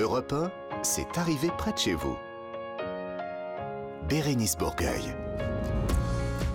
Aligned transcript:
Europe 0.00 0.32
1, 0.32 0.50
c'est 0.82 1.18
arrivé 1.18 1.50
près 1.58 1.72
de 1.72 1.78
chez 1.78 1.92
vous. 1.92 2.16
Bérénice 4.08 4.56
Bourgueil. 4.56 5.14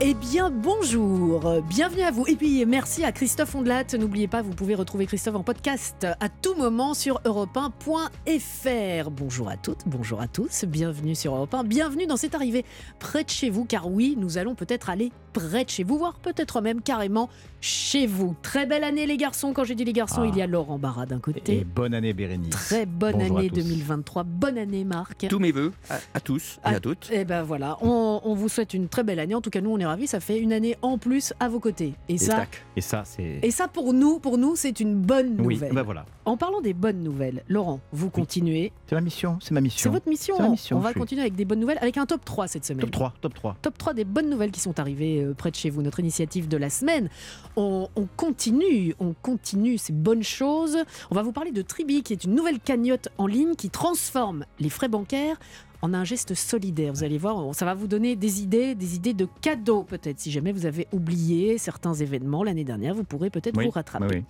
Eh 0.02 0.16
bien, 0.16 0.50
bonjour, 0.50 1.62
bienvenue 1.62 2.02
à 2.02 2.10
vous. 2.10 2.26
Et 2.28 2.36
puis, 2.36 2.66
merci 2.66 3.04
à 3.04 3.12
Christophe 3.12 3.54
Ondelat. 3.54 3.84
N'oubliez 4.00 4.28
pas, 4.28 4.42
vous 4.42 4.56
pouvez 4.56 4.74
retrouver 4.74 5.06
Christophe 5.06 5.36
en 5.36 5.44
podcast 5.44 6.08
à 6.20 6.28
tout 6.28 6.56
moment 6.56 6.96
sur 6.96 7.22
europe1.fr. 7.22 9.12
Bonjour 9.12 9.48
à 9.48 9.58
toutes, 9.58 9.82
bonjour 9.86 10.22
à 10.22 10.28
tous, 10.28 10.66
bienvenue 10.66 11.14
sur 11.14 11.36
Europe 11.36 11.54
1, 11.54 11.66
bienvenue 11.66 12.08
dans 12.08 12.18
cette 12.18 12.34
arrivée 12.34 12.66
près 12.98 13.24
de 13.24 13.30
chez 13.30 13.52
vous, 13.52 13.66
car 13.66 13.88
oui, 13.92 14.16
nous 14.18 14.40
allons 14.40 14.56
peut-être 14.56 14.90
aller 14.90 15.12
près 15.36 15.66
de 15.66 15.70
chez 15.70 15.84
vous, 15.84 15.98
voire 15.98 16.16
peut-être 16.20 16.62
même 16.62 16.82
carrément 16.82 17.30
chez 17.62 18.08
vous. 18.08 18.36
Très 18.42 18.66
belle 18.66 18.84
année, 18.84 19.06
les 19.06 19.18
garçons. 19.18 19.52
Quand 19.54 19.64
j'ai 19.64 19.76
dit 19.76 19.86
les 19.86 19.94
garçons, 19.94 20.22
Ah. 20.24 20.28
il 20.32 20.36
y 20.38 20.42
a 20.42 20.48
Laurent 20.48 20.78
Barra 20.78 21.06
d'un 21.06 21.20
côté. 21.20 21.58
Et 21.60 21.64
bonne 21.64 21.94
année 21.94 22.14
Bérénice. 22.14 22.50
Très 22.52 22.86
bonne 22.86 23.14
Bonjour 23.18 23.40
année 23.40 23.50
tous. 23.50 23.56
2023. 23.56 24.24
Bonne 24.24 24.58
année, 24.58 24.84
Marc. 24.84 25.26
Tous 25.28 25.40
mes 25.40 25.52
voeux 25.52 25.74
à, 25.90 25.98
à 26.14 26.20
tous 26.20 26.56
et 26.58 26.60
Ah, 26.64 26.70
à 26.76 26.80
toutes. 26.80 27.10
Eh 27.12 27.26
ben 27.26 27.44
voilà, 27.44 27.78
on, 27.82 28.22
on 28.24 28.34
vous 28.36 28.50
souhaite 28.50 28.74
une 28.74 28.88
très 28.88 29.04
belle 29.04 29.20
année. 29.20 29.36
En 29.36 29.42
tout 29.42 29.50
cas, 29.50 29.62
nous, 29.62 29.72
on 29.72 29.80
est 29.80 29.86
ravis. 29.86 30.08
Ça 30.08 30.20
fait 30.20 30.40
une 30.40 30.54
année 30.54 30.78
en 30.82 30.98
plus 30.98 31.34
à 31.40 31.50
vos 31.50 31.60
côtés. 31.60 31.94
Et 32.10 32.14
Et 32.16 32.18
ça, 32.18 32.36
tac. 32.38 32.64
Et 32.78 32.82
ça, 32.82 33.04
c'est. 33.06 33.40
et 33.42 33.52
ça 33.52 33.68
pour 33.68 33.94
nous, 33.94 34.20
pour 34.20 34.38
nous, 34.38 34.56
c'est 34.56 34.80
une 34.80 34.96
bonne 34.96 35.36
Oui, 35.40 35.56
nouvelle. 35.56 35.74
ben 35.74 35.84
voilà. 35.84 36.06
En 36.26 36.38
parlant 36.38 36.62
des 36.62 36.74
bonnes 36.74 37.04
nouvelles, 37.04 37.44
Laurent, 37.50 37.80
vous 37.92 38.10
continuez. 38.10 38.72
C'est 38.88 38.96
ma 38.96 39.02
mission. 39.02 39.38
C'est 39.42 39.52
ma 39.54 39.60
C'est 39.60 39.64
mission. 39.64 39.92
votre 39.92 40.10
mission. 40.10 40.36
C'est 40.38 40.44
ma 40.44 40.50
mission, 40.50 40.78
on 40.78 40.80
va 40.82 40.90
suis- 40.92 41.00
continuer 41.00 41.22
avec 41.22 41.36
des 41.36 41.46
bonnes 41.46 41.60
nouvelles, 41.60 41.78
avec 41.82 41.98
un 41.98 42.06
top 42.06 42.24
3 42.26 42.48
cette 42.48 42.66
semaine. 42.66 42.82
Top 42.82 42.92
3, 42.92 43.14
top 43.22 43.34
3. 43.34 43.58
Top 43.62 43.78
3 43.78 43.94
des 43.94 44.06
bonnes 44.06 44.30
nouvelles 44.30 44.52
qui 44.52 44.60
sont 44.60 44.80
arrivées 44.80 45.24
euh, 45.26 45.34
près 45.34 45.52
de 45.52 45.56
chez 45.56 45.70
vous, 45.70 45.82
notre 45.82 46.00
initiative 46.00 46.48
de 46.48 46.58
la 46.58 46.70
semaine. 46.70 47.10
On, 47.56 47.90
on 47.96 48.08
continue, 48.16 48.96
on 49.00 49.14
continue 49.14 49.78
ces 49.78 49.94
bonnes 49.94 50.24
choses. 50.24 50.78
On 51.12 51.16
va 51.16 51.22
vous 51.22 51.32
parler 51.32 51.52
de 51.52 51.62
Tribi, 51.62 52.04
qui 52.04 52.14
est 52.14 52.24
une 52.24 52.36
nouvelle 52.36 52.60
cagnotte 52.60 53.10
en 53.18 53.28
ligne 53.28 53.56
qui 53.56 53.70
transforme 53.70 54.46
les 54.60 54.70
frais 54.70 54.90
bancaires 54.90 55.38
en 55.86 55.94
un 55.94 56.04
geste 56.04 56.34
solidaire. 56.34 56.92
Vous 56.94 57.04
allez 57.04 57.20
voir, 57.20 57.54
ça 57.54 57.64
va 57.64 57.76
vous 57.76 57.86
donner 57.88 58.16
des 58.16 58.42
idées, 58.42 58.74
des 58.74 58.96
idées 58.96 59.14
de 59.14 59.28
cadeaux 59.42 59.84
peut-être. 59.84 60.20
Si 60.20 60.32
jamais 60.32 60.52
vous 60.52 60.66
avez 60.66 60.88
oublié 60.92 61.60
certains 61.60 61.94
événements 61.94 62.44
l'année 62.44 62.64
dernière, 62.64 62.96
vous 62.96 63.04
pourrez 63.04 63.30
peut-être 63.30 63.56
Oui, 63.58 63.66
vous 63.66 63.72
rattraper. 63.72 64.08
oui. 64.18 64.24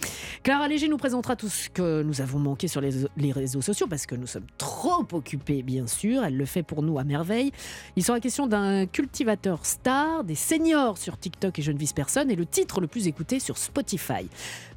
Clara 0.43 0.67
Léger 0.67 0.89
nous 0.89 0.97
présentera 0.97 1.37
tout 1.37 1.47
ce 1.47 1.69
que 1.69 2.03
nous 2.03 2.19
avons 2.19 2.39
manqué 2.39 2.67
sur 2.67 2.81
les, 2.81 2.91
les 3.15 3.31
réseaux 3.31 3.61
sociaux 3.61 3.87
parce 3.87 4.05
que 4.05 4.15
nous 4.15 4.27
sommes 4.27 4.45
trop 4.57 5.05
occupés, 5.13 5.63
bien 5.63 5.87
sûr. 5.87 6.25
Elle 6.25 6.35
le 6.35 6.45
fait 6.45 6.63
pour 6.63 6.83
nous 6.83 6.99
à 6.99 7.05
merveille. 7.05 7.51
Il 7.95 8.03
sera 8.03 8.19
question 8.19 8.47
d'un 8.47 8.85
cultivateur 8.85 9.65
star, 9.65 10.25
des 10.25 10.35
seniors 10.35 10.97
sur 10.97 11.17
TikTok 11.17 11.57
et 11.57 11.61
Je 11.61 11.71
ne 11.71 11.77
vise 11.77 11.93
personne 11.93 12.29
et 12.29 12.35
le 12.35 12.45
titre 12.45 12.81
le 12.81 12.87
plus 12.87 13.07
écouté 13.07 13.39
sur 13.39 13.57
Spotify. 13.57 14.27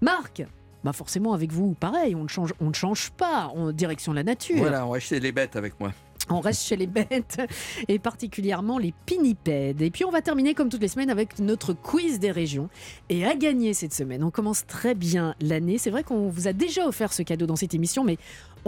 Marc 0.01 0.45
bah 0.85 0.93
forcément 0.93 1.33
avec 1.33 1.51
vous, 1.51 1.75
pareil, 1.75 2.15
on 2.15 2.23
ne 2.23 2.29
change, 2.29 2.55
on 2.61 2.69
ne 2.69 2.73
change 2.73 3.11
pas 3.11 3.49
en 3.49 3.73
direction 3.73 4.13
de 4.13 4.17
la 4.19 4.23
nature. 4.23 4.59
Voilà, 4.59 4.87
on 4.87 4.91
va 4.91 4.99
acheter 4.99 5.19
les 5.19 5.33
bêtes 5.33 5.57
avec 5.57 5.79
moi. 5.81 5.93
On 6.31 6.41
reste 6.41 6.63
chez 6.63 6.77
les 6.77 6.87
bêtes 6.87 7.41
et 7.89 7.99
particulièrement 7.99 8.79
les 8.79 8.93
pinnipèdes. 9.07 9.83
Et 9.83 9.91
puis 9.91 10.05
on 10.05 10.11
va 10.11 10.21
terminer 10.21 10.55
comme 10.55 10.69
toutes 10.69 10.83
les 10.83 10.89
semaines 10.89 11.11
avec 11.11 11.39
notre 11.39 11.73
quiz 11.73 12.19
des 12.19 12.31
régions. 12.31 12.69
Et 13.09 13.25
à 13.25 13.35
gagner 13.35 13.75
cette 13.75 13.95
semaine, 13.95 14.23
on 14.23 14.31
commence 14.31 14.67
très 14.67 14.95
bien 14.95 15.35
l'année. 15.41 15.79
C'est 15.79 15.91
vrai 15.91 16.03
qu'on 16.03 16.29
vous 16.29 16.49
a 16.49 16.53
déjà 16.53 16.87
offert 16.87 17.13
ce 17.13 17.23
cadeau 17.23 17.47
dans 17.47 17.57
cette 17.57 17.75
émission, 17.75 18.05
mais 18.05 18.19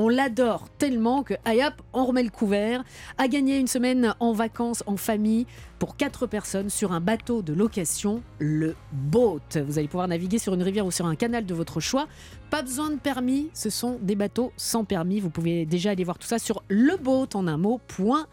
on 0.01 0.09
l'adore 0.09 0.69
tellement 0.79 1.23
que, 1.23 1.35
hop, 1.35 1.75
on 1.93 2.07
remet 2.07 2.23
le 2.23 2.31
couvert. 2.31 2.83
À 3.19 3.29
gagner 3.29 3.59
une 3.59 3.67
semaine 3.67 4.15
en 4.19 4.33
vacances, 4.33 4.83
en 4.87 4.97
famille, 4.97 5.47
pour 5.79 5.97
quatre 5.97 6.27
personnes 6.27 6.71
sur 6.71 6.93
un 6.93 7.01
bateau 7.01 7.43
de 7.43 7.53
location, 7.53 8.23
le 8.39 8.75
boat. 8.93 9.41
Vous 9.57 9.79
allez 9.79 9.89
pouvoir 9.89 10.09
naviguer 10.09 10.39
sur 10.39 10.55
une 10.55 10.63
rivière 10.63 10.87
ou 10.87 10.91
sur 10.91 11.07
un 11.07 11.17
canal 11.17 11.45
de 11.45 11.55
votre 11.55 11.81
choix. 11.81 12.07
Pas 12.49 12.63
besoin 12.63 12.91
de 12.91 12.99
permis, 12.99 13.51
ce 13.53 13.69
sont 13.69 13.99
des 14.01 14.15
bateaux 14.15 14.53
sans 14.57 14.85
permis. 14.85 15.21
Vous 15.21 15.31
pouvez 15.31 15.67
déjà 15.67 15.91
aller 15.91 16.05
voir 16.05 16.19
tout 16.19 16.27
ça 16.27 16.39
sur 16.39 16.63
leboat 16.71 17.29
en 17.35 17.47
un 17.47 17.59
mot, 17.59 17.81
point 17.87 18.27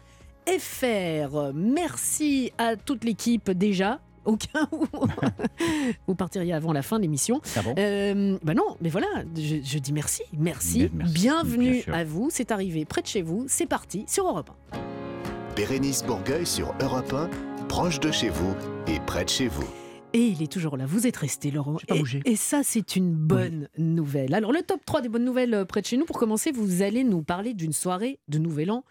fr. 0.46 1.52
Merci 1.54 2.52
à 2.56 2.76
toute 2.76 3.04
l'équipe 3.04 3.50
déjà. 3.50 4.00
Au 4.24 4.36
cas 4.36 4.68
où 4.72 4.84
vous 6.06 6.14
partiriez 6.14 6.52
avant 6.52 6.72
la 6.72 6.82
fin 6.82 6.96
de 6.98 7.02
l'émission. 7.02 7.40
Ah 7.56 7.62
bon 7.62 7.74
Euh, 7.78 8.38
bah 8.42 8.54
non, 8.54 8.76
mais 8.80 8.88
voilà, 8.88 9.06
je, 9.36 9.56
je 9.62 9.78
dis 9.78 9.92
merci, 9.92 10.22
merci, 10.36 10.88
bienvenue 10.92 11.82
bien 11.86 11.94
à 11.94 12.04
vous. 12.04 12.28
C'est 12.30 12.50
arrivé 12.52 12.84
près 12.84 13.02
de 13.02 13.06
chez 13.06 13.22
vous, 13.22 13.44
c'est 13.48 13.66
parti 13.66 14.04
sur 14.08 14.26
Europe 14.26 14.50
1. 14.72 14.78
Bérénice 15.56 16.04
Bourgueil 16.04 16.46
sur 16.46 16.74
Europe 16.80 17.12
1, 17.12 17.30
proche 17.66 18.00
de 18.00 18.10
chez 18.12 18.28
vous 18.28 18.54
et 18.86 19.00
près 19.00 19.24
de 19.24 19.28
chez 19.30 19.48
vous. 19.48 19.66
Et 20.14 20.20
il 20.20 20.42
est 20.42 20.50
toujours 20.50 20.76
là, 20.78 20.86
vous 20.86 21.06
êtes 21.06 21.16
resté 21.18 21.50
Laurent. 21.50 21.76
J'ai 21.78 21.86
pas 21.86 21.96
et, 21.96 21.98
bougé. 21.98 22.22
et 22.24 22.36
ça, 22.36 22.60
c'est 22.64 22.96
une 22.96 23.12
bonne 23.12 23.68
nouvelle. 23.76 24.34
Alors, 24.34 24.52
le 24.52 24.62
top 24.62 24.80
3 24.86 25.02
des 25.02 25.08
bonnes 25.10 25.24
nouvelles 25.24 25.52
euh, 25.52 25.64
près 25.66 25.82
de 25.82 25.86
chez 25.86 25.98
nous, 25.98 26.06
pour 26.06 26.18
commencer, 26.18 26.50
vous 26.50 26.80
allez 26.82 27.04
nous 27.04 27.22
parler 27.22 27.52
d'une 27.52 27.74
soirée 27.74 28.18
de 28.28 28.38
Nouvel 28.38 28.70
An 28.70 28.84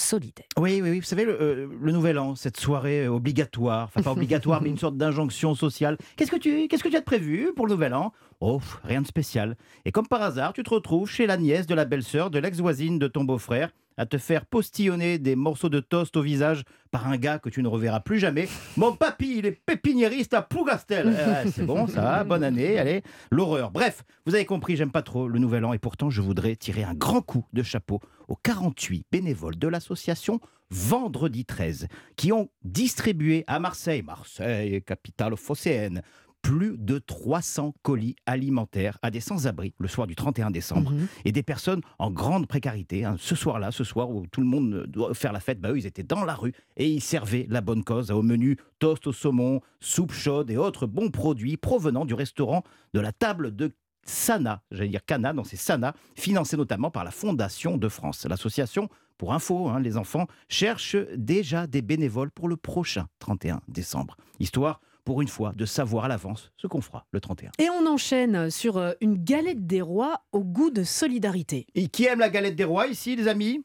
solidaire. 0.00 0.46
Oui, 0.58 0.80
oui, 0.82 0.90
oui. 0.90 1.00
Vous 1.00 1.06
savez, 1.06 1.24
le, 1.24 1.40
euh, 1.40 1.68
le 1.80 1.92
nouvel 1.92 2.18
an, 2.18 2.34
cette 2.34 2.58
soirée 2.58 3.04
euh, 3.04 3.12
obligatoire, 3.12 3.84
enfin 3.84 4.02
pas 4.02 4.12
obligatoire, 4.18 4.62
mais 4.62 4.68
une 4.70 4.78
sorte 4.78 4.96
d'injonction 4.96 5.54
sociale. 5.54 5.96
Qu'est-ce 6.16 6.30
que 6.30 6.36
tu 6.36 6.68
qu'est-ce 6.68 6.82
que 6.82 6.88
tu 6.88 6.96
as 6.96 7.00
de 7.00 7.04
prévu 7.04 7.52
pour 7.54 7.66
le 7.66 7.72
nouvel 7.72 7.94
an? 7.94 8.12
Oh, 8.40 8.60
rien 8.84 9.02
de 9.02 9.06
spécial. 9.06 9.54
Et 9.84 9.92
comme 9.92 10.06
par 10.06 10.22
hasard, 10.22 10.54
tu 10.54 10.62
te 10.62 10.70
retrouves 10.70 11.10
chez 11.10 11.26
la 11.26 11.36
nièce 11.36 11.66
de 11.66 11.74
la 11.74 11.84
belle-sœur 11.84 12.30
de 12.30 12.38
l'ex-voisine 12.38 12.98
de 12.98 13.06
ton 13.06 13.22
beau-frère 13.24 13.70
à 13.98 14.06
te 14.06 14.16
faire 14.16 14.46
postillonner 14.46 15.18
des 15.18 15.36
morceaux 15.36 15.68
de 15.68 15.78
toast 15.78 16.16
au 16.16 16.22
visage 16.22 16.62
par 16.90 17.06
un 17.06 17.18
gars 17.18 17.38
que 17.38 17.50
tu 17.50 17.62
ne 17.62 17.68
reverras 17.68 18.00
plus 18.00 18.18
jamais. 18.18 18.48
Mon 18.78 18.96
papy, 18.96 19.36
il 19.38 19.46
est 19.46 19.52
pépiniériste 19.52 20.32
à 20.32 20.40
Plougastel. 20.40 21.14
Eh 21.44 21.50
c'est 21.50 21.66
bon, 21.66 21.86
ça 21.86 22.00
va, 22.00 22.24
bonne 22.24 22.42
année, 22.42 22.78
allez, 22.78 23.02
l'horreur. 23.30 23.70
Bref, 23.70 24.04
vous 24.24 24.34
avez 24.34 24.46
compris, 24.46 24.74
j'aime 24.74 24.90
pas 24.90 25.02
trop 25.02 25.28
le 25.28 25.38
nouvel 25.38 25.66
an 25.66 25.74
et 25.74 25.78
pourtant 25.78 26.08
je 26.08 26.22
voudrais 26.22 26.56
tirer 26.56 26.82
un 26.82 26.94
grand 26.94 27.20
coup 27.20 27.44
de 27.52 27.62
chapeau 27.62 28.00
aux 28.28 28.36
48 28.36 29.04
bénévoles 29.12 29.58
de 29.58 29.68
l'association 29.68 30.40
Vendredi 30.70 31.44
13 31.44 31.88
qui 32.16 32.32
ont 32.32 32.48
distribué 32.62 33.42
à 33.48 33.58
Marseille, 33.58 34.02
Marseille, 34.02 34.80
capitale 34.82 35.36
phocéenne, 35.36 36.00
plus 36.42 36.76
de 36.78 36.98
300 36.98 37.74
colis 37.82 38.16
alimentaires 38.26 38.98
à 39.02 39.10
des 39.10 39.20
sans-abri 39.20 39.74
le 39.78 39.88
soir 39.88 40.06
du 40.06 40.14
31 40.16 40.50
décembre 40.50 40.90
Mhm. 40.92 41.06
et 41.24 41.32
des 41.32 41.42
personnes 41.42 41.80
en 41.98 42.10
grande 42.10 42.46
précarité. 42.46 43.04
hein. 43.04 43.16
Ce 43.18 43.34
soir-là, 43.34 43.70
ce 43.70 43.84
soir 43.84 44.10
où 44.10 44.26
tout 44.26 44.40
le 44.40 44.46
monde 44.46 44.86
doit 44.88 45.14
faire 45.14 45.32
la 45.32 45.40
fête, 45.40 45.60
bah, 45.60 45.70
eux, 45.70 45.78
ils 45.78 45.86
étaient 45.86 46.02
dans 46.02 46.24
la 46.24 46.34
rue 46.34 46.52
et 46.76 46.88
ils 46.88 47.00
servaient 47.02 47.46
la 47.50 47.60
bonne 47.60 47.84
cause 47.84 48.10
au 48.10 48.22
menu 48.22 48.56
toast 48.78 49.06
au 49.06 49.12
saumon, 49.12 49.60
soupe 49.80 50.12
chaude 50.12 50.50
et 50.50 50.56
autres 50.56 50.86
bons 50.86 51.10
produits 51.10 51.56
provenant 51.56 52.04
du 52.04 52.14
restaurant 52.14 52.64
de 52.94 53.00
la 53.00 53.12
table 53.12 53.54
de 53.54 53.72
Sana, 54.06 54.62
j'allais 54.70 54.88
dire 54.88 55.04
Cana, 55.04 55.32
non 55.34 55.44
c'est 55.44 55.56
Sana, 55.56 55.94
financé 56.16 56.56
notamment 56.56 56.90
par 56.90 57.04
la 57.04 57.10
Fondation 57.10 57.76
de 57.76 57.88
France. 57.88 58.26
L'association, 58.28 58.88
pour 59.18 59.34
info, 59.34 59.68
hein, 59.68 59.78
les 59.78 59.98
enfants, 59.98 60.26
cherche 60.48 60.96
déjà 61.16 61.66
des 61.66 61.82
bénévoles 61.82 62.30
pour 62.30 62.48
le 62.48 62.56
prochain 62.56 63.06
31 63.18 63.60
décembre, 63.68 64.16
histoire, 64.40 64.80
pour 65.04 65.22
une 65.22 65.28
fois, 65.28 65.52
de 65.56 65.64
savoir 65.66 66.04
à 66.04 66.08
l'avance 66.08 66.50
ce 66.56 66.66
qu'on 66.66 66.80
fera 66.80 67.06
le 67.12 67.20
31. 67.20 67.50
Et 67.58 67.68
on 67.70 67.86
enchaîne 67.86 68.50
sur 68.50 68.76
euh, 68.76 68.92
une 69.00 69.22
galette 69.22 69.66
des 69.66 69.80
rois 69.82 70.22
au 70.32 70.40
goût 70.44 70.70
de 70.70 70.82
solidarité. 70.84 71.66
Et 71.74 71.88
qui 71.88 72.04
aime 72.04 72.18
la 72.20 72.28
galette 72.30 72.56
des 72.56 72.64
rois 72.64 72.86
ici, 72.86 73.16
les 73.16 73.28
amis? 73.28 73.62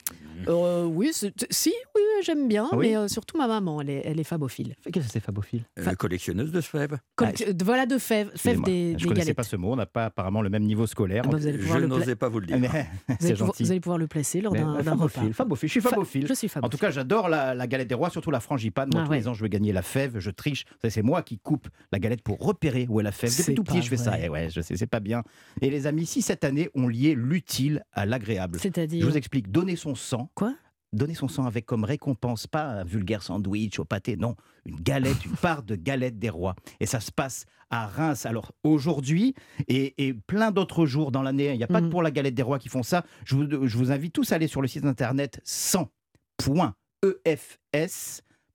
Euh, 0.47 0.83
oui, 0.83 1.11
si, 1.13 1.73
oui, 1.95 2.01
j'aime 2.23 2.47
bien, 2.47 2.67
Ah 2.71 2.75
oui 2.77 2.89
mais 2.89 2.97
euh, 2.97 3.07
surtout 3.07 3.37
ma 3.37 3.47
maman, 3.47 3.81
elle 3.81 3.89
est, 3.89 4.01
elle 4.05 4.19
est 4.19 4.23
fabophile. 4.25 4.75
Qu'est-ce 4.91 5.05
que 5.07 5.11
c'est 5.11 5.19
fabophile? 5.19 5.63
Euh, 5.79 5.93
collectionneuse 5.95 6.51
de 6.51 6.61
fèves. 6.61 6.97
Euh, 7.21 7.25
voilà 7.63 7.85
de 7.85 7.97
fèves, 7.97 8.27
fèves 8.35 8.59
Excusez-moi, 8.59 8.65
des, 8.65 8.91
Je 8.93 8.97
des 8.97 9.03
ne 9.05 9.09
connaissais 9.09 9.33
pas 9.33 9.43
ce 9.43 9.55
mot, 9.55 9.71
on 9.71 9.75
n'a 9.77 9.85
pas 9.85 10.05
apparemment 10.05 10.41
le 10.41 10.49
même 10.49 10.63
niveau 10.63 10.85
scolaire. 10.87 11.23
Ah 11.25 11.29
bah, 11.29 11.37
vous 11.37 11.47
allez 11.47 11.57
pouvoir 11.57 11.79
Je 11.79 11.85
n'osais 11.85 12.15
pas 12.15 12.27
vous 12.29 12.41
le 12.41 12.47
dire. 12.47 12.59
Mais 12.59 12.67
Vous 13.19 13.25
allez, 13.25 13.33
pouvoir, 13.33 13.47
gentil. 13.47 13.63
vous 13.63 13.71
allez 13.71 13.79
pouvoir 13.79 13.97
le 13.97 14.07
placer 14.07 14.41
lors 14.41 14.53
d'un 14.53 14.83
fabophile, 14.83 15.33
fabophile, 15.33 15.69
je 15.69 15.71
suis 15.71 15.81
Fa- 15.81 15.89
fabophile. 15.91 16.27
Je 16.27 16.33
suis 16.33 16.51
En 16.61 16.69
tout 16.69 16.77
cas, 16.77 16.91
j'adore 16.91 17.29
la, 17.29 17.55
la 17.55 17.67
galette 17.67 17.87
des 17.87 17.95
rois, 17.95 18.09
surtout 18.09 18.29
la 18.31 18.39
frangipane. 18.41 18.89
Moi, 18.91 19.01
Ah 19.03 19.05
tous 19.05 19.11
ouais. 19.11 19.17
les 19.19 19.27
ans, 19.27 19.33
je 19.33 19.41
veux 19.41 19.47
gagner 19.47 19.71
la 19.71 19.81
fève, 19.81 20.19
je 20.19 20.31
triche. 20.31 20.65
Ça, 20.81 20.89
C'est 20.89 21.01
moi 21.01 21.21
qui 21.25 21.37
coupe 21.39 21.67
la 21.91 21.99
galette 21.99 22.21
pour 22.21 22.39
repérer 22.39 22.85
où 22.89 22.99
est 23.01 23.03
la 23.03 23.11
fève. 23.11 23.29
C'est 23.29 23.41
Depuis 23.51 23.55
tout 23.55 23.63
petit, 23.63 23.81
je 23.81 23.89
fais 23.89 23.97
ça. 23.97 24.17
Et 24.19 24.29
ouais, 24.29 24.49
je 24.49 24.61
sais, 24.61 24.77
c'est 24.77 24.87
pas 24.87 25.01
bien. 25.01 25.23
Et 25.61 25.69
les 25.69 25.87
amis, 25.87 26.05
si 26.05 26.21
cette 26.21 26.43
année, 26.45 26.69
on 26.75 26.87
liait 26.87 27.15
l'utile 27.15 27.83
à 27.91 28.05
l'agréable. 28.05 28.59
Je 29.01 29.05
vous 29.05 29.17
explique, 29.17 29.51
donner 29.51 29.75
son 29.75 29.95
sang. 29.95 30.29
Quoi? 30.35 30.55
Donner 30.93 31.13
son 31.15 31.27
sang 31.27 31.45
avec 31.45 31.65
comme 31.65 31.83
récompense, 31.83 32.47
pas 32.47 32.63
un 32.63 32.83
vulgaire 32.85 33.21
sandwich 33.21 33.79
au 33.79 33.83
pâté, 33.85 34.15
non, 34.15 34.35
une 34.65 34.77
galette, 34.79 35.25
une 35.25 35.35
part 35.35 35.61
de 35.63 35.75
galette 35.75 36.17
des 36.19 36.29
rois. 36.29 36.55
Et 36.79 36.85
ça 36.85 37.01
se 37.01 37.11
passe 37.11 37.45
à 37.69 37.85
Reims. 37.87 38.25
Alors 38.25 38.53
aujourd'hui 38.63 39.33
et, 39.67 39.93
et 40.07 40.13
plein 40.13 40.51
d'autres 40.51 40.85
jours 40.85 41.11
dans 41.11 41.21
l'année, 41.21 41.51
il 41.51 41.57
n'y 41.57 41.63
a 41.65 41.67
pas 41.67 41.81
Mhm. 41.81 41.87
que 41.87 41.91
pour 41.91 42.01
la 42.03 42.11
galette 42.11 42.35
des 42.35 42.43
rois 42.43 42.59
qui 42.59 42.69
font 42.69 42.83
ça. 42.83 43.03
Je 43.25 43.35
vous, 43.35 43.67
je 43.67 43.77
vous 43.77 43.91
invite 43.91 44.13
tous 44.13 44.31
à 44.31 44.35
aller 44.35 44.47
sur 44.47 44.61
le 44.61 44.69
site 44.69 44.85
internet 44.85 45.41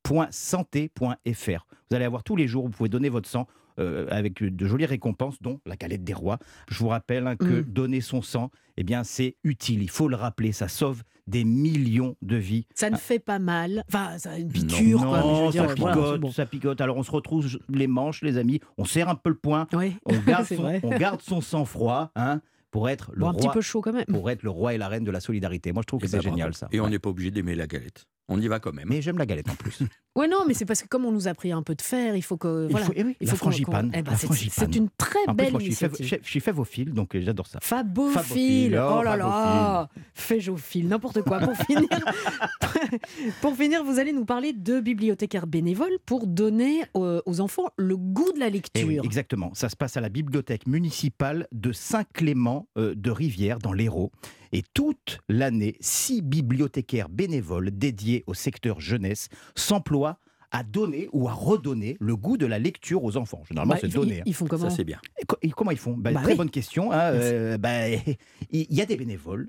100.efs.santé.fr. 0.07 1.67
Vous 1.91 1.97
allez 1.97 2.05
avoir 2.05 2.23
tous 2.25 2.37
les 2.37 2.47
jours, 2.49 2.65
vous 2.65 2.71
pouvez 2.71 2.89
donner 2.89 3.09
votre 3.09 3.29
sang 3.29 3.47
euh, 3.79 4.07
avec 4.11 4.43
de 4.43 4.67
jolies 4.67 4.85
récompenses, 4.85 5.41
dont 5.41 5.61
la 5.65 5.77
galette 5.77 6.05
des 6.05 6.13
rois. 6.13 6.39
Je 6.69 6.79
vous 6.79 6.89
rappelle 6.89 7.27
hein, 7.27 7.37
que 7.37 7.61
Mm. 7.61 7.65
donner 7.65 8.01
son 8.01 8.21
sang, 8.21 8.51
eh 8.77 8.83
bien, 8.85 9.05
c'est 9.05 9.37
utile. 9.45 9.83
Il 9.83 9.89
faut 9.91 10.09
le 10.09 10.17
rappeler, 10.17 10.53
ça 10.53 10.69
sauve 10.69 11.03
des 11.27 11.45
millions 11.45 12.17
de 12.21 12.37
vies. 12.37 12.67
Ça 12.75 12.91
ne 12.91 12.97
fait 12.97 13.21
pas 13.21 13.39
mal. 13.39 13.85
Enfin, 13.89 14.19
ça 14.19 14.33
a 14.33 14.39
une 14.39 14.51
piqûre, 14.53 15.01
quoi. 15.07 15.23
mais 15.25 15.35
je 15.35 15.39
veux 15.39 15.45
Non, 15.45 15.51
dire, 15.51 15.69
ça 15.69 15.75
picote, 15.75 16.13
c'est 16.15 16.19
bon. 16.19 16.31
ça 16.33 16.47
picote. 16.47 16.81
Alors 16.81 16.97
on 16.97 17.03
se 17.03 17.11
retrouve 17.11 17.47
les 17.71 17.87
manches, 17.87 18.23
les 18.23 18.37
amis, 18.37 18.61
on 18.77 18.85
serre 18.85 19.09
un 19.09 19.15
peu 19.15 19.31
le 19.31 19.37
poing, 19.37 19.67
Oui, 19.73 19.97
on 20.05 20.13
garde, 20.27 20.45
c'est 20.45 20.57
son, 20.57 20.81
on 20.83 20.91
garde 20.99 21.23
son 21.23 21.41
sang-froid, 21.41 22.11
hein, 22.17 22.43
pour 22.71 22.89
être 22.91 23.13
le 23.15 23.21
Bon, 23.21 23.29
un 23.31 23.35
petit 23.35 23.45
roi, 23.47 23.53
peu 23.55 23.61
chaud 23.63 23.81
quand 23.81 23.93
même. 23.93 24.05
pour 24.07 24.29
être 24.31 24.43
le 24.43 24.51
roi 24.51 24.75
et 24.75 24.79
la 24.79 24.89
reine 24.89 25.05
de 25.05 25.11
la 25.11 25.21
solidarité. 25.21 25.73
Moi, 25.73 25.83
je 25.83 25.87
trouve 25.87 26.01
que 26.01 26.07
Eh 26.07 26.09
c'est 26.09 26.17
ben, 26.19 26.23
bravo. 26.25 26.37
génial 26.37 26.55
ça. 26.55 26.69
Et 26.73 26.81
on 26.81 26.85
Ouais. 26.85 26.91
n'est 26.91 26.99
pas 26.99 27.11
obligé 27.11 27.31
d'aimer 27.31 27.55
la 27.55 27.67
galette. 27.67 28.07
On 28.29 28.41
y 28.41 28.47
va 28.49 28.61
quand 28.61 28.73
même. 28.73 28.87
Mais 28.89 29.03
j'aime 29.03 29.19
la 29.19 29.27
galette 29.27 29.49
en 29.51 29.55
plus. 29.57 29.79
Ouais, 30.17 30.27
non, 30.27 30.39
mais 30.47 30.55
c'est 30.55 30.65
parce 30.65 30.83
que 30.83 30.89
comme 30.89 31.05
on 31.05 31.13
nous 31.13 31.29
a 31.29 31.35
pris 31.35 31.53
un 31.53 31.63
peu 31.63 31.77
de 31.77 31.81
fer, 31.83 32.17
il 32.17 32.23
faut 32.23 32.37
que. 32.37 32.67
Il 32.67 32.73
Voilà. 32.73 32.85
faut- 32.87 32.93
eh 32.97 33.05
oui, 33.05 33.17
il 33.21 33.27
la 33.29 33.31
faut 33.31 33.37
frangipane. 33.37 33.93
eh 33.95 34.03
ben, 34.03 34.11
la 34.11 34.17
c'est- 34.17 34.27
frangipane. 34.27 34.53
C'est 34.73 34.77
une 34.77 34.89
très 34.99 35.21
En 35.29 35.35
plus, 35.35 35.35
belle 35.37 35.51
moi, 35.53 35.61
je 35.61 35.65
suis, 35.71 35.85
initiative. 35.87 36.21
je 36.25 36.29
suis 36.29 36.41
févophile, 36.41 36.93
donc 36.93 37.15
euh, 37.15 37.23
j'adore 37.23 37.47
ça. 37.47 37.61
Fabophile. 37.63 38.15
Fabophile, 38.21 38.77
oh, 38.83 38.97
Oh 38.99 39.03
là 39.05 39.17
là. 39.17 39.89
Féjophile, 40.15 40.89
n'importe 40.89 41.23
quoi. 41.23 41.39
Pour 41.39 41.55
finir, 41.65 41.89
pour 43.41 43.55
finir, 43.57 43.85
vous 43.85 43.99
allez 44.01 44.13
nous 44.13 44.25
parler 44.25 44.53
de 44.53 44.81
bibliothécaires 44.81 45.47
bénévoles 45.47 45.97
pour 46.07 46.27
donner 46.27 46.83
aux, 46.95 47.21
aux 47.25 47.41
enfants 47.41 47.69
le 47.77 47.97
goût 47.97 48.33
de 48.33 48.41
la 48.41 48.49
Eh 48.49 48.51
lecture. 48.51 48.89
oui, 48.89 48.99
exactement. 49.05 49.53
Ça 49.55 49.69
se 49.69 49.77
passe 49.77 49.97
à 49.97 50.01
la 50.01 50.09
bibliothèque 50.09 50.67
municipale 50.67 51.47
de 51.53 51.73
Saint-Clément 51.73 52.67
euh, 52.77 52.95
de 52.97 53.11
Rivière, 53.13 53.59
dans 53.61 53.73
l'Hérault. 53.73 54.11
Et 54.53 54.63
toute 54.75 55.19
l'année, 55.29 55.77
six 55.81 56.23
bibliothécaires 56.23 57.09
bénévoles 57.09 57.71
dédiés 57.71 58.25
au 58.27 58.35
secteur 58.35 58.81
jeunesse 58.81 59.29
s'emploient 59.55 60.19
à 60.51 60.65
donner 60.65 61.09
ou 61.13 61.29
à 61.29 61.33
redonner 61.33 61.97
le 62.01 62.17
goût 62.17 62.37
de 62.37 62.47
la 62.47 62.59
lecture 62.59 63.05
aux 63.05 63.17
enfants. 63.17 63.43
Généralement, 63.49 63.75
Bah, 63.75 63.79
c'est 63.81 63.87
ils, 63.87 63.95
donné. 63.95 64.17
ils- 64.27 64.31
ils 64.31 64.35
font 64.35 64.47
comment? 64.47 64.69
Ça, 64.69 64.75
c'est 64.77 64.83
bien. 64.85 64.99
Et 65.21 65.25
co- 65.25 65.37
et 65.43 65.51
comment 65.51 65.71
ils 65.71 65.79
font? 65.79 65.97
Bah, 65.97 66.11
Bah 66.13 66.23
Très 66.23 66.33
oui. 66.33 66.39
bonne 66.39 66.51
question. 66.51 66.91
hein, 66.91 67.13
euh, 67.13 67.57
bah, 67.57 67.89
Il 68.51 68.67
y 68.75 68.81
a 68.81 68.87
des 68.87 68.97
bénévoles. 68.97 69.49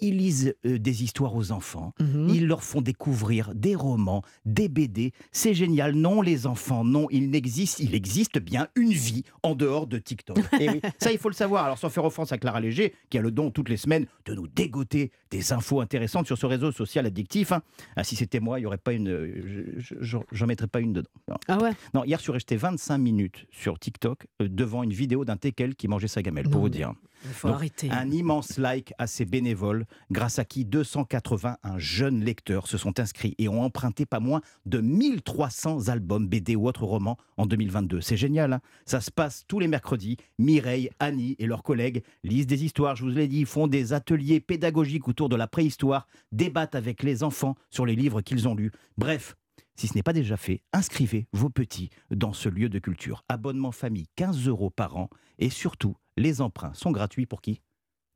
Ils 0.00 0.16
lisent 0.18 0.54
euh, 0.66 0.78
des 0.78 1.04
histoires 1.04 1.34
aux 1.36 1.52
enfants. 1.52 1.92
Mhm. 2.00 2.28
Ils 2.30 2.46
leur 2.46 2.62
font 2.64 2.80
découvrir 2.82 3.54
des 3.54 3.74
romans, 3.74 4.22
des 4.44 4.68
BD. 4.68 5.12
C'est 5.32 5.54
génial. 5.54 5.94
Non, 5.94 6.20
les 6.20 6.46
enfants, 6.46 6.84
non, 6.84 7.06
il 7.10 7.30
n'existe, 7.30 7.78
il 7.78 7.94
existe 7.94 8.38
bien 8.38 8.68
une 8.74 8.92
vie 8.92 9.22
en 9.42 9.54
dehors 9.54 9.86
de 9.86 9.98
TikTok. 9.98 10.38
Et 10.60 10.68
oui, 10.68 10.80
ça, 10.98 11.12
il 11.12 11.18
faut 11.18 11.28
le 11.28 11.34
savoir. 11.34 11.64
Alors, 11.64 11.78
sans 11.78 11.90
faire 11.90 12.04
offense 12.04 12.32
à 12.32 12.38
Clara 12.38 12.60
Léger, 12.60 12.92
qui 13.10 13.18
a 13.18 13.20
le 13.22 13.30
don 13.30 13.50
toutes 13.50 13.68
les 13.68 13.76
semaines 13.76 14.06
de 14.26 14.34
nous 14.34 14.48
dégoter 14.48 15.12
des 15.30 15.52
infos 15.52 15.80
intéressantes 15.80 16.26
sur 16.26 16.38
ce 16.38 16.46
réseau 16.46 16.72
social 16.72 17.06
addictif. 17.06 17.52
hein. 17.52 17.62
Ah, 17.96 18.04
si 18.04 18.16
c'était 18.16 18.40
moi, 18.40 18.58
il 18.58 18.64
y 18.64 18.66
aurait 18.66 18.78
pas 18.78 18.92
une, 18.92 19.08
je- 19.08 19.78
je- 19.80 19.94
je- 20.00 20.16
j'en 20.32 20.46
mettrais 20.46 20.66
pas 20.68 20.80
une 20.80 20.92
dedans. 20.92 21.08
Non. 21.28 21.36
Ah 21.48 21.58
ouais? 21.58 21.70
Non, 21.94 22.04
hier, 22.04 22.18
je 22.18 22.24
suis 22.24 22.32
resté 22.32 22.56
25 22.56 22.98
minutes 22.98 23.46
sur 23.50 23.78
TikTok 23.78 24.26
euh, 24.42 24.48
devant 24.48 24.82
une 24.82 24.92
vidéo 24.92 25.24
d'un 25.24 25.36
teckel 25.36 25.74
qui 25.76 25.88
mangeait 25.88 26.08
sa 26.08 26.22
gamelle, 26.22 26.44
pour 26.44 26.54
Non, 26.56 26.60
vous 26.62 26.68
dire. 26.68 26.92
Il 27.24 27.30
faut 27.30 27.48
Donc, 27.48 27.56
arrêter. 27.56 27.90
Un 27.90 28.10
immense 28.10 28.58
like 28.58 28.92
à 28.98 29.06
ces 29.06 29.24
bénévoles, 29.24 29.86
grâce 30.10 30.38
à 30.38 30.44
qui 30.44 30.64
281 30.64 31.78
jeunes 31.78 32.22
lecteurs 32.22 32.66
se 32.66 32.76
sont 32.76 33.00
inscrits 33.00 33.34
et 33.38 33.48
ont 33.48 33.62
emprunté 33.62 34.06
pas 34.06 34.20
moins 34.20 34.40
de 34.66 34.80
1300 34.80 35.88
albums 35.88 36.28
BD 36.28 36.56
ou 36.56 36.68
autres 36.68 36.84
romans 36.84 37.16
en 37.36 37.46
2022. 37.46 38.00
C'est 38.00 38.16
génial, 38.16 38.52
hein 38.52 38.60
ça 38.86 39.00
se 39.00 39.10
passe 39.10 39.44
tous 39.48 39.58
les 39.58 39.68
mercredis. 39.68 40.16
Mireille, 40.38 40.90
Annie 40.98 41.36
et 41.38 41.46
leurs 41.46 41.62
collègues 41.62 42.02
lisent 42.22 42.46
des 42.46 42.64
histoires, 42.64 42.96
je 42.96 43.04
vous 43.04 43.10
l'ai 43.10 43.28
dit, 43.28 43.44
font 43.44 43.66
des 43.66 43.92
ateliers 43.92 44.40
pédagogiques 44.40 45.08
autour 45.08 45.28
de 45.28 45.36
la 45.36 45.46
préhistoire, 45.46 46.06
débattent 46.32 46.74
avec 46.74 47.02
les 47.02 47.22
enfants 47.22 47.54
sur 47.70 47.86
les 47.86 47.96
livres 47.96 48.20
qu'ils 48.20 48.48
ont 48.48 48.54
lus. 48.54 48.72
Bref, 48.98 49.36
si 49.76 49.88
ce 49.88 49.94
n'est 49.94 50.02
pas 50.02 50.12
déjà 50.12 50.36
fait, 50.36 50.62
inscrivez 50.72 51.26
vos 51.32 51.50
petits 51.50 51.90
dans 52.10 52.32
ce 52.32 52.48
lieu 52.48 52.68
de 52.68 52.78
culture. 52.78 53.24
Abonnement 53.28 53.72
famille 53.72 54.06
15 54.16 54.48
euros 54.48 54.70
par 54.70 54.96
an 54.96 55.08
et 55.38 55.50
surtout, 55.50 55.96
les 56.16 56.40
emprunts 56.40 56.74
sont 56.74 56.92
gratuits 56.92 57.26
pour 57.26 57.42
qui? 57.42 57.60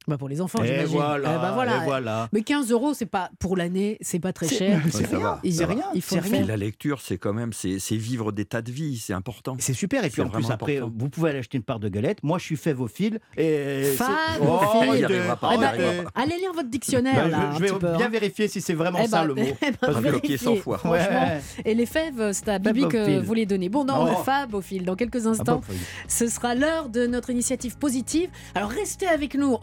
Bah 0.06 0.16
pour 0.16 0.28
les 0.30 0.40
enfants, 0.40 0.62
Et 0.62 0.68
j'imagine. 0.68 0.96
voilà, 0.96 1.34
Eh 1.36 1.42
bah 1.42 1.50
voilà. 1.52 1.76
et 1.76 1.84
voilà. 1.84 2.28
Mais 2.32 2.40
15 2.40 2.70
euros, 2.70 2.94
c'est 2.94 3.04
pas 3.04 3.30
pour 3.38 3.58
l'année, 3.58 3.98
c'est 4.00 4.18
pas 4.20 4.32
très 4.32 4.48
cher. 4.48 4.80
c'est 4.90 5.04
rien, 5.06 5.18
va. 5.18 5.40
Il- 5.44 5.52
c'est 5.52 5.66
rien, 5.66 5.84
il 5.94 6.00
faut 6.00 6.18
rien. 6.18 6.46
la 6.46 6.56
lecture, 6.56 7.00
c'est 7.02 7.18
quand 7.18 7.34
même, 7.34 7.52
c'est 7.52 7.78
c'est 7.78 7.96
vivre 7.96 8.32
des 8.32 8.46
tas 8.46 8.62
de 8.62 8.70
vies, 8.72 8.96
c'est 8.96 9.12
important. 9.12 9.56
C'est 9.58 9.74
super. 9.74 10.04
Et 10.06 10.08
puis 10.10 10.22
en 10.22 10.30
plus, 10.30 10.50
après, 10.50 10.78
important. 10.78 10.94
vous 10.96 11.08
pouvez 11.10 11.30
aller 11.30 11.40
acheter 11.40 11.58
une 11.58 11.62
part 11.64 11.78
de 11.78 11.88
galette. 11.90 12.22
Moi, 12.22 12.38
je 12.38 12.44
suis 12.44 12.56
févophile. 12.56 13.18
Et 13.36 13.82
Fabophile. 13.96 14.88
Oh, 14.90 14.96
de- 14.96 15.04
arrivera 15.04 15.36
pas, 15.36 15.50
Eh 15.54 15.58
bah, 15.58 15.72
pas. 15.72 16.22
allez 16.22 16.36
lire 16.38 16.52
votre 16.54 16.70
dictionnaire, 16.70 17.28
là, 17.28 17.50
je, 17.54 17.60
vais 17.60 17.68
peu, 17.68 17.78
bien 17.78 18.06
hein. 18.06 18.08
vérifier 18.08 18.48
si 18.48 18.62
c'est 18.62 18.72
vraiment 18.74 19.00
Eh 19.02 19.08
ça 19.08 19.20
bah, 19.20 19.24
le 19.26 19.34
mot. 19.34 19.42
eh 19.66 19.72
Pas 19.72 19.92
bloqué 20.00 20.38
100 20.38 20.44
vérifiez. 20.52 20.56
fois. 20.62 20.80
Ouais. 20.86 21.40
Et 21.66 21.74
les 21.74 21.86
fèves, 21.86 22.32
c'est 22.32 22.48
à 22.48 22.58
Bibi 22.58 22.88
que 22.88 23.20
vous 23.20 23.34
les 23.34 23.44
donnez. 23.44 23.68
Bon, 23.68 23.84
non, 23.84 24.06
Oh. 24.10 24.22
Fab 24.24 24.54
au 24.54 24.62
fil. 24.62 24.84
Dans 24.86 24.96
quelques 24.96 25.26
instants, 25.26 25.60
ce 26.08 26.28
sera 26.28 26.54
l'heure 26.54 26.88
de 26.88 27.06
notre 27.06 27.28
initiative 27.28 27.76
positive. 27.76 28.30
Alors 28.54 28.70
restez 28.70 29.06
avec 29.06 29.34
nous. 29.34 29.56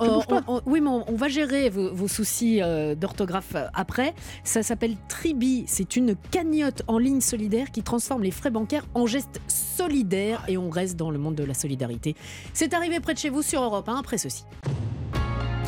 On- 0.47 0.55
on- 0.55 0.61
oui, 0.65 0.81
mais 0.81 0.89
on, 0.89 1.09
on 1.11 1.15
va 1.15 1.27
gérer 1.27 1.69
vos, 1.69 1.93
vos 1.93 2.07
soucis 2.07 2.61
euh, 2.61 2.95
d'orthographe 2.95 3.53
euh, 3.55 3.67
après. 3.73 4.13
Ça 4.43 4.63
s'appelle 4.63 4.95
Tribi. 5.07 5.65
C'est 5.67 5.95
une 5.95 6.15
cagnotte 6.31 6.81
en 6.87 6.97
ligne 6.97 7.21
solidaire 7.21 7.71
qui 7.71 7.83
transforme 7.83 8.23
les 8.23 8.31
frais 8.31 8.51
bancaires 8.51 8.85
en 8.93 9.05
gestes 9.05 9.39
solidaires. 9.47 10.43
Et 10.47 10.57
on 10.57 10.69
reste 10.69 10.95
dans 10.95 11.11
le 11.11 11.17
monde 11.19 11.35
de 11.35 11.43
la 11.43 11.53
solidarité. 11.53 12.15
C'est 12.53 12.73
arrivé 12.73 12.99
près 12.99 13.13
de 13.13 13.19
chez 13.19 13.29
vous 13.29 13.41
sur 13.41 13.61
Europe 13.61 13.87
1 13.89 13.95
après 13.97 14.17
ceci. 14.17 14.43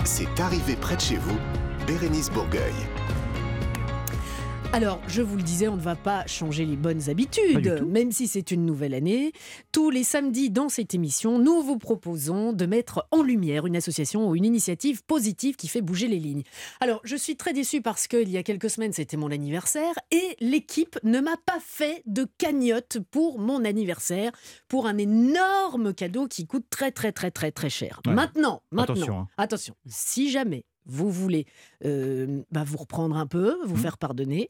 C'est 0.05 0.39
arrivé 0.39 0.75
près 0.75 0.95
de 0.95 1.01
chez 1.01 1.17
vous, 1.17 1.37
Bérénice 1.85 2.29
Bourgueil. 2.31 2.73
Alors, 4.73 5.01
je 5.07 5.21
vous 5.21 5.37
le 5.37 5.43
disais, 5.43 5.67
on 5.69 5.75
ne 5.75 5.81
va 5.81 5.95
pas 5.95 6.27
changer 6.27 6.63
les 6.65 6.75
bonnes 6.75 7.09
habitudes, 7.09 7.83
même 7.87 8.11
si 8.11 8.27
c'est 8.27 8.51
une 8.51 8.65
nouvelle 8.65 8.93
année. 8.93 9.31
Tous 9.71 9.89
les 9.89 10.03
samedis 10.03 10.51
dans 10.51 10.69
cette 10.69 10.93
émission, 10.93 11.39
nous 11.39 11.63
vous 11.63 11.77
proposons 11.79 12.53
de 12.53 12.65
mettre 12.65 13.07
en 13.11 13.23
lumière 13.23 13.65
une 13.65 13.75
association 13.75 14.29
ou 14.29 14.35
une 14.35 14.45
initiative 14.45 15.03
positive 15.03 15.55
qui 15.55 15.67
fait 15.67 15.81
bouger 15.81 16.07
les 16.07 16.19
lignes. 16.19 16.43
Alors, 16.79 17.01
je 17.05 17.15
suis 17.15 17.37
très 17.37 17.53
déçue 17.53 17.81
parce 17.81 18.07
qu'il 18.07 18.29
y 18.29 18.37
a 18.37 18.43
quelques 18.43 18.69
semaines, 18.69 18.93
c'était 18.93 19.17
mon 19.17 19.31
anniversaire 19.31 19.95
et 20.11 20.35
l'équipe 20.41 20.99
ne 21.03 21.21
m'a 21.21 21.37
pas 21.37 21.59
fait 21.59 22.03
de 22.05 22.27
cagnotte 22.37 22.99
pour 23.09 23.39
mon 23.39 23.65
anniversaire, 23.65 24.31
pour 24.67 24.85
un 24.85 24.97
énorme 24.97 25.93
cadeau 25.93 26.27
qui 26.27 26.45
coûte 26.45 26.65
très, 26.69 26.91
très, 26.91 27.11
très, 27.11 27.31
très, 27.31 27.51
très 27.51 27.69
cher. 27.69 27.99
Ouais. 28.05 28.13
Maintenant, 28.13 28.61
maintenant, 28.71 28.93
Attention, 28.93 29.19
hein. 29.19 29.27
attention, 29.37 29.75
si 29.87 30.29
jamais 30.29 30.65
vous 30.87 31.11
voulez 31.11 31.45
euh, 31.85 32.41
bah, 32.51 32.63
vous 32.65 32.77
reprendre 32.77 33.15
un 33.17 33.27
peu, 33.27 33.57
vous 33.65 33.75
Mhm. 33.75 33.81
faire 33.81 33.97
pardonner, 33.97 34.49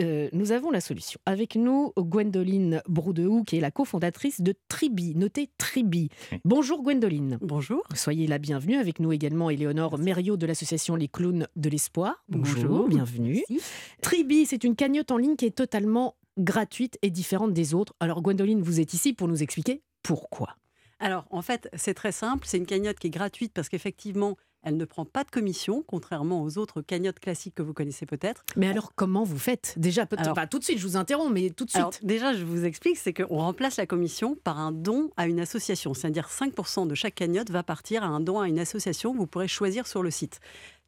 euh, 0.00 0.28
nous 0.32 0.52
avons 0.52 0.70
la 0.70 0.80
solution. 0.80 1.20
Avec 1.26 1.56
nous, 1.56 1.92
Gwendoline 1.98 2.80
Broudehoux, 2.88 3.44
qui 3.44 3.56
est 3.56 3.60
la 3.60 3.70
cofondatrice 3.70 4.40
de 4.40 4.54
Tribi. 4.68 5.14
Notez 5.14 5.50
Tribi. 5.58 6.08
Oui. 6.32 6.38
Bonjour 6.44 6.82
Gwendoline. 6.82 7.36
Bonjour. 7.42 7.82
Soyez 7.94 8.26
la 8.26 8.38
bienvenue. 8.38 8.76
Avec 8.76 8.98
nous 9.00 9.12
également 9.12 9.50
Éléonore 9.50 9.98
Mériot 9.98 10.36
de 10.38 10.46
l'association 10.46 10.96
Les 10.96 11.08
Clowns 11.08 11.46
de 11.56 11.68
l'Espoir. 11.68 12.24
Bonjour. 12.28 12.88
bienvenue. 12.88 13.42
Merci. 13.50 13.60
Tribi, 14.00 14.46
c'est 14.46 14.64
une 14.64 14.74
cagnotte 14.74 15.10
en 15.10 15.18
ligne 15.18 15.36
qui 15.36 15.44
est 15.44 15.50
totalement 15.56 16.16
gratuite 16.38 16.96
et 17.02 17.10
différente 17.10 17.52
des 17.52 17.74
autres. 17.74 17.92
Alors 18.00 18.22
Gwendoline, 18.22 18.62
vous 18.62 18.80
êtes 18.80 18.94
ici 18.94 19.12
pour 19.12 19.28
nous 19.28 19.42
expliquer 19.42 19.82
pourquoi. 20.02 20.56
Alors, 20.98 21.26
en 21.30 21.42
fait, 21.42 21.68
c'est 21.74 21.94
très 21.94 22.12
simple. 22.12 22.46
C'est 22.46 22.56
une 22.58 22.66
cagnotte 22.66 22.98
qui 22.98 23.08
est 23.08 23.10
gratuite 23.10 23.52
parce 23.54 23.68
qu'effectivement, 23.68 24.36
elle 24.62 24.76
ne 24.76 24.84
prend 24.84 25.04
pas 25.04 25.24
de 25.24 25.30
commission, 25.30 25.82
contrairement 25.86 26.42
aux 26.42 26.58
autres 26.58 26.82
cagnottes 26.82 27.20
classiques 27.20 27.54
que 27.54 27.62
vous 27.62 27.72
connaissez 27.72 28.06
peut-être. 28.06 28.44
Mais 28.56 28.68
alors 28.68 28.92
comment 28.94 29.24
vous 29.24 29.38
faites? 29.38 29.74
Déjà, 29.76 30.06
peut-être 30.06 30.22
Alors- 30.22 30.34
pas 30.34 30.46
tout 30.46 30.58
de 30.58 30.64
suite, 30.64 30.78
je 30.78 30.86
vous 30.86 30.96
interromps, 30.96 31.32
mais 31.32 31.50
tout 31.50 31.64
de 31.64 31.70
suite. 31.70 31.80
Alors, 31.80 31.92
déjà, 32.02 32.34
je 32.34 32.44
vous 32.44 32.64
explique, 32.64 32.96
c'est 32.98 33.12
qu'on 33.12 33.38
remplace 33.38 33.76
la 33.76 33.86
commission 33.86 34.36
par 34.42 34.58
un 34.58 34.72
don 34.72 35.10
à 35.16 35.26
une 35.26 35.40
association. 35.40 35.94
C'est-à-dire 35.94 36.28
5% 36.28 36.86
de 36.86 36.94
chaque 36.94 37.14
cagnotte 37.14 37.50
va 37.50 37.62
partir 37.62 38.02
à 38.04 38.06
un 38.06 38.20
don 38.20 38.40
à 38.40 38.48
une 38.48 38.58
association 38.58 39.12
que 39.12 39.18
vous 39.18 39.26
pourrez 39.26 39.48
choisir 39.48 39.86
sur 39.86 40.02
le 40.02 40.10
site. 40.10 40.40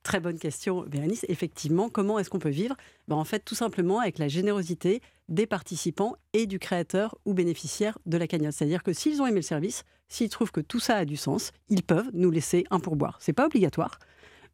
Très 0.03 0.19
bonne 0.19 0.39
question, 0.39 0.83
Bérénice. 0.83 1.25
Effectivement, 1.29 1.89
comment 1.89 2.19
est-ce 2.19 2.29
qu'on 2.29 2.41
peut 2.41 2.49
vivre? 2.49 2.77
Ben, 3.07 3.17
En 3.17 3.25
fait, 3.25 3.41
tout 3.41 3.55
simplement 3.55 4.01
avec 4.01 4.19
la 4.19 4.27
générosité 4.27 5.01
des 5.29 5.47
participants 5.47 6.17
et 6.33 6.47
du 6.47 6.59
créateur 6.59 7.17
ou 7.25 7.35
bénéficiaire 7.35 7.99
de 8.07 8.17
la 8.19 8.27
cagnotte. 8.27 8.55
C'est-à-dire 8.55 8.83
que 8.83 8.93
s'ils 8.93 9.23
ont 9.23 9.27
aimé 9.27 9.37
le 9.37 9.43
service, 9.43 9.85
s'ils 10.09 10.29
trouvent 10.29 10.51
que 10.51 10.61
tout 10.61 10.81
ça 10.81 10.97
a 10.97 11.05
du 11.05 11.17
sens, 11.17 11.53
ils 11.69 11.85
peuvent 11.85 12.11
nous 12.15 12.33
laisser 12.33 12.65
un 12.71 12.81
pourboire. 12.81 13.17
C'est 13.21 13.33
pas 13.33 13.47
obligatoire, 13.47 14.01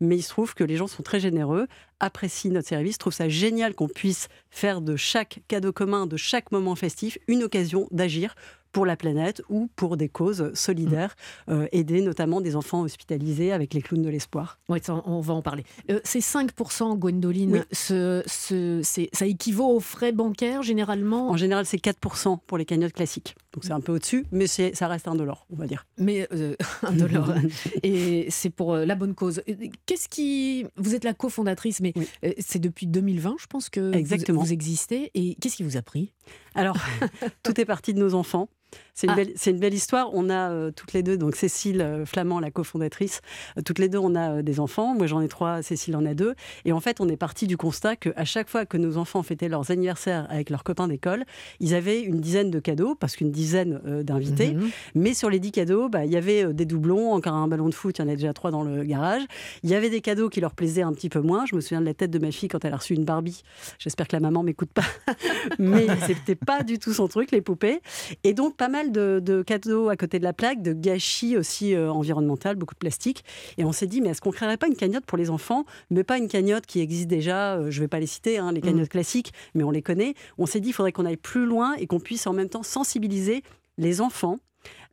mais 0.01 0.17
il 0.17 0.23
se 0.23 0.29
trouve 0.29 0.55
que 0.55 0.65
les 0.65 0.77
gens 0.77 0.87
sont 0.87 1.03
très 1.03 1.19
généreux, 1.19 1.67
apprécient 1.99 2.53
notre 2.53 2.69
service, 2.69 2.99
trouvent 2.99 3.15
ça 3.15 3.29
génial 3.29 3.75
qu'on 3.75 3.89
puisse 3.89 4.29
faire 4.51 4.83
de 4.83 4.97
chaque 4.97 5.41
cadeau 5.49 5.73
commun, 5.73 6.07
de 6.07 6.17
chaque 6.17 6.53
moment 6.53 6.77
festif, 6.77 7.19
une 7.27 7.43
occasion 7.43 7.89
d'agir 7.91 8.35
pour 8.73 8.87
la 8.87 8.97
planète 8.97 9.43
ou 9.49 9.69
pour 9.77 9.97
des 9.97 10.09
causes 10.09 10.53
solidaires, 10.55 11.15
euh, 11.49 11.67
aider 11.73 12.01
notamment 12.03 12.41
des 12.41 12.55
enfants 12.57 12.83
hospitalisés 12.83 13.53
avec 13.53 13.75
les 13.75 13.83
clowns 13.83 14.03
de 14.03 14.09
l'espoir. 14.09 14.59
Ça, 14.83 15.03
on 15.07 15.21
va 15.21 15.35
en 15.35 15.43
parler. 15.43 15.65
Euh, 15.91 16.01
c'est 16.05 16.21
5%, 16.21 16.97
Gwendoline. 16.97 17.53
Oui. 17.53 17.61
Ce, 17.73 18.23
ce- 18.27 18.81
c'est- 18.83 19.09
ça 19.13 19.27
équivaut 19.27 19.69
aux 19.77 19.81
frais 19.81 20.13
bancaires, 20.13 20.63
généralement? 20.63 21.31
En 21.31 21.37
général, 21.37 21.67
c'est 21.67 21.79
4% 21.79 22.39
pour 22.47 22.59
les 22.59 22.65
cagnottes 22.65 22.93
classiques. 22.93 23.35
Donc 23.53 23.65
c'est 23.65 23.73
un 23.73 23.81
peu 23.81 23.93
au-dessus, 23.93 24.25
mais 24.31 24.47
ça 24.47 24.87
reste 24.89 25.09
un 25.09 25.15
dollar, 25.15 25.47
on 25.51 25.57
va 25.57 25.67
dire. 25.67 25.87
Mais 25.97 26.29
euh, 26.33 26.55
un 26.83 26.93
dollar. 26.93 27.35
Et 27.83 28.27
c'est 28.31 28.51
pour 28.51 28.75
euh, 28.75 28.85
la 28.85 28.95
bonne 28.95 29.15
cause. 29.15 29.43
Qu'est-ce 29.87 30.09
qui. 30.09 30.67
Vous 30.77 30.95
êtes 30.95 31.05
la 31.05 31.15
cofondatrice, 31.15 31.81
mais 31.81 31.93
Oui. 31.97 32.07
c'est 32.39 32.59
depuis 32.59 32.87
2020, 32.87 33.37
je 33.41 33.47
pense 33.47 33.69
que 33.71 33.81
vous- 33.81 33.93
Exactement. 33.99 34.43
Vous, 34.43 34.53
existez. 34.53 35.11
Et 35.15 35.35
qu'est-ce 35.37 35.57
qui 35.57 35.63
vous 35.63 35.77
a 35.77 35.83
pris? 35.83 36.13
Alors, 36.55 36.77
tout 37.43 37.61
est 37.61 37.65
parti 37.65 37.95
de 37.95 37.99
nos 37.99 38.15
enfants. 38.15 38.49
C'est 38.95 39.07
une, 39.07 39.13
Ah. 39.13 39.17
belle- 39.17 39.33
c'est 39.37 39.51
une 39.53 39.59
belle 39.61 39.75
histoire. 39.75 40.11
On 40.13 40.29
a 40.29 40.51
euh, 40.51 40.71
toutes 40.73 40.93
les 40.93 41.03
deux, 41.05 41.17
donc 41.17 41.37
Cécile 41.37 41.81
euh, 41.81 42.05
Flamand, 42.05 42.41
la 42.41 42.51
cofondatrice, 42.51 43.21
euh, 43.57 43.63
toutes 43.63 43.79
les 43.79 43.89
deux, 43.89 43.99
on 43.99 44.17
a 44.17 44.43
des 44.43 44.59
enfants. 44.59 44.95
Moi, 44.95 45.07
j'en 45.07 45.21
ai 45.21 45.29
trois, 45.29 45.63
Cécile 45.63 45.95
en 45.97 46.05
a 46.05 46.15
deux. 46.15 46.35
Et 46.65 46.73
en 46.73 46.81
fait, 46.81 47.01
on 47.01 47.09
est 47.09 47.17
parti 47.17 47.47
du 47.47 47.57
constat 47.57 47.95
qu'à 47.97 48.25
chaque 48.25 48.49
fois 48.49 48.67
que 48.67 48.77
nos 48.77 48.97
enfants 48.97 49.23
fêtaient 49.23 49.49
leurs 49.49 49.71
anniversaires 49.71 50.27
avec 50.31 50.51
leurs 50.51 50.65
copains 50.65 50.89
d'école, 50.89 51.25
ils 51.61 51.75
avaient 51.75 52.01
une 52.03 52.21
dizaine 52.21 52.51
de 52.51 52.59
cadeaux, 52.59 52.95
parce 52.97 53.15
qu'une 53.15 53.31
dizaine 53.31 53.81
d'invités. 54.03 54.55
Mhm. 54.55 54.69
Mais 54.97 55.15
sur 55.15 55.31
les 55.31 55.39
10 55.39 55.53
cadeaux, 55.53 55.89
bah, 55.89 56.05
il 56.05 56.11
y 56.13 56.17
avait 56.17 56.53
des 56.53 56.65
doublons, 56.67 57.13
encore 57.13 57.35
un 57.35 57.47
ballon 57.47 57.69
de 57.69 57.75
foot, 57.75 57.99
il 57.99 58.03
y 58.03 58.05
en 58.05 58.09
a 58.09 58.17
déjà 58.17 58.33
trois 58.33 58.51
dans 58.51 58.63
le 58.65 58.83
garage. 58.83 59.23
Il 59.63 59.71
y 59.71 59.75
avait 59.77 59.91
des 59.91 60.01
cadeaux 60.01 60.29
qui 60.29 60.41
leur 60.41 60.55
plaisaient 60.55 60.83
un 60.83 60.93
petit 60.93 61.09
peu 61.09 61.21
moins. 61.21 61.47
Je 61.47 61.55
me 61.55 61.61
souviens 61.61 61.81
de 61.81 61.87
la 61.87 61.95
tête 61.95 62.11
de 62.11 62.19
ma 62.19 62.33
fille 62.33 62.49
quand 62.49 62.65
elle 62.65 62.73
a 62.75 62.77
reçu 62.79 62.95
une 62.95 63.05
Barbie. 63.05 63.43
J'espère 63.79 64.09
que 64.09 64.17
la 64.17 64.21
maman 64.21 64.43
m'écoute 64.43 64.71
pas. 64.73 64.83
Mais 65.59 65.87
c'était 66.07 66.35
pas 66.35 66.63
du 66.65 66.79
tout 66.81 66.93
son 66.93 67.07
truc, 67.09 67.31
les 67.31 67.41
poupées. 67.41 67.81
Et 68.25 68.35
donc, 68.35 68.57
pas 68.59 68.69
mal 68.69 68.93
de, 68.93 69.23
de 69.25 69.41
cadeaux 69.43 69.89
à 69.89 69.97
côté 69.97 70.19
de 70.19 70.25
la 70.25 70.35
plaque, 70.35 70.61
de 70.61 70.75
gâchis 70.75 71.37
aussi 71.39 71.75
euh, 71.75 71.91
environnemental, 71.91 72.57
beaucoup 72.57 72.75
de 72.75 72.79
plastique. 72.79 73.25
Et 73.57 73.65
on 73.65 73.73
s'est 73.73 73.87
dit, 73.87 74.03
mais 74.03 74.11
est-ce 74.11 74.21
qu'on 74.21 74.33
créerait 74.33 74.59
pas 74.59 74.67
une 74.67 74.77
cagnotte 74.77 75.07
pour 75.07 75.17
les 75.17 75.31
enfants, 75.31 75.65
mais 75.91 76.05
pas 76.05 76.19
une 76.19 76.29
cagnotte 76.29 76.67
qui 76.67 76.81
existe 76.81 77.09
déjà, 77.09 77.57
euh, 77.57 77.71
je 77.71 77.81
vais 77.81 77.89
pas 77.89 78.01
les 78.01 78.07
citer, 78.07 78.37
hein, 78.37 78.53
les 78.53 78.61
cagnottes 78.61 78.91
classiques, 78.91 79.33
mais 79.55 79.63
on 79.63 79.71
les 79.71 79.81
connaît. 79.83 80.15
On 80.37 80.45
s'est 80.45 80.61
dit, 80.61 80.71
il 80.71 80.73
faudrait 80.73 80.93
qu'on 80.93 81.07
aille 81.07 81.17
plus 81.17 81.47
loin 81.47 81.75
et 81.75 81.87
qu'on 81.87 82.01
puisse 82.01 82.27
en 82.27 82.33
même 82.33 82.49
temps 82.49 82.65
sensibiliser 82.65 83.43
les 83.79 84.01
enfants 84.01 84.41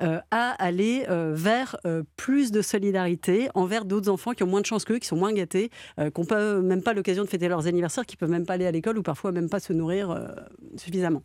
euh, 0.01 0.19
à 0.31 0.51
aller 0.63 1.05
euh, 1.09 1.33
vers 1.33 1.77
euh, 1.85 2.03
plus 2.17 2.51
de 2.51 2.61
solidarité 2.61 3.49
envers 3.53 3.85
d'autres 3.85 4.09
enfants 4.09 4.33
qui 4.33 4.43
ont 4.43 4.47
moins 4.47 4.61
de 4.61 4.65
chance 4.65 4.85
qu'eux, 4.85 4.99
qui 4.99 5.07
sont 5.07 5.15
moins 5.15 5.33
gâtés, 5.33 5.69
qui 5.97 6.21
n'ont 6.21 6.61
même 6.61 6.83
pas 6.83 6.93
l'occasion 6.93 7.23
de 7.23 7.29
fêter 7.29 7.47
leurs 7.47 7.67
anniversaires, 7.67 8.05
qui 8.05 8.17
peuvent 8.17 8.29
même 8.29 8.45
pas 8.45 8.53
aller 8.53 8.65
à 8.65 8.71
l'école 8.71 8.97
ou 8.97 9.03
parfois 9.03 9.31
même 9.31 9.49
pas 9.49 9.59
se 9.59 9.73
nourrir 9.73 10.35
suffisamment. 10.75 11.23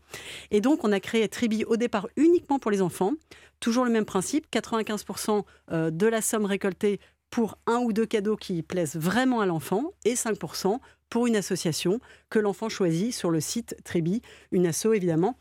Et 0.51 0.61
donc, 0.61 0.85
on 0.85 0.93
a 0.93 1.01
créé 1.01 1.29
Tribi 1.29 1.65
au 1.65 1.77
départ 1.77 2.09
uniquement 2.17 2.59
pour 2.59 2.71
les 2.71 2.83
enfants. 2.83 3.13
Toujours 3.61 3.85
le 3.85 3.91
même 3.91 4.07
principe, 4.07 4.47
95% 4.51 5.45
euh, 5.73 5.91
de 5.91 6.07
la 6.07 6.23
somme 6.23 6.47
récoltée 6.47 6.99
pour 7.29 7.59
un 7.67 7.79
ou 7.79 7.93
deux 7.93 8.07
cadeaux 8.07 8.37
qui 8.37 8.63
plaisent 8.63 8.97
vraiment 8.97 9.41
à 9.41 9.47
l'enfant 9.47 9.93
et 10.05 10.15
5% 10.15 10.79
pour 11.11 11.27
une 11.27 11.37
association 11.37 12.01
que 12.31 12.39
l'enfant 12.39 12.69
choisit 12.69 13.13
sur 13.13 13.31
le 13.31 13.41
site 13.41 13.77
Tribi, 13.85 14.23
une 14.51 14.67
asso 14.67 14.87
évidemment 14.95 15.37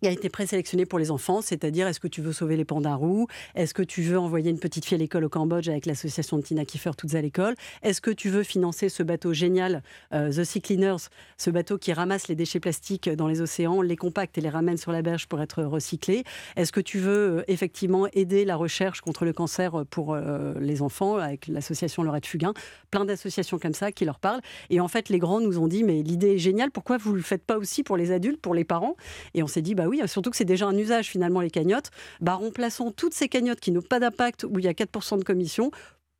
qui 0.00 0.08
a 0.08 0.10
été 0.10 0.30
présélectionnée 0.30 0.86
pour 0.86 0.98
les 0.98 1.10
enfants, 1.10 1.42
c'est-à-dire 1.42 1.86
est-ce 1.86 2.00
que 2.00 2.08
tu 2.08 2.22
veux 2.22 2.32
sauver 2.32 2.56
les 2.56 2.64
pandas 2.64 2.94
roux 2.94 3.26
Est-ce 3.54 3.74
que 3.74 3.82
tu 3.82 4.02
veux 4.02 4.18
envoyer 4.18 4.50
une 4.50 4.58
petite 4.58 4.86
fille 4.86 4.94
à 4.94 4.98
l'école 4.98 5.24
au 5.24 5.28
Cambodge 5.28 5.68
avec 5.68 5.84
l'association 5.84 6.38
de 6.38 6.42
Tina 6.42 6.64
Kiefer, 6.64 6.92
toutes 6.96 7.14
à 7.14 7.20
l'école? 7.20 7.54
Est-ce 7.82 8.00
que 8.00 8.10
tu 8.10 8.30
veux 8.30 8.42
financer 8.42 8.88
ce 8.88 9.02
bateau 9.02 9.34
génial, 9.34 9.82
euh, 10.14 10.30
The 10.30 10.44
Sea 10.44 10.62
Cleaners, 10.62 11.08
ce 11.36 11.50
bateau 11.50 11.76
qui 11.76 11.92
ramasse 11.92 12.28
les 12.28 12.34
déchets 12.34 12.60
plastiques 12.60 13.10
dans 13.10 13.28
les 13.28 13.42
océans, 13.42 13.82
les 13.82 13.96
compacte 13.96 14.38
et 14.38 14.40
les 14.40 14.48
ramène 14.48 14.78
sur 14.78 14.90
la 14.90 15.02
berge 15.02 15.26
pour 15.26 15.40
être 15.42 15.62
recyclés 15.62 16.24
Est-ce 16.56 16.72
que 16.72 16.80
tu 16.80 16.98
veux 16.98 17.38
euh, 17.38 17.44
effectivement 17.48 18.06
aider 18.14 18.46
la 18.46 18.56
recherche 18.56 19.02
contre 19.02 19.26
le 19.26 19.34
cancer 19.34 19.84
pour 19.90 20.14
euh, 20.14 20.54
les 20.60 20.80
enfants 20.80 21.16
avec 21.16 21.46
l'association 21.46 22.02
Lorette 22.02 22.26
Fugain? 22.26 22.54
Plein 22.90 23.04
d'associations 23.04 23.58
comme 23.58 23.74
ça 23.74 23.92
qui 23.92 24.06
leur 24.06 24.18
parlent. 24.18 24.40
Et 24.70 24.80
en 24.80 24.88
fait, 24.88 25.10
les 25.10 25.18
grands 25.18 25.40
nous 25.40 25.58
ont 25.58 25.68
dit, 25.68 25.84
mais 25.84 26.02
l'idée 26.02 26.36
est 26.36 26.38
géniale, 26.38 26.70
pourquoi 26.70 26.96
vous 26.96 27.12
ne 27.12 27.16
le 27.16 27.22
faites 27.22 27.44
pas 27.44 27.58
aussi 27.58 27.82
pour 27.82 27.98
les 27.98 28.12
adultes, 28.12 28.40
pour 28.40 28.54
les 28.54 28.64
parents? 28.64 28.96
Et 29.34 29.42
on 29.42 29.46
s'est 29.46 29.62
dit, 29.62 29.74
bah 29.74 29.89
oui, 29.90 30.00
surtout 30.06 30.30
que 30.30 30.36
c'est 30.36 30.44
déjà 30.44 30.66
un 30.66 30.76
usage 30.76 31.08
finalement 31.08 31.40
les 31.42 31.50
cagnottes. 31.50 31.90
Bah 32.20 32.34
remplaçons 32.34 32.90
toutes 32.92 33.14
ces 33.14 33.28
cagnottes 33.28 33.60
qui 33.60 33.72
n'ont 33.72 33.82
pas 33.82 34.00
d'impact, 34.00 34.44
où 34.44 34.58
il 34.58 34.64
y 34.64 34.68
a 34.68 34.72
4% 34.72 35.18
de 35.18 35.24
commission, 35.24 35.70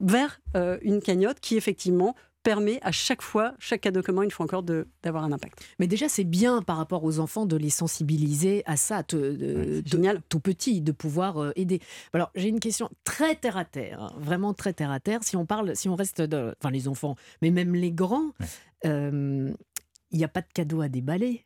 vers 0.01 0.41
euh, 0.57 0.79
une 0.83 1.01
cagnotte 1.01 1.41
qui 1.41 1.57
effectivement 1.57 2.15
permet 2.43 2.79
à 2.81 2.91
chaque 2.91 3.21
fois, 3.21 3.53
chaque 3.59 3.83
cadeau 3.83 4.01
commun, 4.01 4.23
une 4.23 4.31
fois 4.31 4.45
encore, 4.47 4.63
de- 4.63 4.89
d'avoir 5.03 5.25
un 5.25 5.33
impact. 5.33 5.63
Mais 5.79 5.87
déjà, 5.87 6.09
c'est 6.09 6.25
bien 6.25 6.63
par 6.63 6.79
rapport 6.79 7.05
aux 7.05 7.19
enfants 7.19 7.45
de 7.45 7.55
les 7.55 7.69
sensibiliser 7.69 8.63
à 8.65 8.79
ça, 8.79 9.03
te- 9.03 9.15
de- 9.17 9.83
de- 9.83 10.21
tout 10.31 10.41
petit, 10.41 10.81
de 10.81 10.91
pouvoir 10.93 11.37
euh, 11.37 11.53
aider. 11.55 11.81
Alors, 12.15 12.31
j'ai 12.35 12.49
une 12.49 12.59
question 12.61 12.89
très 13.05 13.35
terre 13.35 13.59
à 13.59 13.67
terre, 13.67 14.01
hein, 14.05 14.13
vraiment 14.19 14.55
très 14.55 14.73
terre 14.73 14.91
à 14.91 15.01
terre. 15.01 15.23
Si 15.23 15.37
on 15.37 15.45
parle, 15.45 15.77
si 15.77 15.91
on 15.91 15.97
reste, 15.97 16.23
de, 16.23 16.55
enfin 16.59 16.71
les 16.71 16.89
enfants, 16.89 17.15
mais 17.43 17.51
même 17.51 17.75
les 17.75 17.93
grands, 17.93 18.31
euh, 18.87 19.51
il 20.11 20.19
n'y 20.19 20.25
a 20.25 20.29
pas 20.29 20.41
de 20.41 20.49
cadeau 20.55 20.81
à 20.81 20.89
déballer. 20.89 21.45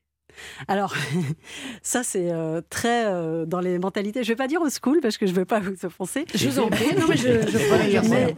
Alors, 0.69 0.95
ça, 1.83 2.03
c'est 2.03 2.31
euh, 2.31 2.61
très 2.69 3.07
euh, 3.07 3.47
dans 3.47 3.61
les 3.61 3.79
mentalités. 3.79 4.23
Je 4.23 4.31
ne 4.31 4.35
vais 4.35 4.43
pas 4.43 4.49
dire 4.49 4.63
au 4.63 4.69
school 4.69 5.01
parce 5.01 5.19
que 5.19 5.27
je 5.27 5.33
ne 5.33 5.37
veux 5.37 5.45
pas 5.45 5.61
vous 5.61 5.85
offenser. 5.85 6.25
Je 6.35 6.49
vous 6.49 6.59
en 6.59 6.69
prie. 6.69 6.95
Non, 6.97 7.07
mais 7.09 7.17
je, 7.17 7.47
je 7.47 7.59
prends 7.69 8.09
Mais 8.11 8.35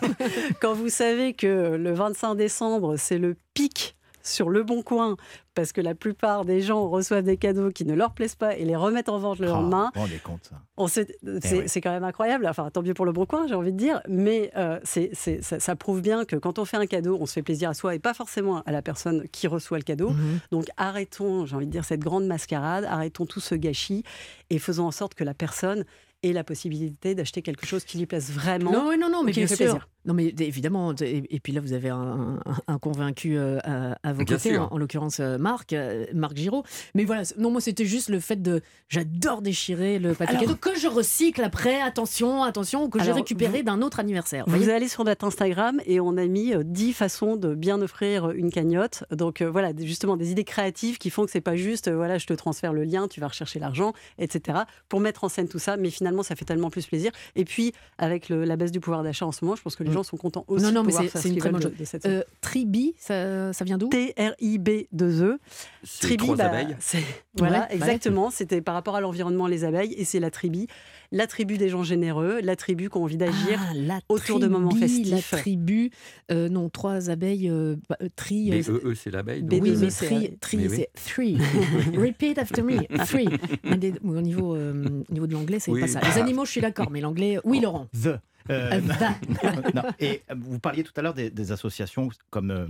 quand 0.60 0.74
vous 0.74 0.88
savez 0.88 1.34
que 1.34 1.76
le 1.76 1.92
25 1.92 2.34
décembre, 2.34 2.96
c'est 2.96 3.18
le 3.18 3.36
pic 3.54 3.96
sur 4.22 4.50
le 4.50 4.62
bon 4.62 4.82
coin, 4.82 5.16
parce 5.58 5.72
que 5.72 5.80
la 5.80 5.96
plupart 5.96 6.44
des 6.44 6.60
gens 6.60 6.88
reçoivent 6.88 7.24
des 7.24 7.36
cadeaux 7.36 7.70
qui 7.70 7.84
ne 7.84 7.94
leur 7.94 8.12
plaisent 8.12 8.36
pas 8.36 8.56
et 8.56 8.64
les 8.64 8.76
remettent 8.76 9.08
en 9.08 9.18
vente 9.18 9.40
le 9.40 9.48
lendemain, 9.48 9.86
Ah, 9.88 9.98
vous 9.98 10.00
vous 10.02 10.06
rendez 10.06 10.20
compte 10.20 10.44
ça 10.48 10.56
on 10.76 10.86
c'est 10.86 11.16
oui. 11.24 11.62
c'est 11.66 11.80
quand 11.80 11.90
même 11.90 12.04
incroyable. 12.04 12.46
Enfin, 12.46 12.70
tant 12.70 12.80
mieux 12.82 12.94
pour 12.94 13.04
le 13.06 13.10
bon 13.10 13.26
coin, 13.26 13.48
j'ai 13.48 13.56
envie 13.56 13.72
de 13.72 13.76
dire. 13.76 14.00
Mais 14.08 14.52
euh, 14.56 14.78
c'est- 14.84 15.10
c'est- 15.14 15.42
ça, 15.42 15.58
ça 15.58 15.74
prouve 15.74 16.00
bien 16.00 16.24
que 16.24 16.36
quand 16.36 16.60
on 16.60 16.64
fait 16.64 16.76
un 16.76 16.86
cadeau, 16.86 17.18
on 17.20 17.26
se 17.26 17.32
fait 17.32 17.42
plaisir 17.42 17.70
à 17.70 17.74
soi 17.74 17.96
et 17.96 17.98
pas 17.98 18.14
forcément 18.14 18.62
à 18.62 18.70
la 18.70 18.82
personne 18.82 19.24
qui 19.32 19.48
reçoit 19.48 19.78
le 19.78 19.82
cadeau. 19.84 20.10
Mhm. 20.10 20.38
Donc 20.52 20.66
arrêtons, 20.76 21.44
j'ai 21.46 21.56
envie 21.56 21.66
de 21.66 21.72
dire, 21.72 21.84
cette 21.84 21.98
grande 22.04 22.26
mascarade, 22.26 22.84
arrêtons 22.84 23.26
tout 23.26 23.40
ce 23.40 23.56
gâchis 23.56 24.04
et 24.50 24.60
faisons 24.60 24.86
en 24.86 24.92
sorte 24.92 25.14
que 25.14 25.24
la 25.24 25.34
personne 25.34 25.84
ait 26.24 26.32
la 26.32 26.42
possibilité 26.42 27.14
d'acheter 27.14 27.42
quelque 27.42 27.64
chose 27.64 27.84
qui 27.84 27.96
lui 27.96 28.06
plaise 28.06 28.32
vraiment. 28.32 28.72
Non, 28.72 28.90
non, 28.98 29.08
non, 29.08 29.22
mais 29.22 29.30
qui 29.30 29.38
bien 29.38 29.46
lui 29.46 29.48
fait 29.48 29.54
sûr. 29.56 29.64
plaisir. 29.66 29.88
Non, 30.04 30.14
mais 30.14 30.26
évidemment. 30.40 30.92
Et, 31.00 31.22
et 31.30 31.38
puis 31.38 31.52
là, 31.52 31.60
vous 31.60 31.72
avez 31.74 31.90
un, 31.90 32.40
un- 32.44 32.56
un 32.66 32.78
convaincu 32.78 33.36
euh, 33.38 33.58
à, 33.62 33.96
à 34.02 34.12
vos 34.12 34.24
Bien 34.24 34.36
côtés, 34.36 34.50
sûr. 34.54 34.62
en, 34.62 34.74
en 34.74 34.78
l'occurrence 34.78 35.20
euh, 35.20 35.38
Marc, 35.48 35.72
euh, 35.72 36.04
Marc 36.14 36.36
Giraud. 36.36 36.62
Mais 36.94 37.04
voilà, 37.04 37.22
non, 37.38 37.50
moi, 37.50 37.60
c'était 37.60 37.84
juste 37.86 38.08
le 38.10 38.20
fait 38.20 38.40
de. 38.42 38.60
J'adore 38.90 39.40
déchirer 39.42 39.98
le 39.98 40.14
papier 40.14 40.36
Alors- 40.36 40.42
cadeau 40.42 40.56
que 40.56 40.78
je 40.78 40.86
recycle 40.88 41.42
après. 41.42 41.80
Attention, 41.80 42.42
attention, 42.42 42.88
que 42.90 43.02
j'ai 43.02 43.12
récupéré 43.12 43.62
d'un 43.62 43.80
autre 43.82 43.98
anniversaire. 44.00 44.44
Vous 44.46 44.68
allez 44.68 44.88
sur 44.88 45.04
notre 45.04 45.24
Instagram 45.26 45.80
et 45.86 46.00
on 46.00 46.16
a 46.16 46.26
mis 46.26 46.54
euh, 46.54 46.62
10 46.64 46.92
façons 46.92 47.36
de 47.36 47.54
bien 47.54 47.80
offrir 47.82 48.30
une 48.30 48.50
cagnotte. 48.50 49.04
Donc 49.10 49.40
euh, 49.42 49.50
voilà, 49.50 49.72
justement 49.78 50.16
des 50.16 50.30
idées 50.30 50.44
créatives 50.44 50.98
qui 50.98 51.10
font 51.10 51.24
que 51.24 51.30
c'est 51.30 51.40
pas 51.40 51.56
juste, 51.56 51.88
euh, 51.88 51.96
voilà, 51.96 52.18
je 52.18 52.26
te 52.26 52.32
transfère 52.34 52.72
le 52.72 52.84
lien, 52.84 53.08
tu 53.08 53.20
vas 53.20 53.28
rechercher 53.28 53.58
l'argent, 53.58 53.92
etc. 54.18 54.60
Pour 54.88 55.00
mettre 55.00 55.24
en 55.24 55.28
scène 55.28 55.48
tout 55.48 55.58
ça, 55.58 55.76
mais 55.76 55.90
finalement 55.90 56.22
ça 56.22 56.34
fait 56.36 56.44
tellement 56.44 56.70
plus 56.70 56.86
plaisir. 56.86 57.10
Et 57.36 57.44
puis 57.44 57.72
avec 57.98 58.28
le- 58.28 58.44
la 58.44 58.56
baisse 58.56 58.72
du 58.72 58.80
pouvoir 58.80 59.02
d'achat 59.02 59.26
en 59.26 59.32
ce 59.32 59.44
moment, 59.44 59.56
je 59.56 59.62
pense 59.62 59.76
que 59.76 59.82
les 59.84 59.90
Mm. 59.90 59.94
gens 59.94 60.02
sont 60.02 60.16
contents 60.16 60.44
aussi. 60.48 60.64
Non, 60.64 60.72
non, 60.72 60.82
mais 60.84 60.92
c'est- 60.92 61.16
ce 61.18 61.28
une 61.28 61.36
très 61.36 61.50
bonne 61.50 61.62
chose. 61.62 61.72
Euh, 62.06 62.22
Tribi, 62.40 62.94
ça, 62.98 63.52
ça 63.52 63.64
vient 63.64 63.76
d'où? 63.78 63.88
T-R-I-B-2-E. 63.88 65.37
C'est 65.84 66.00
Tribi, 66.08 66.24
trois 66.24 66.36
bah, 66.36 66.46
abeilles. 66.46 66.76
c'est- 66.80 66.98
Voilà, 67.36 67.60
Ouais, 67.60 67.66
ouais. 67.68 67.74
exactement. 67.76 68.30
C'était 68.30 68.60
par 68.60 68.74
rapport 68.74 68.96
à 68.96 69.00
l'environnement, 69.00 69.46
les 69.46 69.64
abeilles, 69.64 69.94
et 69.94 70.04
c'est 70.04 70.20
la 70.20 70.30
tribu. 70.30 70.66
La 71.12 71.26
tribu 71.26 71.56
des 71.56 71.68
gens 71.70 71.82
généreux, 71.82 72.40
la 72.42 72.54
tribu 72.56 72.90
qui 72.90 72.96
ont 72.98 73.04
envie 73.04 73.16
d'agir. 73.16 73.60
Ah, 73.90 73.98
autour 74.08 74.40
de 74.40 74.46
moments 74.46 74.70
festifs. 74.72 75.10
La 75.32 75.38
tribu, 75.38 75.90
euh, 76.30 76.48
non, 76.48 76.68
trois 76.68 77.08
abeilles, 77.10 77.48
euh, 77.48 77.76
bah, 77.88 77.96
euh, 78.02 78.08
tri. 78.14 78.48
Mais 78.50 78.68
euh, 78.68 78.72
eux, 78.74 78.80
eux, 78.84 78.94
c'est 78.94 79.10
l'abeille. 79.10 79.42
donc, 79.42 79.62
oui, 79.62 79.70
euh, 79.70 79.78
mais 79.80 79.88
tri, 79.90 80.36
tri 80.38 80.56
mais 80.58 80.68
oui. 80.68 80.76
c'est 80.76 80.90
three. 81.04 81.38
Repeat 81.96 82.38
after 82.38 82.62
me, 82.62 82.78
three. 83.06 83.28
Mais 83.64 83.78
des- 83.78 83.94
au, 84.04 84.20
niveau, 84.20 84.54
euh, 84.54 85.02
au 85.08 85.12
niveau 85.12 85.26
de 85.26 85.32
l'anglais, 85.32 85.58
c'est 85.60 85.70
Oui. 85.70 85.80
pas 85.80 85.86
ça. 85.88 86.00
Les 86.00 86.20
animaux, 86.20 86.44
je 86.44 86.50
suis 86.50 86.60
d'accord, 86.60 86.90
mais 86.90 87.00
l'anglais, 87.00 87.38
oui, 87.44 87.60
Laurent. 87.60 87.86
The. 87.94 88.18
Euh, 88.50 88.80
non. 89.74 89.82
Et 90.00 90.22
vous 90.34 90.58
parliez 90.58 90.82
tout 90.82 90.92
à 90.96 91.02
l'heure 91.02 91.12
des, 91.14 91.28
des 91.30 91.52
associations 91.52 92.08
comme, 92.30 92.50
euh, 92.50 92.66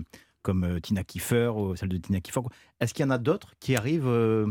comme 0.48 0.64
euh, 0.64 0.80
Tina 0.80 1.04
Kiefer, 1.04 1.48
ou 1.54 1.76
celle 1.76 1.90
de 1.90 1.98
Tina 1.98 2.20
Kiefer. 2.20 2.40
Est-ce 2.80 2.94
qu'il 2.94 3.04
y 3.04 3.06
en 3.06 3.10
a 3.10 3.18
d'autres 3.18 3.52
qui 3.60 3.76
arrivent, 3.76 4.06
euh, 4.08 4.46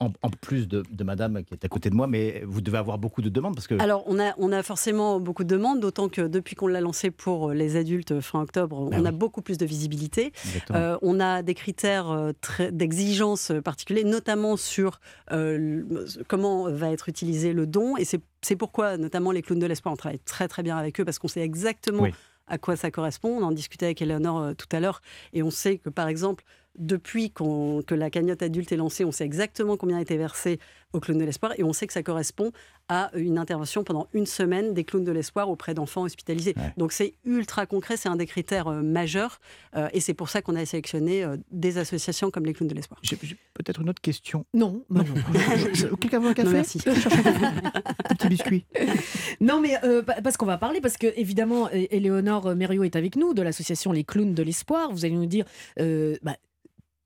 en, 0.00 0.06
en 0.22 0.30
plus 0.30 0.66
de, 0.66 0.82
de 0.90 1.04
madame 1.04 1.44
qui 1.44 1.54
est 1.54 1.64
à 1.64 1.68
côté 1.68 1.88
de 1.88 1.94
moi, 1.94 2.08
mais 2.08 2.42
vous 2.48 2.60
devez 2.60 2.78
avoir 2.78 2.98
beaucoup 2.98 3.22
de 3.22 3.28
demandes 3.28 3.54
parce 3.54 3.68
que. 3.68 3.80
Alors, 3.80 4.02
on 4.06 4.18
a, 4.18 4.34
on 4.38 4.50
a 4.50 4.64
forcément 4.64 5.20
beaucoup 5.20 5.44
de 5.44 5.48
demandes, 5.48 5.78
d'autant 5.78 6.08
que 6.08 6.22
depuis 6.22 6.56
qu'on 6.56 6.66
l'a 6.66 6.80
lancé 6.80 7.12
pour 7.12 7.52
les 7.52 7.76
adultes 7.76 8.10
euh, 8.10 8.20
fin 8.20 8.40
octobre, 8.40 8.90
Ben 8.90 9.00
on 9.00 9.04
a 9.04 9.12
beaucoup 9.12 9.40
plus 9.40 9.56
de 9.56 9.64
visibilité. 9.66 10.32
Euh, 10.72 10.98
on 11.02 11.20
a 11.20 11.42
des 11.42 11.54
critères 11.54 12.10
euh, 12.10 12.32
très- 12.40 12.72
d'exigence 12.72 13.52
euh, 13.52 13.60
particuliers, 13.60 14.02
notamment 14.02 14.56
sur 14.56 14.98
euh, 15.30 15.84
comment 16.26 16.68
va 16.72 16.90
être 16.90 17.08
utilisé 17.08 17.52
le 17.52 17.68
don. 17.68 17.96
Et 17.96 18.04
c'est 18.04 18.20
c'est 18.42 18.56
pourquoi, 18.56 18.96
notamment, 18.96 19.32
les 19.32 19.42
clowns 19.42 19.58
de 19.60 19.66
l'espoir, 19.66 19.92
on 19.92 19.98
travaille 19.98 20.18
très 20.18 20.48
très 20.48 20.62
bien 20.62 20.76
avec 20.78 20.98
eux 20.98 21.04
parce 21.04 21.18
qu'on 21.18 21.28
sait 21.28 21.42
exactement 21.42 22.04
Oui. 22.04 22.10
À 22.50 22.58
quoi 22.58 22.76
ça 22.76 22.90
correspond. 22.90 23.38
On 23.38 23.42
en 23.42 23.52
discutait 23.52 23.86
avec 23.86 24.02
Eleonore 24.02 24.40
euh, 24.40 24.54
tout 24.54 24.66
à 24.72 24.80
l'heure 24.80 25.00
et 25.32 25.42
on 25.42 25.50
sait 25.50 25.78
que, 25.78 25.88
par 25.88 26.08
exemple, 26.08 26.44
depuis 26.78 27.30
que 27.30 27.94
la 27.94 28.10
cagnotte 28.10 28.42
adulte 28.42 28.72
est 28.72 28.76
lancée, 28.76 29.04
on 29.04 29.12
sait 29.12 29.24
exactement 29.24 29.76
combien 29.76 29.98
a 29.98 30.00
été 30.02 30.16
versé 30.16 30.58
aux 30.92 30.98
clowns 31.00 31.18
de 31.18 31.24
l'espoir 31.24 31.52
et 31.56 31.62
on 31.62 31.72
sait 31.72 31.86
que 31.86 31.92
ça 31.92 32.02
correspond 32.02 32.50
à 32.88 33.10
une 33.14 33.38
intervention 33.38 33.84
pendant 33.84 34.08
une 34.12 34.26
semaine 34.26 34.74
des 34.74 34.82
clowns 34.82 35.04
de 35.04 35.12
l'espoir 35.12 35.48
auprès 35.48 35.72
d'enfants 35.74 36.02
hospitalisés. 36.02 36.54
Ouais. 36.56 36.72
Donc 36.76 36.90
c'est 36.92 37.14
ultra 37.24 37.66
concret, 37.66 37.96
c'est 37.96 38.08
un 38.08 38.16
des 38.16 38.26
critères 38.26 38.66
euh, 38.66 38.82
majeurs 38.82 39.40
euh, 39.76 39.88
et 39.92 40.00
c'est 40.00 40.14
pour 40.14 40.28
ça 40.28 40.42
qu'on 40.42 40.56
a 40.56 40.64
sélectionné 40.66 41.22
euh, 41.22 41.36
des 41.52 41.78
associations 41.78 42.30
comme 42.32 42.44
les 42.44 42.52
clowns 42.54 42.68
de 42.68 42.74
l'espoir. 42.74 42.98
J'ai 43.02 43.16
peut-être 43.54 43.80
une 43.82 43.88
autre 43.90 44.02
question. 44.02 44.44
Non, 44.52 44.84
bah 44.90 45.02
non. 45.06 45.94
Quelqu'un 46.00 46.18
veut 46.18 46.30
un 46.30 46.34
café? 46.34 46.48
Non, 46.48 46.54
merci. 46.54 46.80
Un 46.86 48.14
petit 48.14 48.28
biscuit. 48.28 48.64
Non, 49.40 49.60
mais 49.60 49.74
euh, 49.84 50.02
pa- 50.02 50.20
parce 50.22 50.36
qu'on 50.36 50.44
va 50.46 50.58
parler, 50.58 50.80
parce 50.80 50.96
que 50.98 51.06
évidemment, 51.16 51.70
É- 51.70 51.88
Éléonore 51.96 52.54
Mériot 52.54 52.84
est 52.84 52.96
avec 52.96 53.16
nous 53.16 53.32
de 53.32 53.40
l'association 53.42 53.92
Les 53.92 54.04
Clowns 54.04 54.34
de 54.34 54.42
l'Espoir. 54.42 54.90
Vous 54.92 55.04
allez 55.06 55.14
nous 55.14 55.24
dire, 55.26 55.44
euh, 55.78 56.16
bah, 56.22 56.36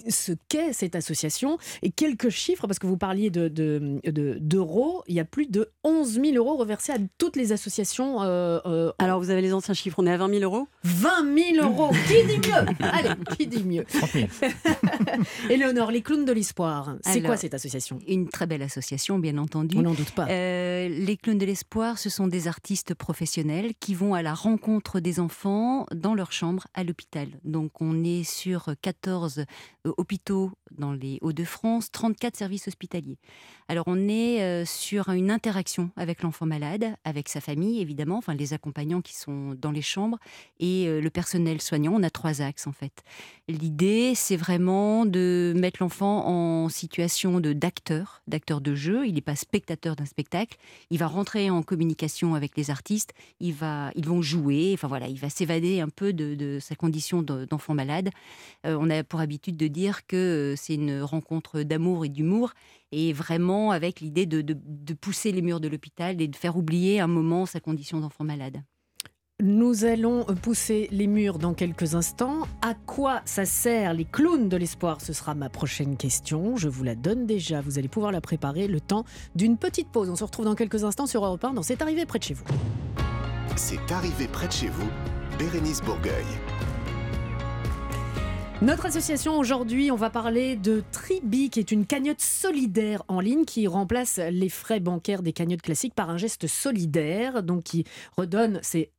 ce 0.09 0.33
qu'est 0.49 0.73
cette 0.73 0.95
association 0.97 1.59
et 1.83 1.91
quelques 1.91 2.29
chiffres, 2.31 2.67
parce 2.67 2.79
que 2.79 2.87
vous 2.87 2.97
parliez 2.97 3.31
d'euros. 3.31 3.49
De, 3.55 4.01
de, 4.11 4.39
d'euros. 4.41 5.03
il 5.07 5.15
y 5.15 5.21
a 5.21 5.25
plus 5.25 5.47
de 5.47 5.71
11 5.85 6.21
000 6.21 6.33
euros 6.37 6.57
reversés 6.57 6.93
à 6.93 6.99
toutes 7.19 7.37
les 7.37 7.53
associations. 7.53 8.23
euh, 8.23 8.59
euh, 8.67 8.93
Alors, 8.99 9.19
vous 9.21 9.31
avez 9.31 9.41
les 9.43 9.53
anciens 9.53 9.75
chiffres, 9.75 9.99
on 9.99 10.07
est 10.07 10.13
à 10.13 10.17
20 10.17 10.29
000 10.39 10.43
euros? 10.43 10.67
20 10.85 11.55
000 11.57 11.67
euros 11.67 11.91
Qui 12.09 12.25
dit 12.27 12.39
mieux? 12.49 12.87
Allez, 12.87 13.11
qui 13.37 13.47
dit 13.47 13.65
mieux? 13.65 13.85
30 13.85 14.11
000. 14.11 14.27
Éléonore, 15.51 15.91
les 15.91 16.03
clowns 16.03 16.25
de 16.25 16.33
l'espoir, 16.33 16.97
c'est 17.03 17.23
quoi 17.23 17.37
cette 17.37 17.55
association? 17.55 17.99
Une 18.09 18.29
très 18.29 18.47
belle 18.47 18.63
association, 18.63 19.19
bien 19.19 19.39
entendu. 19.39 19.77
On 19.79 19.83
n'en 19.83 19.95
doute 19.95 20.11
pas. 20.13 20.27
Euh, 20.29 20.89
les 20.89 21.17
clowns 21.17 21.39
de 21.39 21.47
l'espoir, 21.47 21.99
ce 21.99 22.11
sont 22.11 22.27
des 22.27 22.49
artistes 22.49 22.95
professionnels 22.95 23.73
qui 23.81 23.95
vont 23.95 24.15
à 24.15 24.23
la 24.23 24.35
rencontre 24.35 25.01
des 25.01 25.21
enfants 25.21 25.87
dans 25.95 26.15
leur 26.15 26.33
chambre 26.33 26.67
à 26.75 26.85
l'hôpital. 26.85 27.29
Donc 27.45 27.81
on 27.81 28.05
est 28.05 28.25
sur 28.25 28.71
14 28.83 29.45
euh, 29.87 29.93
hôpitaux 29.97 30.53
dans 30.71 30.93
les 30.93 31.19
Hauts-de-France, 31.23 31.91
34 31.93 32.37
services 32.37 32.69
hospitaliers. 32.69 33.19
Alors 33.69 33.85
on 33.87 34.09
est 34.09 34.43
euh, 34.43 34.65
sur 34.65 35.09
une 35.11 35.31
interaction 35.31 35.91
avec 35.97 36.23
l'enfant 36.23 36.47
malade, 36.47 36.95
avec 37.05 37.29
sa 37.29 37.41
famille 37.41 37.81
évidemment, 37.81 38.19
enfin 38.19 38.35
les 38.35 38.53
accompagnants 38.53 39.01
qui 39.01 39.15
sont 39.15 39.55
dans 39.59 39.71
les 39.71 39.83
chambres 39.83 40.19
et 40.61 40.87
euh, 40.87 41.01
le 41.01 41.11
personnel 41.11 41.61
soignant. 41.61 41.93
On 41.95 42.03
a 42.03 42.11
trois 42.11 42.43
axes 42.43 42.67
en 42.67 42.73
fait. 42.73 43.03
L'idée, 43.49 44.15
c'est 44.15 44.37
vraiment 44.37 45.05
de 45.07 45.53
mettre 45.57 45.83
l'enfant 45.83 46.27
en 46.27 46.69
situation 46.69 47.41
de 47.41 47.53
d'acteur, 47.53 48.23
d'acteur 48.27 48.61
de 48.61 48.75
jeu. 48.75 49.07
Il 49.07 49.15
n'est 49.15 49.21
pas 49.21 49.37
spectateur 49.37 49.97
d'un 49.97 50.07
spectacle. 50.07 50.57
Il 50.91 50.99
va 50.99 51.07
rentrer 51.07 51.51
en 51.51 51.63
communication 51.63 52.35
avec 52.35 52.57
les 52.57 52.71
artistes. 52.71 53.13
Il 53.41 53.53
va, 53.53 53.91
ils 53.95 54.07
vont 54.07 54.23
jouer. 54.23 54.71
Enfin 54.75 54.89
voilà, 54.89 55.09
il 55.09 55.19
va 55.19 55.29
s'évader 55.29 55.81
un 55.81 55.89
peu 55.89 56.13
de, 56.13 56.59
sa 56.61 56.75
condition 56.75 57.23
de- 57.23 57.45
d'enfant 57.45 57.75
malade. 57.75 58.11
Euh, 58.67 58.77
on 58.81 58.89
a 58.91 59.05
pour 59.05 59.21
habitude 59.21 59.57
de 59.57 59.67
dire 59.69 59.84
que 60.07 60.55
c'est 60.57 60.75
une 60.75 61.03
rencontre 61.03 61.63
d'amour 61.63 62.05
et 62.05 62.09
d'humour, 62.09 62.53
et 62.93 63.13
vraiment 63.13 63.71
avec 63.71 64.01
l'idée 64.01 64.27
de, 64.27 64.41
de- 64.41 64.57
de 64.65 64.95
pousser 64.95 65.33
les 65.33 65.43
murs 65.43 65.61
de 65.61 65.69
l'hôpital 65.69 66.21
et 66.21 66.29
de 66.29 66.37
faire 66.37 66.57
oublier 66.57 67.01
un 67.01 67.07
moment 67.07 67.47
sa 67.47 67.61
condition 67.61 68.01
d'enfant 68.01 68.25
malade. 68.25 68.63
Nous 69.43 69.85
allons 69.85 70.25
pousser 70.43 70.89
les 70.93 71.09
murs 71.09 71.39
dans 71.39 71.55
quelques 71.55 71.97
instants. 71.97 72.43
À 72.63 72.75
quoi 72.75 73.21
ça 73.25 73.45
sert 73.45 73.93
les 73.93 74.05
clowns 74.05 74.49
de 74.49 74.57
l'espoir? 74.57 75.01
Ce 75.01 75.13
sera 75.13 75.35
ma 75.35 75.49
prochaine 75.49 75.97
question. 75.97 76.57
Je 76.57 76.69
vous 76.69 76.85
la 76.85 76.95
donne 76.95 77.27
déjà. 77.27 77.61
Vous 77.61 77.77
allez 77.79 77.89
pouvoir 77.89 78.13
la 78.13 78.21
préparer 78.21 78.69
le 78.69 78.81
temps 78.81 79.05
d'une 79.35 79.59
petite 79.59 79.89
pause. 79.91 80.09
On 80.09 80.15
se 80.15 80.23
retrouve 80.23 80.45
dans 80.45 80.55
quelques 80.55 80.85
instants 80.85 81.07
sur 81.09 81.25
Europe 81.25 81.45
1 81.45 81.55
dans 81.55 81.63
C'est 81.65 81.83
arrivé 81.83 82.07
près 82.07 82.21
de 82.21 82.25
chez 82.25 82.35
vous. 82.35 82.45
C'est 83.57 83.91
arrivé 83.91 84.29
près 84.29 84.47
de 84.47 84.53
chez 84.53 84.69
vous, 84.69 84.89
Bérénice 85.37 85.83
Bourgueil. 85.83 86.25
Notre 88.65 88.87
association 88.87 89.39
aujourd'hui, 89.39 89.91
on 89.91 89.97
va 89.97 90.09
parler 90.09 90.57
de 90.57 90.83
Tribi, 90.91 91.51
qui 91.51 91.61
est 91.61 91.71
une 91.71 91.85
cagnotte 91.85 92.23
solidaire 92.23 93.03
en 93.09 93.21
ligne 93.21 93.45
qui 93.45 93.67
remplace 93.67 94.17
les 94.17 94.49
frais 94.49 94.81
bancaires 94.81 95.23
des 95.23 95.35
cagnottes 95.35 95.61
classiques 95.61 95.95
par 95.95 96.09
un 96.09 96.17
geste 96.17 96.47
solidaire, 96.47 97.43
donc 97.43 97.65
qui 97.65 97.85
redonne, 98.17 98.61
c'est 98.63 98.91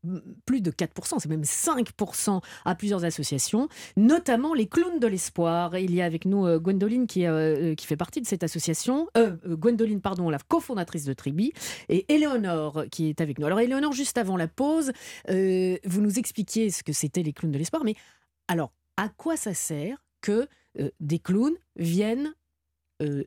plus 0.46 0.62
de 0.62 0.70
4%, 0.70 1.16
c'est 1.18 1.30
même 1.30 1.42
5% 1.42 2.44
à 2.64 2.76
plusieurs 2.76 3.06
associations, 3.06 3.68
notamment 3.98 4.54
les 4.54 4.68
clowns 4.68 5.00
de 5.00 5.08
l'espoir. 5.08 5.76
Il 5.76 5.96
y 5.96 6.02
a 6.04 6.06
avec 6.06 6.26
nous 6.26 6.46
euh, 6.46 6.60
Gwendoline 6.60 7.08
qui, 7.08 7.26
euh, 7.26 7.74
qui 7.74 7.88
fait 7.88 7.98
partie 7.98 8.22
de 8.22 8.28
cette 8.28 8.44
association, 8.44 9.08
euh, 9.18 9.36
Gwendoline, 9.48 10.00
pardon, 10.00 10.30
la 10.30 10.38
cofondatrice 10.38 11.06
de 11.06 11.14
Tribi, 11.14 11.54
et 11.90 12.06
Éléonore 12.14 12.84
qui 12.92 13.10
est 13.10 13.20
avec 13.20 13.40
nous. 13.40 13.48
Alors 13.48 13.60
Éléonore, 13.60 13.94
juste 13.94 14.20
avant 14.20 14.38
la 14.38 14.48
pause, 14.48 14.92
vous 15.28 16.02
nous 16.02 16.20
expliquiez 16.20 16.70
ce 16.70 16.84
que 16.84 16.94
c'était 16.94 17.24
les 17.24 17.34
clowns 17.34 17.52
de 17.52 17.58
l'espoir, 17.58 17.84
mais 17.84 17.96
alors, 18.48 18.72
à 18.98 19.10
quoi 19.10 19.38
ça 19.38 19.54
sert 19.54 20.04
que 20.22 20.48
euh, 20.80 20.90
des 21.00 21.20
clowns 21.20 21.58
viennent 21.76 22.34
euh, 23.02 23.24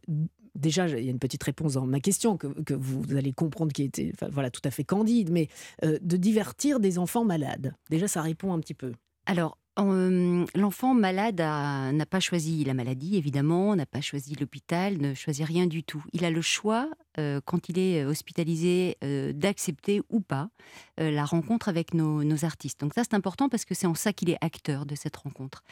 Déjà, 0.55 0.89
il 0.89 1.05
y 1.05 1.09
a 1.09 1.11
une 1.11 1.21
petite 1.21 1.43
réponse 1.45 1.75
dans 1.75 1.87
ma 1.87 2.01
question 2.01 2.37
que, 2.37 2.75
vous 2.75 3.17
allez 3.17 3.33
comprendre 3.33 3.73
qui 3.73 3.85
était 3.85 4.13
voilà, 4.33 4.51
tout 4.51 4.63
à 4.65 4.73
fait 4.73 4.83
candide, 4.83 5.31
mais 5.31 5.49
euh, 5.85 5.99
de 6.01 6.17
divertir 6.17 6.81
des 6.81 6.99
enfants 6.99 7.25
malades. 7.25 7.75
Déjà, 7.91 8.09
ça 8.09 8.23
répond 8.23 8.53
un 8.53 8.59
petit 8.59 8.75
peu. 8.75 8.93
Alors, 9.27 9.57
euh, 9.79 10.45
l'enfant 10.55 10.95
malade 10.95 11.39
n'a 11.41 12.07
pas 12.07 12.21
choisi 12.21 12.65
la 12.65 12.75
maladie, 12.75 13.17
évidemment, 13.17 13.77
n'a 13.77 13.87
pas 13.87 14.01
choisi 14.01 14.35
l'hôpital, 14.35 14.99
ne 14.99 15.15
choisit 15.15 15.47
rien 15.47 15.67
du 15.67 15.85
tout. 15.85 16.03
Il 16.13 16.25
a 16.25 16.31
le 16.31 16.41
choix, 16.41 16.91
euh, 17.19 17.41
quand 17.45 17.69
il 17.69 17.79
est 17.79 18.05
hospitalisé, 18.05 18.97
euh, 19.05 19.33
d'accepter 19.33 20.03
ou 20.11 20.21
pas 20.21 20.51
la 20.97 21.25
rencontre 21.25 21.69
avec 21.69 21.95
nos, 21.95 22.25
nos 22.25 22.45
artistes. 22.45 22.81
Donc 22.81 22.93
ça, 22.93 23.03
c'est 23.05 23.15
important 23.15 23.49
parce 23.49 23.65
que 23.65 23.75
c'est 23.75 23.87
en 23.87 23.95
ça 23.95 24.13
qu'il 24.13 24.31
est 24.31 24.39
acteur 24.41 24.85
de 24.85 24.97
cette 24.97 25.17
rencontre. 25.17 25.63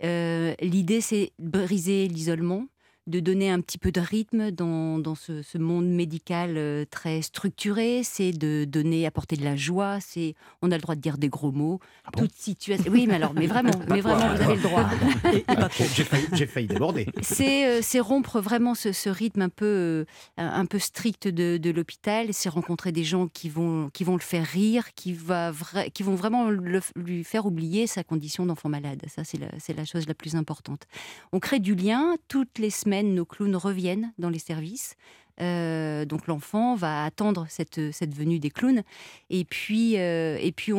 L'idée, 0.00 1.00
c'est 1.00 1.32
briser 1.38 2.06
l'isolement 2.06 2.66
de 3.08 3.20
donner 3.20 3.50
un 3.50 3.60
petit 3.60 3.78
peu 3.78 3.90
de 3.90 4.00
rythme 4.00 4.50
dans, 4.50 4.98
dans 4.98 5.14
ce, 5.14 5.42
ce 5.42 5.58
monde 5.58 5.88
médical 5.88 6.54
euh, 6.56 6.84
très 6.90 7.22
structuré, 7.22 8.02
c'est 8.04 8.32
de 8.32 8.64
donner, 8.64 9.06
apporter 9.06 9.36
de 9.36 9.44
la 9.44 9.56
joie, 9.56 9.98
c'est 10.00 10.34
on 10.62 10.70
a 10.70 10.76
le 10.76 10.82
droit 10.82 10.94
de 10.94 11.00
dire 11.00 11.18
des 11.18 11.28
gros 11.28 11.50
mots, 11.50 11.80
Ah 12.04 12.10
bon 12.12 12.20
toute 12.20 12.34
situation. 12.34 12.92
Oui, 12.92 13.06
mais 13.06 13.14
alors, 13.14 13.32
mais 13.34 13.46
vraiment, 13.46 13.72
mais 13.88 14.00
vraiment, 14.00 14.34
vous 14.34 14.42
avez 14.42 14.56
le 14.56 14.62
droit. 14.62 14.88
J'ai 15.94 16.04
failli, 16.04 16.26
j'ai 16.32 16.46
failli 16.46 16.66
déborder. 16.66 17.06
C'est 17.22 17.66
euh, 17.66 17.80
c'est 17.82 18.00
rompre 18.00 18.40
vraiment 18.40 18.74
ce, 18.74 18.92
ce 18.92 19.08
rythme 19.08 19.42
un 19.42 19.48
peu, 19.48 19.64
euh, 19.66 20.04
un 20.36 20.66
peu 20.66 20.78
strict 20.78 21.28
de, 21.28 21.56
de 21.56 21.70
l'hôpital. 21.70 22.28
C'est 22.32 22.48
rencontrer 22.48 22.92
des 22.92 23.04
gens 23.04 23.28
qui 23.28 23.48
vont, 23.48 23.90
qui 23.92 24.04
vont 24.04 24.14
le 24.16 24.20
faire 24.20 24.44
rire, 24.44 24.92
qui, 24.94 25.12
va 25.12 25.50
vra- 25.52 25.90
qui 25.90 26.02
vont 26.02 26.14
vraiment 26.14 26.50
le- 26.50 26.80
lui 26.96 27.24
faire 27.24 27.46
oublier 27.46 27.86
sa 27.86 28.04
condition 28.04 28.44
d'enfant 28.44 28.68
malade. 28.68 29.00
Ça, 29.08 29.24
c'est 29.24 29.38
la, 29.38 29.48
c'est 29.58 29.74
la 29.76 29.84
chose 29.84 30.06
la 30.06 30.14
plus 30.14 30.34
importante. 30.36 30.82
On 31.32 31.38
crée 31.40 31.58
du 31.60 31.74
lien. 31.74 32.16
Toutes 32.28 32.58
les 32.58 32.70
semaines, 32.70 32.97
nos 33.02 33.24
clowns 33.24 33.56
reviennent 33.56 34.12
dans 34.18 34.30
les 34.30 34.38
services. 34.38 34.94
Euh, 35.40 36.04
donc 36.04 36.26
l'enfant 36.26 36.74
va 36.74 37.04
attendre 37.04 37.46
cette, 37.48 37.92
cette 37.92 38.14
venue 38.14 38.38
des 38.38 38.50
clowns. 38.50 38.82
Et 39.30 39.44
puis, 39.44 39.98
euh, 39.98 40.36
et 40.40 40.52
puis 40.52 40.72
on, 40.72 40.78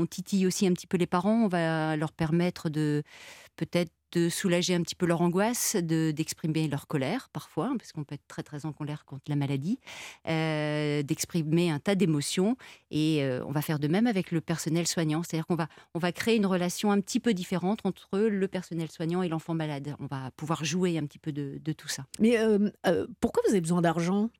on 0.00 0.06
titille 0.06 0.46
aussi 0.46 0.66
un 0.66 0.72
petit 0.72 0.86
peu 0.86 0.96
les 0.96 1.06
parents. 1.06 1.44
On 1.44 1.48
va 1.48 1.96
leur 1.96 2.12
permettre 2.12 2.68
de 2.68 3.02
peut-être 3.56 3.92
de 4.12 4.28
soulager 4.28 4.74
un 4.74 4.82
petit 4.82 4.94
peu 4.94 5.06
leur 5.06 5.20
angoisse, 5.20 5.76
de 5.76 6.10
d'exprimer 6.10 6.68
leur 6.68 6.86
colère 6.86 7.28
parfois, 7.32 7.66
hein, 7.66 7.76
parce 7.76 7.92
qu'on 7.92 8.04
peut 8.04 8.14
être 8.14 8.26
très 8.26 8.42
très 8.42 8.66
en 8.66 8.72
colère 8.72 9.04
contre 9.04 9.24
la 9.28 9.36
maladie, 9.36 9.78
euh, 10.28 11.02
d'exprimer 11.02 11.70
un 11.70 11.78
tas 11.78 11.94
d'émotions. 11.94 12.56
Et 12.90 13.22
euh, 13.22 13.44
on 13.46 13.52
va 13.52 13.62
faire 13.62 13.78
de 13.78 13.88
même 13.88 14.06
avec 14.06 14.30
le 14.30 14.40
personnel 14.40 14.86
soignant, 14.86 15.22
c'est-à-dire 15.22 15.46
qu'on 15.46 15.56
va 15.56 15.68
on 15.94 15.98
va 15.98 16.12
créer 16.12 16.36
une 16.36 16.46
relation 16.46 16.90
un 16.90 17.00
petit 17.00 17.20
peu 17.20 17.34
différente 17.34 17.80
entre 17.84 18.18
le 18.18 18.48
personnel 18.48 18.90
soignant 18.90 19.22
et 19.22 19.28
l'enfant 19.28 19.54
malade. 19.54 19.94
On 20.00 20.06
va 20.06 20.30
pouvoir 20.36 20.64
jouer 20.64 20.98
un 20.98 21.06
petit 21.06 21.18
peu 21.18 21.32
de, 21.32 21.72
tout 21.72 21.88
ça. 21.88 22.04
Mais 22.18 22.38
euh, 22.38 22.70
pourquoi 23.20 23.42
vous 23.46 23.52
avez 23.52 23.60
besoin 23.60 23.82
d'argent? 23.82 24.30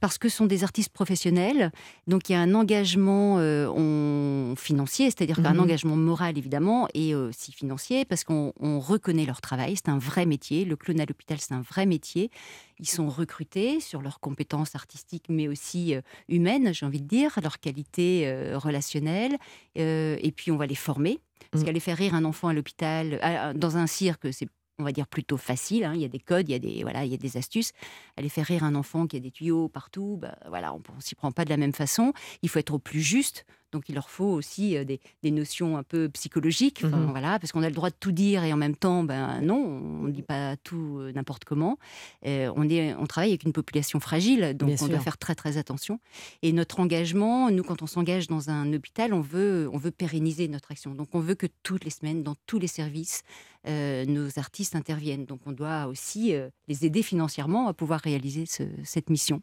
Parce 0.00 0.18
que 0.18 0.28
ce 0.28 0.36
sont 0.38 0.46
des 0.46 0.64
artistes 0.64 0.92
professionnels, 0.92 1.70
donc 2.06 2.28
il 2.28 2.32
y 2.32 2.34
a 2.36 2.40
un 2.40 2.54
engagement 2.54 3.38
euh, 3.38 3.68
on- 3.68 4.54
financier, 4.56 5.06
c'est-à-dire 5.06 5.36
qu'un 5.42 5.54
Mhm. 5.54 5.60
engagement 5.60 5.96
moral 5.96 6.38
évidemment 6.38 6.88
et 6.94 7.14
aussi 7.14 7.52
financier, 7.52 8.04
parce 8.04 8.24
qu'on 8.24 8.52
on 8.60 8.80
reconnaît 8.80 9.26
leur 9.26 9.40
travail, 9.40 9.74
c'est 9.76 9.88
un 9.90 9.98
vrai 9.98 10.26
métier. 10.26 10.64
Le 10.64 10.76
clown 10.76 11.00
à 11.00 11.04
l'hôpital, 11.06 11.38
c'est 11.40 11.54
un 11.54 11.60
vrai 11.62 11.86
métier. 11.86 12.30
Ils 12.78 12.88
sont 12.88 13.08
recrutés 13.08 13.80
sur 13.80 14.02
leurs 14.02 14.20
compétences 14.20 14.74
artistiques, 14.74 15.26
mais 15.28 15.48
aussi 15.48 15.94
euh, 15.94 16.00
humaines, 16.28 16.72
j'ai 16.74 16.84
envie 16.86 17.00
de 17.00 17.08
dire, 17.08 17.38
leur 17.42 17.58
qualité 17.60 18.22
euh, 18.26 18.58
relationnelle, 18.58 19.36
Euh, 19.78 20.16
et 20.22 20.32
puis 20.32 20.50
on 20.50 20.56
va 20.56 20.66
les 20.66 20.74
former. 20.74 21.18
Parce 21.50 21.60
Mhm. 21.62 21.66
qu'aller 21.66 21.80
faire 21.80 21.96
rire 21.98 22.14
un 22.14 22.24
enfant 22.24 22.48
à 22.48 22.54
l'hôpital, 22.54 23.20
dans 23.56 23.76
un 23.76 23.86
cirque, 23.86 24.32
c'est 24.32 24.48
on 24.78 24.84
va 24.84 24.92
dire 24.92 25.06
plutôt 25.06 25.36
facile. 25.36 25.84
hein. 25.84 25.92
Il 25.94 26.00
y 26.00 26.04
a 26.04 26.08
des 26.08 26.18
codes, 26.18 26.48
il 26.48 26.52
y 26.52 26.54
a 26.54 26.58
des 26.58 26.82
voilà, 26.82 27.04
il 27.04 27.10
y 27.10 27.14
a 27.14 27.18
des 27.18 27.36
astuces. 27.36 27.72
Aller 28.16 28.28
faire 28.28 28.46
rire 28.46 28.64
un 28.64 28.74
enfant 28.74 29.06
qui 29.06 29.16
a 29.16 29.20
des 29.20 29.30
tuyaux 29.30 29.68
partout, 29.68 30.18
bah, 30.20 30.36
voilà, 30.48 30.72
on 30.74 30.78
ne 30.78 31.00
s'y 31.00 31.14
prend 31.14 31.32
pas 31.32 31.44
de 31.44 31.50
la 31.50 31.56
même 31.56 31.72
façon. 31.72 32.12
Il 32.42 32.48
faut 32.48 32.58
être 32.58 32.74
au 32.74 32.78
plus 32.78 33.00
juste. 33.00 33.44
Donc 33.76 33.90
il 33.90 33.94
leur 33.94 34.08
faut 34.08 34.24
aussi 34.32 34.74
euh, 34.74 34.84
des, 34.84 35.00
des 35.22 35.30
notions 35.30 35.76
un 35.76 35.82
peu 35.82 36.08
psychologiques, 36.08 36.80
enfin, 36.82 36.96
Mhm. 36.96 37.10
voilà, 37.10 37.38
parce 37.38 37.52
qu'on 37.52 37.62
a 37.62 37.68
le 37.68 37.74
droit 37.74 37.90
de 37.90 37.94
tout 38.00 38.10
dire 38.10 38.42
et 38.42 38.52
en 38.54 38.56
même 38.56 38.74
temps, 38.74 39.04
ben 39.04 39.42
non, 39.42 39.56
on 39.56 40.04
ne 40.04 40.10
dit 40.10 40.22
pas 40.22 40.56
tout 40.56 40.96
euh, 41.00 41.12
n'importe 41.12 41.44
comment. 41.44 41.76
Euh, 42.24 42.50
on, 42.56 42.66
est, 42.70 42.94
on 42.94 43.06
travaille 43.06 43.30
avec 43.32 43.44
une 43.44 43.52
population 43.52 44.00
fragile, 44.00 44.54
donc 44.56 44.68
Bien 44.70 44.76
on 44.80 44.88
doit 44.88 45.00
faire 45.00 45.18
très 45.18 45.34
très 45.34 45.58
attention. 45.58 46.00
Et 46.40 46.52
notre 46.52 46.80
engagement, 46.80 47.50
nous, 47.50 47.62
quand 47.64 47.82
on 47.82 47.86
s'engage 47.86 48.28
dans 48.28 48.48
un 48.48 48.72
hôpital, 48.72 49.12
on 49.12 49.20
veut, 49.20 49.68
on 49.72 49.76
veut 49.76 49.90
pérenniser 49.90 50.48
notre 50.48 50.72
action. 50.72 50.94
Donc 50.94 51.08
on 51.12 51.20
veut 51.20 51.34
que 51.34 51.46
toutes 51.62 51.84
les 51.84 51.90
semaines, 51.90 52.22
dans 52.22 52.36
tous 52.46 52.58
les 52.58 52.66
services, 52.66 53.22
euh, 53.68 54.06
nos 54.06 54.38
artistes 54.38 54.74
interviennent. 54.74 55.26
Donc 55.26 55.40
on 55.44 55.52
doit 55.52 55.86
aussi 55.86 56.32
les 56.68 56.86
aider 56.86 57.02
financièrement 57.02 57.68
à 57.68 57.74
pouvoir 57.74 58.00
réaliser 58.00 58.46
ce- 58.46 58.62
cette 58.84 59.10
mission. 59.10 59.42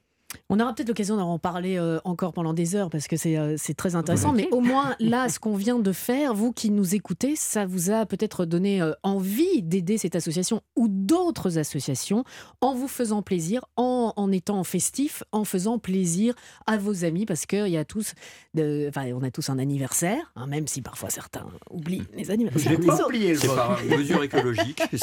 On 0.49 0.59
aura 0.59 0.73
peut-être 0.73 0.87
l'occasion 0.87 1.17
d'en 1.17 1.39
parler 1.39 1.77
euh, 1.77 1.99
encore 2.03 2.33
pendant 2.33 2.53
des 2.53 2.75
heures 2.75 2.89
parce 2.89 3.07
que 3.07 3.17
c'est 3.17 3.37
euh, 3.37 3.57
très 3.75 3.95
intéressant. 3.95 4.33
Mais 4.33 4.47
au 4.51 4.61
moins, 4.61 4.95
là, 4.99 5.29
ce 5.29 5.39
qu'on 5.39 5.55
vient 5.55 5.79
de 5.79 5.91
faire, 5.91 6.33
vous 6.33 6.51
qui 6.51 6.69
nous 6.69 6.95
écoutez, 6.95 7.35
ça 7.35 7.65
vous 7.65 7.91
a 7.91 8.05
peut-être 8.05 8.45
donné 8.45 8.81
euh, 8.81 8.93
envie 9.03 9.61
d'aider 9.61 9.97
cette 9.97 10.15
association 10.15 10.61
ou 10.75 10.87
d'autres 10.87 11.57
associations 11.57 12.23
en 12.61 12.73
vous 12.73 12.87
faisant 12.87 13.21
plaisir, 13.21 13.65
en, 13.75 14.13
en 14.15 14.31
étant 14.31 14.63
festif, 14.63 15.23
en 15.31 15.43
faisant 15.43 15.79
plaisir 15.79 16.33
à 16.67 16.77
vos 16.77 17.05
amis 17.05 17.25
parce 17.25 17.45
qu'il 17.45 17.67
y 17.67 17.77
a 17.77 17.85
tous, 17.85 18.13
de, 18.53 18.87
enfin, 18.89 19.11
on 19.13 19.23
a 19.23 19.31
tous 19.31 19.49
un 19.49 19.59
anniversaire, 19.59 20.31
hein, 20.35 20.47
même 20.47 20.67
si 20.67 20.81
parfois 20.81 21.09
certains 21.09 21.47
oublient 21.69 22.03
les 22.15 22.31
anniversaires. 22.31 22.73
J'ai 22.79 22.85
pas 22.85 23.05
oublié 23.05 23.33
le 23.33 23.55
par 23.55 23.83
mesure 23.83 24.23
écologique. 24.23 24.81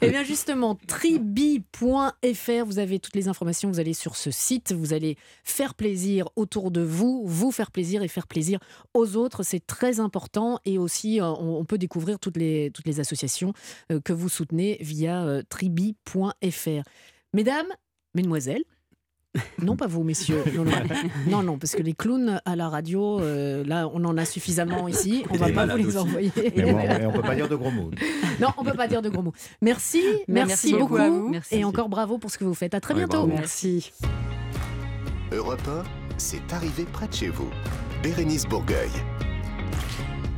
Eh 0.00 0.10
bien 0.10 0.24
justement, 0.24 0.78
tribi.fr, 0.86 2.64
vous 2.66 2.78
avez 2.78 2.98
toutes 2.98 3.14
les 3.14 3.28
informations, 3.28 3.70
vous 3.70 3.80
allez 3.80 3.94
sur 3.94 4.16
ce 4.22 4.30
site, 4.30 4.72
vous 4.72 4.92
allez 4.92 5.16
faire 5.44 5.74
plaisir 5.74 6.28
autour 6.36 6.70
de 6.70 6.80
vous, 6.80 7.24
vous 7.26 7.50
faire 7.50 7.70
plaisir 7.70 8.02
et 8.02 8.08
faire 8.08 8.26
plaisir 8.26 8.60
aux 8.94 9.16
autres, 9.16 9.42
c'est 9.42 9.66
très 9.66 10.00
important. 10.00 10.58
Et 10.64 10.78
aussi 10.78 11.20
euh, 11.20 11.26
on, 11.26 11.64
peut 11.64 11.78
découvrir 11.78 12.18
toutes 12.18 12.36
les, 12.36 12.70
toutes 12.72 12.86
les 12.86 13.00
associations 13.00 13.52
euh, 13.90 14.00
que 14.00 14.12
vous 14.12 14.28
soutenez 14.28 14.78
via 14.80 15.24
euh, 15.24 15.42
tribi.fr. 15.48 16.82
Mesdames, 17.34 17.68
mesdemoiselles, 18.14 18.64
non, 19.62 19.76
pas 19.76 19.86
vous, 19.86 20.02
messieurs. 20.02 20.42
Non, 20.54 20.64
non, 20.64 20.72
non, 21.28 21.42
non, 21.42 21.58
parce 21.58 21.74
que 21.74 21.82
les 21.82 21.94
clowns 21.94 22.40
à 22.44 22.56
la 22.56 22.68
radio, 22.68 23.20
euh, 23.20 23.64
là, 23.64 23.88
on 23.94 24.04
en 24.04 24.16
a 24.18 24.24
suffisamment 24.24 24.88
ici. 24.88 25.24
On 25.30 25.34
Et 25.34 25.38
va 25.38 25.48
pas 25.50 25.66
vous 25.66 25.76
les 25.78 25.86
aussi. 25.86 25.96
envoyer. 25.98 26.32
Mais 26.36 26.72
bon, 26.72 26.76
mais 26.76 27.06
on 27.06 27.12
peut 27.12 27.22
pas 27.22 27.34
dire 27.34 27.48
de 27.48 27.56
gros 27.56 27.70
mots. 27.70 27.90
Non, 28.40 28.48
on 28.58 28.64
peut 28.64 28.74
pas 28.74 28.88
dire 28.88 29.00
de 29.02 29.08
gros 29.08 29.22
mots. 29.22 29.32
Merci, 29.62 30.02
merci, 30.28 30.48
Merci 30.48 30.72
beaucoup, 30.72 30.80
beaucoup 30.88 30.96
à 31.02 31.08
vous. 31.08 31.28
Merci. 31.30 31.54
et 31.56 31.64
encore 31.64 31.88
bravo 31.88 32.18
pour 32.18 32.30
ce 32.30 32.38
que 32.38 32.44
vous 32.44 32.54
faites. 32.54 32.74
À 32.74 32.80
très 32.80 32.92
Ouais, 32.94 33.00
bientôt. 33.00 33.26
bravo. 33.26 33.32
Merci. 33.34 33.92
Europe 35.32 35.62
1, 35.66 35.82
c'est 36.18 36.52
arrivé 36.52 36.84
près 36.92 37.08
de 37.08 37.14
chez 37.14 37.28
vous. 37.28 37.48
Bérénice 38.02 38.44
Bourgueil. 38.46 38.90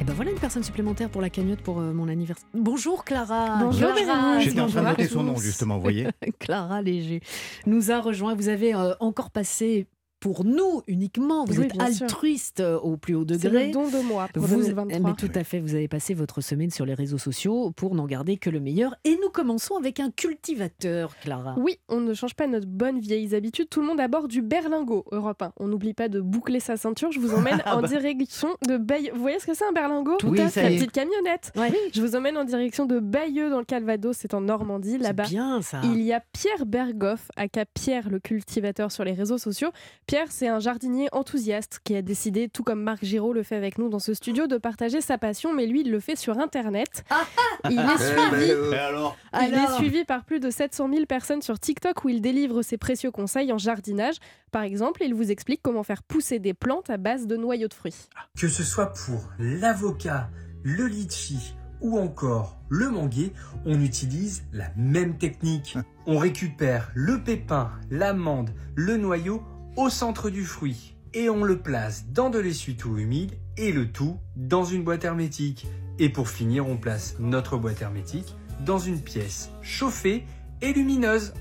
Et 0.04 0.06
ben 0.06 0.12
voilà 0.12 0.32
une 0.32 0.38
personne 0.38 0.62
supplémentaire 0.62 1.08
pour 1.08 1.22
la 1.22 1.30
cagnotte 1.30 1.62
pour 1.62 1.80
euh, 1.80 1.94
mon 1.94 2.08
anniversaire. 2.08 2.46
Bonjour 2.52 3.06
Clara. 3.06 3.56
Bonjour, 3.58 3.94
Clara. 3.94 4.38
J'étais 4.38 4.60
en 4.60 4.66
train 4.66 4.82
de 4.82 4.88
noter 4.88 5.06
son 5.06 5.22
nom, 5.22 5.34
justement, 5.38 5.76
vous 5.76 5.80
voyez. 5.80 6.08
Clara 6.38 6.82
Léger 6.82 7.22
nous 7.64 7.90
a 7.90 8.00
rejoint. 8.00 8.34
Vous 8.34 8.48
avez 8.48 8.74
euh, 8.74 8.92
encore 9.00 9.30
passé 9.30 9.86
pour 10.24 10.42
nous 10.46 10.80
uniquement. 10.86 11.44
Vous 11.44 11.58
Oui, 11.60 11.66
êtes 11.66 11.72
sûr. 11.92 12.04
altruiste 12.06 12.60
euh, 12.60 12.78
au 12.80 12.96
plus 12.96 13.14
haut 13.14 13.26
C'est 13.28 13.36
degré. 13.44 13.66
le 13.66 13.72
don 13.74 13.88
de 13.90 13.98
moi 14.08 14.26
pour 14.32 14.44
Vous, 14.44 14.56
2023. 14.56 15.10
mais 15.10 15.14
tout 15.16 15.28
à 15.38 15.44
fait, 15.44 15.60
vous 15.60 15.74
avez 15.74 15.86
passé 15.86 16.14
votre 16.14 16.40
semaine 16.40 16.70
sur 16.70 16.86
les 16.86 16.94
réseaux 16.94 17.18
sociaux 17.18 17.70
pour 17.72 17.94
n'en 17.94 18.06
garder 18.06 18.38
que 18.38 18.48
le 18.48 18.58
meilleur. 18.58 18.94
Et 19.04 19.18
nous 19.22 19.28
commençons 19.28 19.76
avec 19.76 20.00
un 20.00 20.10
cultivateur, 20.10 21.14
Clara. 21.20 21.54
Oui, 21.58 21.78
on 21.90 22.00
ne 22.00 22.14
change 22.14 22.32
pas 22.34 22.46
notre 22.46 22.66
bonne 22.66 23.00
vieilles 23.00 23.34
habitudes. 23.34 23.68
Tout 23.68 23.82
le 23.82 23.86
monde 23.86 24.00
à 24.00 24.08
bord 24.08 24.26
du 24.26 24.40
berlingot 24.40 25.04
Europe 25.12 25.42
1. 25.42 25.52
On 25.58 25.68
n'oublie 25.68 25.92
pas 25.92 26.08
de 26.08 26.22
boucler 26.22 26.58
sa 26.58 26.78
ceinture. 26.78 27.12
Je 27.12 27.20
vous 27.20 27.34
emmène 27.34 27.60
Ah 27.66 27.76
en 27.76 27.82
bah. 27.82 27.88
direction 27.88 28.48
de 28.66 28.78
Bayeux. 28.78 29.10
Vous 29.14 29.20
voyez 29.20 29.38
ce 29.40 29.46
que 29.46 29.52
c'est 29.52 29.66
un 29.68 29.72
berlingot? 29.72 30.16
Tout 30.16 30.28
Oui, 30.28 30.40
à 30.40 30.48
ça 30.48 30.62
La 30.62 30.70
petite 30.70 30.92
camionnette. 30.92 31.52
Ouais. 31.54 31.70
Je 31.92 32.00
vous 32.00 32.16
emmène 32.16 32.38
en 32.38 32.44
direction 32.44 32.86
de 32.86 32.98
Bayeux 32.98 33.50
dans 33.50 33.58
le 33.58 33.66
Calvados. 33.66 34.16
C'est 34.18 34.32
en 34.32 34.40
Normandie. 34.40 34.92
C'est 34.92 34.98
Là-bas, 34.98 35.24
bien 35.24 35.60
ça. 35.60 35.82
Il 35.84 36.00
y 36.00 36.14
a 36.14 36.20
Pierre 36.32 36.64
Bergoff, 36.64 37.28
aka 37.36 37.66
Pierre 37.66 38.08
le 38.08 38.20
cultivateur 38.20 38.90
sur 38.90 39.04
les 39.04 39.12
réseaux 39.12 39.36
sociaux. 39.36 39.68
Pierre, 40.06 40.13
c'est 40.28 40.48
un 40.48 40.60
jardinier 40.60 41.08
enthousiaste 41.12 41.80
qui 41.82 41.96
a 41.96 42.02
décidé, 42.02 42.48
tout 42.48 42.62
comme 42.62 42.82
Marc 42.82 43.04
Giraud 43.04 43.32
le 43.32 43.42
fait 43.42 43.56
avec 43.56 43.78
nous 43.78 43.88
dans 43.88 43.98
ce 43.98 44.14
studio, 44.14 44.46
de 44.46 44.56
partager 44.56 45.00
sa 45.00 45.18
passion, 45.18 45.52
mais 45.52 45.66
lui, 45.66 45.80
il 45.80 45.90
le 45.90 46.00
fait 46.00 46.16
sur 46.16 46.38
Internet. 46.38 47.04
Il 47.70 47.78
est 47.78 47.82
Eh 47.94 47.98
suivi. 47.98 48.52
Il 49.48 49.54
est 49.54 49.76
suivi 49.76 50.04
par 50.04 50.24
plus 50.24 50.38
de 50.38 50.50
700 50.50 50.88
000 50.92 51.06
personnes 51.06 51.40
sur 51.40 51.58
TikTok 51.58 52.04
où 52.04 52.10
il 52.10 52.20
délivre 52.20 52.60
ses 52.62 52.76
précieux 52.76 53.10
conseils 53.10 53.52
en 53.52 53.58
jardinage. 53.58 54.16
Par 54.52 54.62
exemple, 54.62 55.02
il 55.02 55.14
vous 55.14 55.30
explique 55.30 55.60
comment 55.62 55.82
faire 55.82 56.02
pousser 56.02 56.38
des 56.38 56.52
plantes 56.52 56.90
à 56.90 56.98
base 56.98 57.26
de 57.26 57.36
noyaux 57.36 57.68
de 57.68 57.74
fruits. 57.74 57.94
Que 58.38 58.48
ce 58.48 58.62
soit 58.62 58.92
pour 58.92 59.30
l'avocat, 59.38 60.28
le 60.62 60.86
litchi 60.86 61.54
ou 61.80 61.98
encore 61.98 62.58
le 62.68 62.90
manguier, 62.90 63.32
on 63.64 63.80
utilise 63.80 64.44
la 64.52 64.66
même 64.76 65.16
technique. 65.18 65.78
On 66.06 66.18
récupère 66.18 66.90
le 66.94 67.22
pépin, 67.22 67.70
l'amande, 67.90 68.50
le 68.74 68.98
noyau 68.98 69.42
au 69.76 69.88
centre 69.88 70.30
du 70.30 70.44
fruit 70.44 70.94
et 71.14 71.28
on 71.30 71.44
le 71.44 71.58
place 71.58 72.06
dans 72.12 72.30
de 72.30 72.38
l'essuie-tout 72.38 72.96
humide 72.98 73.32
et 73.56 73.72
le 73.72 73.90
tout 73.90 74.16
dans 74.36 74.64
une 74.64 74.82
boîte 74.82 75.04
hermétique. 75.04 75.66
Et 75.98 76.08
pour 76.08 76.28
finir, 76.28 76.66
on 76.66 76.76
place 76.76 77.16
notre 77.20 77.56
boîte 77.56 77.80
hermétique 77.82 78.34
dans 78.64 78.78
une 78.78 79.00
pièce 79.00 79.50
chauffée 79.62 80.24
et 80.60 80.72
lumineuse. 80.72 81.32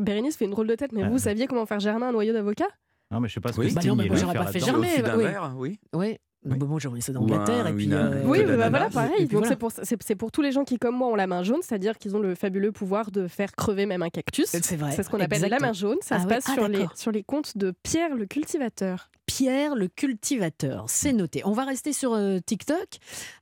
Bérénice 0.00 0.36
fait 0.36 0.44
une 0.44 0.52
drôle 0.52 0.68
de 0.68 0.76
tête, 0.76 0.92
mais 0.92 1.02
Ah. 1.02 1.08
vous 1.08 1.18
saviez 1.18 1.46
comment 1.48 1.66
faire 1.66 1.80
germer 1.80 2.06
un 2.06 2.12
noyau 2.12 2.32
d'avocat? 2.32 2.68
Non, 3.10 3.18
mais 3.20 3.28
je 3.28 3.34
sais 3.34 3.40
pas 3.40 3.52
ce 3.52 3.60
Oui. 3.60 3.70
que 3.70 3.74
Bah 3.74 3.80
non, 3.86 3.96
mais 3.96 4.06
moi, 4.06 4.16
j'aurais 4.16 4.34
pas 4.34 4.46
fait 4.52 4.60
germer. 4.60 4.98
d'un 5.02 5.54
oui. 5.56 6.18
Verre, 6.44 6.56
oui. 6.60 6.66
Bon, 6.66 6.78
j'ai 6.78 6.88
ça 7.00 7.12
dans 7.12 7.22
Ou 7.22 7.26
la 7.28 7.40
un- 7.40 7.44
terre 7.44 7.66
et 7.66 7.72
puis. 7.74 7.84
une- 7.86 7.92
euh, 7.94 8.22
Oui, 8.24 8.42
bah 8.44 8.68
voilà, 8.70 8.90
pareil. 8.90 9.22
Donc 9.22 9.30
voilà. 9.32 9.48
c'est 9.48 9.56
pour, 9.56 9.72
c'est- 9.72 9.96
c'est 10.02 10.14
pour 10.14 10.30
tous 10.30 10.42
les 10.42 10.52
gens 10.52 10.64
qui, 10.64 10.78
comme 10.78 10.96
moi, 10.96 11.08
ont 11.08 11.14
la 11.16 11.26
main 11.26 11.42
jaune, 11.42 11.60
c'est-à-dire 11.62 11.98
qu'ils 11.98 12.16
ont 12.16 12.20
le 12.20 12.34
fabuleux 12.34 12.72
pouvoir 12.72 13.10
de 13.10 13.26
faire 13.28 13.52
crever 13.56 13.86
même 13.86 14.02
un 14.02 14.10
cactus. 14.10 14.46
C'est 14.46 14.76
vrai. 14.76 14.92
C'est 14.92 15.02
ce 15.02 15.10
qu'on 15.10 15.20
appelle 15.20 15.42
la 15.48 15.58
main 15.58 15.72
jaune. 15.72 15.98
Ça 16.00 16.16
Ah 16.16 16.18
se 16.20 16.24
ouais. 16.26 16.34
passe 16.34 16.44
Ah, 16.48 16.54
sur, 16.54 16.68
les, 16.68 16.86
sur 16.94 17.10
les 17.12 17.22
comptes 17.22 17.56
de 17.58 17.72
Pierre 17.82 18.14
le 18.16 18.26
cultivateur. 18.26 19.10
Pierre 19.32 19.74
le 19.76 19.88
cultivateur, 19.88 20.86
c'est 20.88 21.12
noté. 21.12 21.42
On 21.44 21.52
va 21.52 21.64
rester 21.66 21.92
sur 21.92 22.14
euh, 22.14 22.38
TikTok 22.44 22.86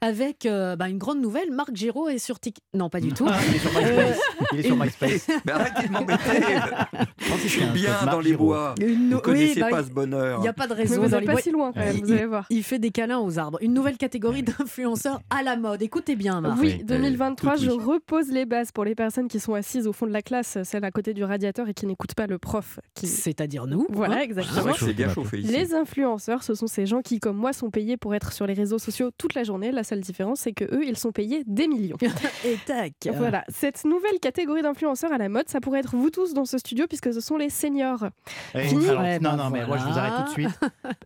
avec 0.00 0.44
euh, 0.44 0.74
bah, 0.74 0.88
une 0.88 0.98
grande 0.98 1.20
nouvelle. 1.20 1.52
Marc 1.52 1.74
Giraud 1.74 2.08
est 2.08 2.18
sur 2.18 2.40
TikTok. 2.40 2.60
Non, 2.74 2.90
pas 2.90 2.98
du 3.00 3.12
tout. 3.12 3.24
Ah, 3.28 3.38
il 3.48 3.54
est 3.54 3.58
sur 3.60 3.70
MySpace. 3.70 4.18
Il 4.52 4.58
est 4.58 4.62
sur 4.64 4.76
MySpace. 4.76 5.28
Mais 5.46 5.52
arrêtez 5.52 5.86
de 5.86 5.92
m'embêter. 5.92 6.20
Je 7.44 7.48
suis 7.48 7.64
bien 7.66 7.92
dans 8.10 8.18
les 8.18 8.30
Giraud. 8.30 8.46
bois. 8.46 8.74
Une 8.80 8.86
Vous 8.94 9.10
no- 9.10 9.20
connaissez 9.20 9.54
oui, 9.54 9.60
bah, 9.60 9.68
pas 9.70 9.84
ce 9.84 9.90
bonheur. 9.90 10.38
Il 10.40 10.42
n'y 10.42 10.48
a 10.48 10.52
pas 10.52 10.66
de 10.66 10.74
Mais 10.74 10.80
raison. 10.82 11.02
vous 11.02 11.08
dans 11.08 11.16
n'êtes 11.16 11.20
les 11.20 11.26
pas 11.26 11.32
bois. 11.34 11.40
si 11.40 11.50
loin 11.52 11.72
quand 11.72 11.80
même, 11.80 11.96
Il- 11.96 12.04
vous 12.04 12.12
allez 12.12 12.26
voir. 12.26 12.46
Il 12.50 12.64
fait 12.64 12.80
des 12.80 12.90
câlins 12.90 13.20
aux 13.20 13.38
arbres. 13.38 13.58
Une 13.60 13.72
nouvelle 13.72 13.96
catégorie 13.96 14.42
d'influenceurs 14.42 15.20
à 15.30 15.44
la 15.44 15.56
mode. 15.56 15.82
Écoutez 15.82 16.16
bien, 16.16 16.40
Marc. 16.40 16.60
Oui, 16.60 16.74
Oui, 16.78 16.84
2023, 16.84 17.52
euh, 17.52 17.56
tout 17.56 17.62
je 17.62 17.70
oui. 17.70 17.78
repose 17.84 18.28
les 18.30 18.44
bases 18.44 18.72
pour 18.72 18.84
les 18.84 18.96
personnes 18.96 19.28
qui 19.28 19.38
sont 19.38 19.54
assises 19.54 19.86
au 19.86 19.92
fond 19.92 20.06
de 20.06 20.12
la 20.12 20.22
classe, 20.22 20.58
celles 20.64 20.84
à 20.84 20.90
côté 20.90 21.14
du 21.14 21.22
radiateur 21.22 21.68
et 21.68 21.74
qui 21.74 21.86
n'écoutent 21.86 22.14
pas 22.14 22.26
le 22.26 22.38
prof. 22.38 22.80
Qui... 22.94 23.06
C'est-à-dire 23.06 23.66
nous. 23.66 23.86
Voilà, 23.90 24.14
hein. 24.16 24.18
C'est 24.20 24.24
exactement. 24.24 24.62
vrai 24.62 24.72
que 24.72 24.78
c'est 24.80 24.92
bien 24.94 25.08
chauffé 25.14 25.38
ici. 25.38 25.52
Les 25.52 25.74
influenceurs, 25.76 26.42
ce 26.42 26.54
sont 26.54 26.66
ces 26.66 26.86
gens 26.86 27.02
qui, 27.02 27.20
comme 27.20 27.36
moi, 27.36 27.52
sont 27.52 27.70
payés 27.70 27.96
pour 27.96 28.14
être 28.14 28.32
sur 28.32 28.46
les 28.46 28.54
réseaux 28.54 28.78
sociaux 28.78 29.10
toute 29.16 29.34
la 29.34 29.44
journée. 29.44 29.70
La 29.70 29.84
seule 29.84 30.00
différence, 30.00 30.40
c'est 30.40 30.52
que 30.52 30.64
eux, 30.64 30.84
ils 30.84 30.96
sont 30.96 31.12
payés 31.12 31.42
des 31.46 31.68
millions. 31.68 31.96
Et 32.44 32.56
tac. 32.66 32.94
Voilà, 33.14 33.44
cette 33.48 33.84
nouvelle 33.84 34.18
catégorie 34.20 34.62
d'influenceurs 34.62 35.12
à 35.12 35.18
la 35.18 35.28
mode, 35.28 35.48
ça 35.48 35.60
pourrait 35.60 35.80
être 35.80 35.94
vous 35.94 36.10
tous 36.10 36.34
dans 36.34 36.44
ce 36.44 36.58
studio 36.58 36.86
puisque 36.88 37.12
ce 37.12 37.20
sont 37.20 37.36
les 37.36 37.50
seniors. 37.50 38.08
Eh, 38.54 38.62
Fini 38.62 38.88
alors, 38.88 39.02
Ouais, 39.02 39.18
non, 39.18 39.30
bah 39.30 39.36
non, 39.36 39.50
mais 39.50 39.66
moi 39.66 39.76
je 39.76 39.84
vous 39.84 39.98
arrête 39.98 40.24
tout 40.24 40.40
de 40.40 40.46
suite. 40.46 40.60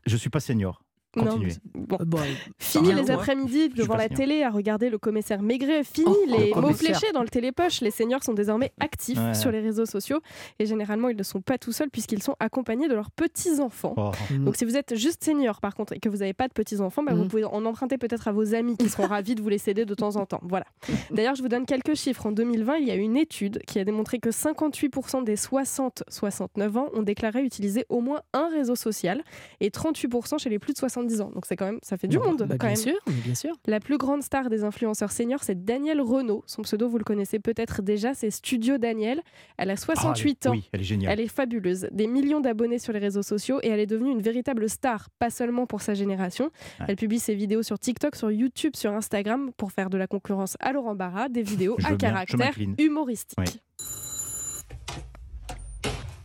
Je 0.06 0.16
suis 0.16 0.30
pas 0.30 0.40
senior. 0.40 0.82
Continuez. 1.12 1.52
Non, 1.74 1.82
bon. 1.88 1.96
Euh, 2.00 2.04
bon, 2.04 2.18
Fini 2.58 2.92
les 2.92 3.10
après-midi 3.10 3.68
devant 3.70 3.96
la 3.96 4.08
télé 4.08 4.42
à 4.44 4.50
regarder 4.50 4.90
le 4.90 4.98
commissaire 4.98 5.42
Maigret. 5.42 5.82
Fini 5.82 6.06
Oh, 6.08 6.24
les 6.26 6.52
le 6.54 6.60
mots 6.60 6.72
fléchés 6.72 7.10
dans 7.12 7.22
le 7.22 7.28
télépoche. 7.28 7.80
Les 7.80 7.90
seniors 7.90 8.22
sont 8.22 8.32
désormais 8.34 8.72
actifs 8.80 9.18
Ouais. 9.18 9.34
sur 9.34 9.50
les 9.50 9.60
réseaux 9.60 9.86
sociaux 9.86 10.20
et 10.58 10.66
généralement 10.66 11.08
ils 11.08 11.16
ne 11.16 11.22
sont 11.22 11.40
pas 11.40 11.58
tout 11.58 11.72
seuls 11.72 11.90
puisqu'ils 11.90 12.22
sont 12.22 12.36
accompagnés 12.38 12.86
de 12.88 12.94
leurs 12.94 13.10
petits-enfants. 13.10 13.94
Oh. 13.96 14.10
Donc 14.38 14.56
si 14.56 14.64
vous 14.64 14.76
êtes 14.76 14.94
juste 14.96 15.24
senior 15.24 15.60
par 15.60 15.74
contre 15.74 15.92
et 15.94 15.98
que 15.98 16.08
vous 16.08 16.18
n'avez 16.18 16.32
pas 16.32 16.46
de 16.48 16.52
petits-enfants, 16.52 17.02
bah, 17.02 17.12
vous 17.14 17.22
Mhm. 17.24 17.28
pouvez 17.28 17.44
en 17.44 17.64
emprunter 17.66 17.98
peut-être 17.98 18.28
à 18.28 18.32
vos 18.32 18.54
amis 18.54 18.76
qui 18.76 18.88
seront 18.88 19.06
ravis 19.08 19.34
de 19.34 19.42
vous 19.42 19.48
les 19.48 19.58
céder 19.58 19.84
de 19.84 19.94
temps 19.94 20.14
en 20.16 20.26
temps. 20.26 20.40
Voilà. 20.42 20.66
D'ailleurs, 21.10 21.34
je 21.34 21.42
vous 21.42 21.48
donne 21.48 21.66
quelques 21.66 21.94
chiffres. 21.96 22.26
En 22.26 22.32
2020, 22.32 22.76
il 22.76 22.86
y 22.86 22.90
a 22.90 22.94
une 22.94 23.16
étude 23.16 23.60
qui 23.66 23.78
a 23.80 23.84
démontré 23.84 24.18
que 24.20 24.30
58% 24.30 25.22
des 25.24 25.36
60-69 25.36 26.76
ans 26.78 26.88
ont 26.94 27.02
déclaré 27.02 27.42
utiliser 27.42 27.84
au 27.88 28.00
moins 28.00 28.20
un 28.32 28.48
réseau 28.48 28.74
social 28.76 29.22
et 29.60 29.70
38% 29.70 30.38
chez 30.38 30.48
les 30.50 30.58
plus 30.58 30.72
de 30.72 30.78
70 31.00 31.20
ans. 31.20 31.30
Donc 31.34 31.46
c'est 31.46 31.56
quand 31.56 31.66
même, 31.66 31.78
ça 31.82 31.96
fait 31.96 32.08
du 32.08 32.18
bah, 32.18 32.26
monde 32.26 32.38
bah, 32.38 32.56
quand 32.58 32.66
bien 32.66 32.68
même. 32.68 32.76
sûr, 32.76 32.98
mais 33.06 33.14
bien 33.24 33.34
sûr. 33.34 33.54
La 33.66 33.80
plus 33.80 33.98
grande 33.98 34.22
star 34.22 34.50
des 34.50 34.64
influenceurs 34.64 35.12
seniors, 35.12 35.42
c'est 35.42 35.64
Daniel 35.64 36.00
Renault. 36.00 36.42
Son 36.46 36.62
pseudo, 36.62 36.88
vous 36.88 36.98
le 36.98 37.04
connaissez 37.04 37.38
peut-être 37.38 37.82
déjà, 37.82 38.14
c'est 38.14 38.30
Studio 38.30 38.78
Daniel. 38.78 39.22
Elle 39.56 39.70
a 39.70 39.76
68 39.76 40.42
Ah, 40.44 40.48
ans. 40.48 40.52
Oui, 40.52 40.68
elle 40.72 40.80
est 40.80 40.84
géniale. 40.84 41.12
Elle 41.12 41.20
est 41.20 41.28
fabuleuse, 41.28 41.88
des 41.92 42.06
millions 42.06 42.40
d'abonnés 42.40 42.78
sur 42.78 42.92
les 42.92 42.98
réseaux 42.98 43.22
sociaux 43.22 43.60
et 43.62 43.68
elle 43.68 43.80
est 43.80 43.86
devenue 43.86 44.10
une 44.10 44.22
véritable 44.22 44.68
star, 44.68 45.08
pas 45.18 45.30
seulement 45.30 45.66
pour 45.66 45.80
sa 45.80 45.94
génération. 45.94 46.46
Ouais. 46.80 46.86
Elle 46.88 46.96
publie 46.96 47.20
ses 47.20 47.34
vidéos 47.34 47.62
sur 47.62 47.78
TikTok, 47.78 48.16
sur 48.16 48.30
YouTube, 48.30 48.76
sur 48.76 48.92
Instagram 48.92 49.50
pour 49.56 49.72
faire 49.72 49.90
de 49.90 49.98
la 49.98 50.06
concurrence 50.06 50.56
à 50.60 50.72
Laurent 50.72 50.94
Barra, 50.94 51.28
des 51.28 51.42
vidéos 51.42 51.76
à 51.84 51.88
bien, 51.88 51.96
caractère 51.96 52.54
humoristique. 52.78 53.38
Oui. 53.38 53.60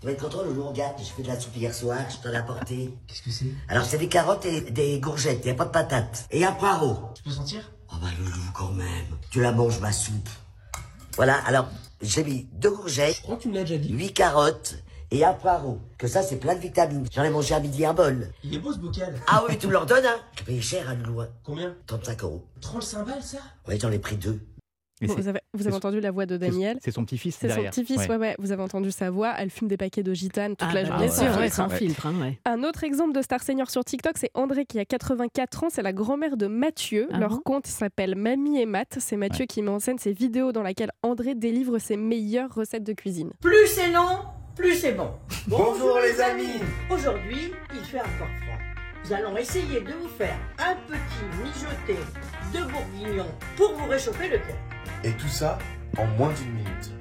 Vas 0.05 0.11
être 0.11 0.21
content, 0.21 0.43
Loulou, 0.43 0.67
regarde, 0.67 0.93
j'ai 0.99 1.05
fait 1.05 1.23
de 1.23 1.27
la 1.29 1.39
soupe 1.39 1.55
hier 1.57 1.73
soir, 1.73 1.97
je 2.11 2.17
t'en 2.17 2.31
ai 2.31 2.37
apporté. 2.37 2.93
Qu'est-ce 3.07 3.23
que 3.23 3.31
c'est? 3.31 3.47
Alors, 3.67 3.85
c'est 3.85 3.97
des 3.97 4.07
carottes 4.07 4.45
et 4.45 4.61
des 4.61 5.01
courgettes, 5.01 5.41
il 5.43 5.49
a 5.49 5.55
pas 5.55 5.65
de 5.65 5.71
patates. 5.71 6.27
Et 6.29 6.45
un 6.45 6.51
poireau. 6.51 6.95
Tu 7.15 7.23
peux 7.23 7.31
sentir? 7.31 7.71
Oh 7.91 7.95
bah, 7.99 8.09
Loulou, 8.19 8.37
quand 8.53 8.71
même. 8.73 9.07
Tu 9.31 9.41
la 9.41 9.51
manges, 9.51 9.79
ma 9.79 9.91
soupe. 9.91 10.29
Voilà, 11.15 11.37
alors, 11.47 11.67
j'ai 12.03 12.23
mis 12.23 12.47
deux 12.53 12.69
courgettes, 12.69 13.15
Je 13.15 13.21
crois 13.23 13.37
que 13.37 13.41
tu 13.41 13.49
me 13.49 13.55
l'as 13.55 13.61
déjà 13.63 13.77
dit. 13.79 13.91
huit 13.93 14.13
carottes 14.13 14.75
et 15.09 15.25
un 15.25 15.33
poireau. 15.33 15.79
Que 15.97 16.05
ça, 16.07 16.21
c'est 16.21 16.35
plein 16.37 16.53
de 16.53 16.59
vitamines. 16.59 17.07
J'en 17.11 17.23
ai 17.23 17.31
mangé 17.31 17.55
à 17.55 17.59
midi 17.59 17.83
un 17.83 17.95
bol. 17.95 18.29
Il 18.43 18.53
est 18.53 18.59
beau 18.59 18.73
ce 18.73 18.77
bocal. 18.77 19.19
Ah 19.25 19.43
oui, 19.49 19.57
tu 19.57 19.65
me 19.65 19.71
leur 19.71 19.87
donnes, 19.87 20.05
hein 20.05 20.19
Tu 20.35 20.43
payes 20.43 20.61
cher, 20.61 20.87
hein, 20.87 20.97
Loulou, 21.03 21.21
hein. 21.21 21.29
Combien? 21.43 21.73
35 21.87 22.23
euros. 22.25 22.45
35 22.61 23.05
balles 23.05 23.23
ça? 23.23 23.39
Oui, 23.67 23.79
j'en 23.81 23.91
ai 23.91 23.97
pris 23.97 24.17
deux. 24.17 24.39
Bon, 25.01 25.13
vous 25.13 25.27
avez, 25.27 25.39
vous 25.53 25.67
entendu 25.67 25.99
la 25.99 26.09
voix 26.11 26.25
de 26.25 26.37
Daniel. 26.37 26.77
C'est 26.81 26.91
son 26.91 27.03
petit-fils 27.03 27.35
C'est 27.37 27.49
son 27.49 27.63
petit-fils, 27.63 27.97
Ouais. 27.97 28.09
ouais. 28.11 28.15
ouais. 28.17 28.35
Vous 28.39 28.53
avez 28.53 28.63
entendu 28.63 28.91
sa 28.91 29.09
voix. 29.09 29.33
Elle 29.37 29.49
fume 29.49 29.67
des 29.67 29.75
paquets 29.75 30.03
de 30.03 30.13
gitane 30.13 30.55
toute 30.55 30.69
Ah, 30.71 30.73
la 30.73 30.83
bah, 30.83 30.87
journée. 30.87 31.09
sûr, 31.09 31.37
ouais, 31.37 31.49
sans 31.49 31.67
filtre. 31.67 32.05
hein, 32.07 32.13
ouais. 32.21 32.39
Un 32.45 32.63
autre 32.63 32.85
exemple 32.85 33.11
de 33.13 33.21
star 33.21 33.43
senior 33.43 33.69
sur 33.69 33.83
TikTok, 33.83 34.17
c'est 34.17 34.31
André 34.35 34.65
qui 34.65 34.79
a 34.79 34.85
84 34.85 35.63
ans. 35.65 35.67
C'est 35.69 35.81
la 35.81 35.91
grand-mère 35.91 36.37
de 36.37 36.47
Mathieu. 36.47 37.09
Ah 37.11 37.19
Leur 37.19 37.29
bon 37.31 37.41
compte 37.43 37.67
s'appelle 37.67 38.15
Mamie 38.15 38.61
et 38.61 38.65
Matt. 38.65 38.95
C'est 38.99 39.17
Mathieu 39.17 39.45
qui 39.45 39.61
met 39.61 39.69
en 39.71 39.79
scène 39.79 39.97
ses 39.99 40.13
vidéos 40.13 40.53
dans 40.53 40.63
lesquelles 40.63 40.91
André 41.03 41.35
délivre 41.35 41.77
ses 41.77 41.97
meilleures 41.97 42.53
recettes 42.53 42.83
de 42.85 42.93
cuisine. 42.93 43.31
Plus 43.41 43.67
c'est 43.67 43.91
long, 43.91 44.19
plus 44.55 44.75
c'est 44.75 44.93
bon. 44.93 45.09
Bonjour 45.47 45.99
les 45.99 46.21
amis 46.21 46.61
Aujourd'hui, 46.89 47.51
il 47.73 47.81
fait 47.81 47.99
encore 47.99 48.09
froid. 48.41 48.57
Nous 49.03 49.13
allons 49.13 49.37
essayer 49.37 49.81
de 49.81 49.91
vous 49.91 50.07
faire 50.17 50.37
un 50.57 50.73
petit 50.87 51.43
mijoté 51.43 51.99
de 52.53 52.59
bourguignon 52.71 53.25
pour 53.57 53.73
vous 53.75 53.89
réchauffer 53.89 54.29
le 54.29 54.37
cœur. 54.37 54.55
Et 55.05 55.11
tout 55.11 55.27
ça 55.27 55.57
en 55.97 56.05
moins 56.17 56.33
d'une 56.33 56.51
minute. 56.51 56.91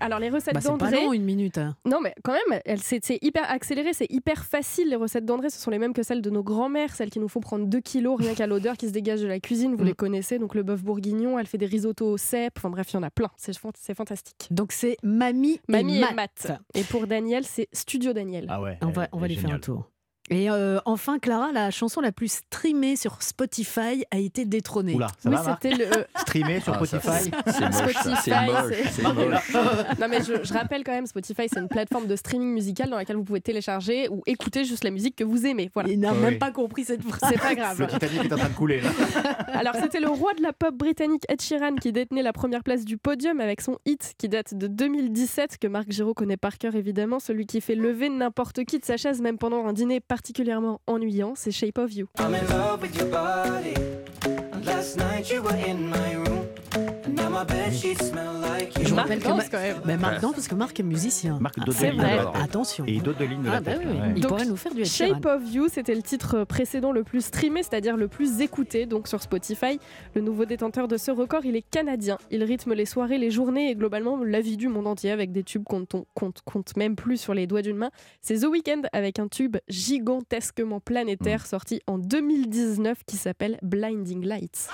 Alors 0.00 0.20
les 0.20 0.30
recettes 0.30 0.54
Bah, 0.54 0.60
c'est 0.60 0.68
pas 0.68 0.76
d'André, 0.90 1.04
long, 1.04 1.12
une 1.12 1.24
minute. 1.24 1.58
hein. 1.58 1.74
non 1.84 2.00
mais 2.00 2.14
quand 2.22 2.32
même, 2.32 2.60
c'est 2.80 3.18
hyper 3.20 3.50
accéléré, 3.50 3.92
c'est 3.92 4.06
hyper 4.10 4.44
facile. 4.44 4.90
Les 4.90 4.94
recettes 4.96 5.24
d'André, 5.24 5.50
ce 5.50 5.58
sont 5.58 5.72
les 5.72 5.78
mêmes 5.80 5.92
que 5.92 6.04
celles 6.04 6.22
de 6.22 6.30
nos 6.30 6.44
grands-mères, 6.44 6.94
celles 6.94 7.10
qui 7.10 7.18
nous 7.18 7.26
font 7.26 7.40
prendre 7.40 7.66
2 7.66 7.80
kilos 7.80 8.16
rien 8.16 8.34
qu'à 8.34 8.46
l'odeur 8.46 8.76
qui 8.76 8.86
se 8.86 8.92
dégage 8.92 9.20
de 9.22 9.26
la 9.26 9.40
cuisine. 9.40 9.74
Vous 9.74 9.82
Mm. 9.82 9.86
les 9.88 9.94
connaissez, 9.94 10.38
donc 10.38 10.54
le 10.54 10.62
bœuf 10.62 10.84
bourguignon, 10.84 11.36
elle 11.36 11.46
fait 11.48 11.58
des 11.58 11.66
risottos 11.66 12.12
au 12.12 12.16
cèpe. 12.16 12.54
Enfin 12.58 12.70
bref, 12.70 12.92
il 12.92 12.94
y 12.94 12.96
en 12.98 13.02
a 13.02 13.10
plein. 13.10 13.30
C'est 13.36 13.58
fan- 13.58 13.72
c'est 13.76 13.94
fantastique. 13.96 14.46
Donc 14.52 14.70
c'est 14.70 14.96
Mamie, 15.02 15.60
Mamie 15.66 15.96
et 15.96 16.04
et 16.08 16.14
Matt. 16.14 16.52
Et 16.74 16.84
pour 16.84 17.08
Daniel, 17.08 17.44
c'est 17.44 17.66
Studio 17.72 18.12
Daniel. 18.12 18.46
Ah 18.48 18.62
ouais. 18.62 18.78
On 18.82 18.90
va, 18.90 19.08
on 19.10 19.18
va 19.18 19.26
lui 19.26 19.34
faire 19.34 19.50
un 19.50 19.58
tour. 19.58 19.90
Et 20.30 20.50
euh, 20.50 20.78
enfin, 20.84 21.18
Clara, 21.18 21.52
la 21.52 21.70
chanson 21.70 22.00
la 22.00 22.12
plus 22.12 22.30
streamée 22.32 22.96
sur 22.96 23.22
Spotify 23.22 24.04
a 24.10 24.18
été 24.18 24.44
détrônée. 24.44 24.94
Oula, 24.94 25.08
ça 25.18 25.30
oui, 25.30 25.36
c'était 25.62 25.76
le 25.76 25.86
euh, 25.86 26.04
Streamé 26.20 26.60
sur 26.60 26.74
Ah, 26.74 26.84
Spotify 26.84 27.30
C'est 27.46 27.72
Spotify, 27.72 28.30
c'est-. 28.92 29.02
Non 29.98 30.08
mais 30.08 30.18
je, 30.22 30.44
je 30.44 30.52
rappelle 30.52 30.84
quand 30.84 30.92
même, 30.92 31.06
Spotify 31.06 31.48
c'est 31.52 31.60
une 31.60 31.68
plateforme 31.68 32.06
de 32.06 32.16
streaming 32.16 32.52
musical 32.52 32.90
dans 32.90 32.96
laquelle 32.96 33.16
vous 33.16 33.24
pouvez 33.24 33.40
télécharger 33.40 34.08
ou 34.08 34.22
écouter 34.26 34.64
juste 34.64 34.84
la 34.84 34.90
musique 34.90 35.16
que 35.16 35.24
vous 35.24 35.46
aimez. 35.46 35.70
Voilà. 35.74 35.88
Il 35.90 35.98
n'a 36.00 36.12
Oui. 36.12 36.18
même 36.20 36.38
pas 36.38 36.50
compris 36.50 36.84
cette 36.84 37.02
phrase. 37.02 37.20
C'est 37.32 37.38
pas 37.40 37.50
Le 37.50 37.56
grave. 37.56 37.86
Titanic 37.86 38.24
est 38.24 38.32
en 38.32 38.36
train 38.36 38.48
de 38.48 38.54
couler 38.54 38.80
là. 38.80 38.90
Alors 39.54 39.74
c'était 39.80 40.00
le 40.00 40.08
roi 40.08 40.34
de 40.34 40.42
la 40.42 40.52
pop 40.52 40.74
britannique 40.74 41.24
Ed 41.28 41.40
Sheeran 41.40 41.76
qui 41.76 41.92
détenait 41.92 42.22
la 42.22 42.32
première 42.32 42.62
place 42.62 42.84
du 42.84 42.96
podium 42.98 43.40
avec 43.40 43.60
son 43.60 43.78
hit 43.86 44.14
qui 44.18 44.28
date 44.28 44.54
de 44.54 44.66
2017 44.66 45.58
que 45.58 45.66
Marc 45.68 45.90
Giraud 45.90 46.14
connaît 46.14 46.36
par 46.36 46.58
cœur 46.58 46.74
évidemment, 46.74 47.18
celui 47.20 47.46
qui 47.46 47.60
fait 47.60 47.74
lever 47.74 48.08
n'importe 48.08 48.64
qui 48.64 48.78
de 48.78 48.84
sa 48.84 48.96
chaise 48.96 49.20
même 49.20 49.38
pendant 49.38 49.66
un 49.66 49.72
dîner 49.72 50.00
particulièrement 50.18 50.80
ennuyant, 50.88 51.34
c'est 51.36 51.52
Shape 51.52 51.78
of 51.78 51.92
You. 51.92 52.08
Je 58.80 58.94
Marc 58.94 59.08
rappelle 59.08 59.18
que 59.20 59.28
danse 59.28 59.36
Ma- 59.38 59.44
quand 59.48 59.58
même. 59.60 59.76
Mais 59.84 59.96
Marc 59.96 60.20
danse 60.20 60.34
parce 60.34 60.48
que 60.48 60.54
Marc 60.54 60.78
est 60.80 60.82
musicien. 60.82 61.38
Marc 61.40 61.54
Ah, 61.60 61.64
de 61.64 61.72
la 61.72 62.04
tête. 62.16 62.26
Attention. 62.34 62.84
Et 62.86 62.98
d'autres 63.00 63.18
de 63.20 63.24
lignes 63.24 63.42
de 63.42 63.48
Ah 63.48 63.52
la 63.54 63.60
bah 63.60 63.72
tête. 63.72 63.82
oui, 63.84 63.92
ouais. 63.98 64.12
il 64.16 64.22
Donc, 64.22 64.30
pourrait 64.30 64.46
nous 64.46 64.56
faire 64.56 64.74
du. 64.74 64.84
Shape 64.84 65.24
of 65.24 65.42
You, 65.52 65.68
c'était 65.68 65.94
le 65.94 66.02
titre 66.02 66.44
précédent 66.44 66.92
le 66.92 67.04
plus 67.04 67.24
streamé, 67.24 67.62
c'est-à-dire 67.62 67.96
le 67.96 68.08
plus 68.08 68.40
écouté, 68.40 68.86
donc 68.86 69.08
sur 69.08 69.22
Spotify. 69.22 69.78
Le 70.14 70.20
nouveau 70.20 70.44
détenteur 70.44 70.88
de 70.88 70.96
ce 70.96 71.10
record, 71.10 71.44
il 71.44 71.56
est 71.56 71.62
canadien. 71.68 72.18
Il 72.30 72.42
rythme 72.44 72.74
les 72.74 72.86
soirées, 72.86 73.18
les 73.18 73.30
journées 73.30 73.70
et 73.70 73.74
globalement 73.74 74.18
la 74.24 74.40
vie 74.40 74.56
du 74.56 74.68
monde 74.68 74.86
entier 74.86 75.10
avec 75.10 75.32
des 75.32 75.42
tubes 75.44 75.64
qu'on 75.64 75.84
compte, 76.14 76.40
compte 76.44 76.76
même 76.76 76.96
plus 76.96 77.16
sur 77.18 77.34
les 77.34 77.46
doigts 77.46 77.62
d'une 77.62 77.76
main. 77.76 77.90
C'est 78.20 78.40
The 78.40 78.46
Weeknd 78.46 78.82
avec 78.92 79.18
un 79.18 79.28
tube 79.28 79.56
gigantesquement 79.68 80.80
planétaire 80.80 81.46
sorti 81.46 81.80
en 81.86 81.98
2019 81.98 82.98
qui 83.06 83.16
s'appelle 83.16 83.58
Blinding 83.62 84.24
Lights. 84.24 84.68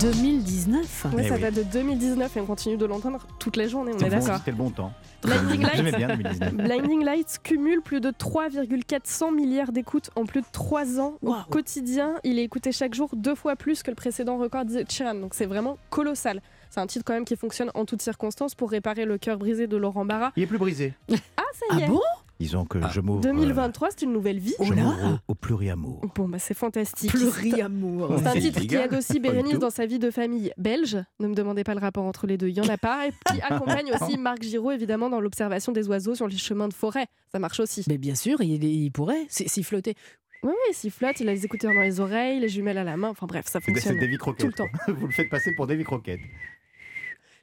2019. 0.00 1.06
Ouais, 1.14 1.22
Eh 1.24 1.28
ça 1.28 1.34
oui. 1.34 1.40
date 1.40 1.54
de 1.54 1.62
2019 1.62 2.36
et 2.36 2.40
on 2.40 2.46
continue 2.46 2.76
de 2.76 2.86
l'entendre 2.86 3.26
toute 3.38 3.56
la 3.56 3.68
journée, 3.68 3.92
on 3.94 3.98
est 3.98 4.08
d'accord. 4.08 4.36
C'était 4.38 4.50
le 4.52 4.56
bon 4.56 4.70
temps. 4.70 4.92
Blinding 5.22 5.60
Lights. 5.62 5.76
J'aimais 5.76 5.92
bien 5.92 6.08
2019. 6.08 6.52
Blinding 6.54 7.04
Lights 7.04 7.38
cumule 7.42 7.80
plus 7.82 8.00
de 8.00 8.10
3,400 8.10 9.32
milliards 9.32 9.72
d'écoutes 9.72 10.10
en 10.16 10.24
plus 10.24 10.40
de 10.40 10.46
3 10.52 11.00
ans 11.00 11.14
au 11.22 11.30
Waouh. 11.30 11.42
quotidien. 11.50 12.14
Il 12.24 12.38
est 12.38 12.44
écouté 12.44 12.72
chaque 12.72 12.94
jour 12.94 13.10
deux 13.14 13.34
fois 13.34 13.56
plus 13.56 13.82
que 13.82 13.90
le 13.90 13.94
précédent 13.96 14.38
record 14.38 14.64
d'Ed 14.64 14.90
Sheeran. 14.90 15.14
Donc 15.14 15.34
c'est 15.34 15.46
vraiment 15.46 15.76
colossal. 15.90 16.40
C'est 16.70 16.80
un 16.80 16.86
titre 16.86 17.04
quand 17.04 17.14
même 17.14 17.24
qui 17.24 17.36
fonctionne 17.36 17.70
en 17.74 17.84
toutes 17.84 18.00
circonstances 18.02 18.54
pour 18.54 18.70
réparer 18.70 19.04
le 19.04 19.18
cœur 19.18 19.36
brisé 19.38 19.66
de 19.66 19.76
Laurent 19.76 20.04
Barra. 20.04 20.32
Il 20.36 20.42
est 20.44 20.46
plus 20.46 20.58
brisé. 20.58 20.94
Ah 21.36 21.42
ça 21.52 21.76
y 21.76 21.82
Ah 21.82 21.84
est 21.84 21.88
bon? 21.88 22.00
Disons 22.38 22.64
que 22.64 22.78
Ah. 22.82 22.88
je 22.90 23.00
m'ouvre. 23.02 23.20
2023, 23.20 23.88
c'est 23.90 24.02
une 24.02 24.12
nouvelle 24.14 24.38
vie. 24.38 24.54
euh, 24.60 24.64
je 24.64 24.72
Oh 24.72 24.76
m'ouvre 24.76 25.20
au, 25.28 25.32
au 25.32 25.34
pluriamour. 25.34 26.00
Bon 26.14 26.26
bah 26.28 26.38
c'est 26.38 26.54
fantastique. 26.54 27.10
Pluriamour. 27.10 28.14
C'est 28.18 28.26
un 28.28 28.32
C'est 28.32 28.40
titre 28.40 28.60
qui 28.60 28.74
aide 28.76 28.94
aussi 28.94 29.20
Bérénice 29.20 29.58
dans 29.58 29.68
sa 29.68 29.84
vie 29.84 29.98
de 29.98 30.10
famille 30.10 30.50
belge. 30.56 30.96
Ne 31.18 31.28
me 31.28 31.34
demandez 31.34 31.64
pas 31.64 31.74
le 31.74 31.80
rapport 31.80 32.04
entre 32.04 32.26
les 32.26 32.38
deux, 32.38 32.48
il 32.48 32.56
y 32.56 32.60
en 32.62 32.68
a 32.68 32.78
pas. 32.78 33.08
Et 33.08 33.12
qui 33.30 33.40
accompagne 33.42 33.92
aussi 33.92 34.16
Marc 34.16 34.42
Giraud 34.42 34.70
évidemment 34.70 35.10
dans 35.10 35.20
l'observation 35.20 35.72
des 35.72 35.86
oiseaux 35.88 36.14
sur 36.14 36.28
les 36.28 36.38
chemins 36.38 36.68
de 36.68 36.72
forêt. 36.74 37.06
Ça 37.32 37.38
marche 37.38 37.60
aussi. 37.60 37.84
Mais 37.88 37.98
bien 37.98 38.14
sûr, 38.14 38.40
il, 38.40 38.62
il 38.64 38.90
pourrait 38.90 39.26
s'y 39.28 39.62
flotter. 39.62 39.94
Oui, 40.42 40.52
oui, 40.52 40.72
s'il 40.74 40.90
flotte, 40.90 41.20
il 41.20 41.28
a 41.28 41.32
les 41.34 41.44
écouteurs 41.44 41.74
dans 41.74 41.82
les 41.82 42.00
oreilles, 42.00 42.40
les 42.40 42.48
jumelles 42.48 42.78
à 42.78 42.84
la 42.84 42.96
main. 42.96 43.08
Enfin 43.10 43.26
bref, 43.26 43.44
ça 43.46 43.58
C'est 43.62 43.70
fonctionne. 43.72 43.98
Davy 43.98 44.16
Croquette. 44.16 44.40
tout 44.40 44.46
le 44.46 44.52
temps. 44.54 44.68
Vous 44.98 45.06
le 45.08 45.12
faites 45.12 45.28
passer 45.28 45.52
pour 45.54 45.66
Davy 45.66 45.84
Croquette. 45.84 46.20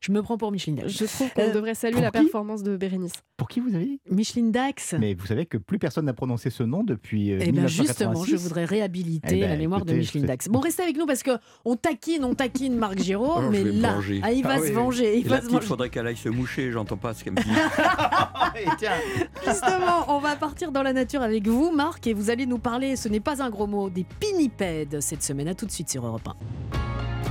Je 0.07 0.13
me 0.13 0.21
prends 0.21 0.37
pour 0.37 0.53
Micheline 0.53 0.77
Dax. 0.77 0.87
Je 0.93 1.03
trouve 1.05 1.29
qu'on 1.33 1.41
Euh, 1.41 1.53
devrait 1.53 1.75
saluer 1.75 1.99
la 1.99 2.11
performance 2.11 2.63
de 2.63 2.77
Bérénice. 2.77 3.11
Pour 3.35 3.49
qui 3.49 3.59
vous 3.59 3.75
avez 3.75 3.83
dit? 3.85 3.99
Micheline 4.09 4.53
Dax. 4.53 4.95
Mais 4.97 5.13
vous 5.15 5.25
savez 5.25 5.45
que 5.45 5.57
plus 5.57 5.79
personne 5.79 6.05
n'a 6.05 6.13
prononcé 6.13 6.49
ce 6.49 6.63
nom 6.63 6.83
depuis 6.85 7.33
euh, 7.33 7.39
Eh 7.41 7.51
bien 7.51 7.63
1986. 7.63 7.87
justement, 7.87 8.23
je 8.23 8.35
voudrais 8.37 8.63
réhabiliter 8.63 9.35
Eh 9.37 9.41
ben, 9.41 9.49
la 9.49 9.57
mémoire 9.57 9.83
de 9.83 9.93
Micheline 9.93 10.25
Dax. 10.25 10.47
Bon, 10.47 10.59
restez 10.61 10.83
avec 10.83 10.95
nous 10.97 11.05
parce 11.05 11.23
que 11.23 11.31
on 11.65 11.75
taquine, 11.75 12.23
on 12.23 12.35
taquine 12.35 12.77
Marc 12.77 12.99
Giraud, 12.99 13.33
Oh, 13.37 13.41
mais 13.51 13.65
là, 13.65 13.95
venger. 13.95 14.21
ah, 14.23 14.31
il 14.31 14.43
va 14.43 14.51
Ah 14.53 14.57
se 14.59 14.63
oui. 14.63 14.71
venger. 14.71 15.17
Il 15.19 15.27
va 15.27 15.35
se 15.37 15.41
petite, 15.41 15.53
venger. 15.55 15.67
faudrait 15.67 15.89
qu'elle 15.89 16.07
aille 16.07 16.15
se 16.15 16.29
moucher, 16.29 16.71
j'entends 16.71 16.95
pas 16.97 17.13
ce 17.13 17.25
qu'elle 17.25 17.33
me 17.33 17.41
dit. 17.43 17.49
Justement, 19.45 20.05
on 20.15 20.19
va 20.19 20.35
partir 20.37 20.71
dans 20.71 20.83
la 20.83 20.93
nature 20.93 21.21
avec 21.21 21.47
vous, 21.47 21.71
Marc, 21.71 22.07
et 22.07 22.13
vous 22.13 22.29
allez 22.29 22.45
nous 22.45 22.59
parler, 22.59 22.95
ce 22.95 23.09
n'est 23.09 23.19
pas 23.19 23.43
un 23.43 23.49
gros 23.49 23.67
mot, 23.67 23.89
des 23.89 24.05
pinnipèdes 24.19 25.01
cette 25.01 25.23
semaine. 25.23 25.47
À 25.49 25.53
tout 25.53 25.65
de 25.65 25.71
suite 25.71 25.89
sur 25.89 26.05
Europe 26.05 26.27
1. 26.27 26.35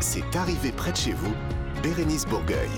C'est 0.01 0.37
arrivé 0.37 0.73
près 0.73 0.93
de 0.93 0.97
chez 0.97 1.13
vous, 1.13 1.33
Bérénice 1.83 2.27
Bourgueil. 2.27 2.71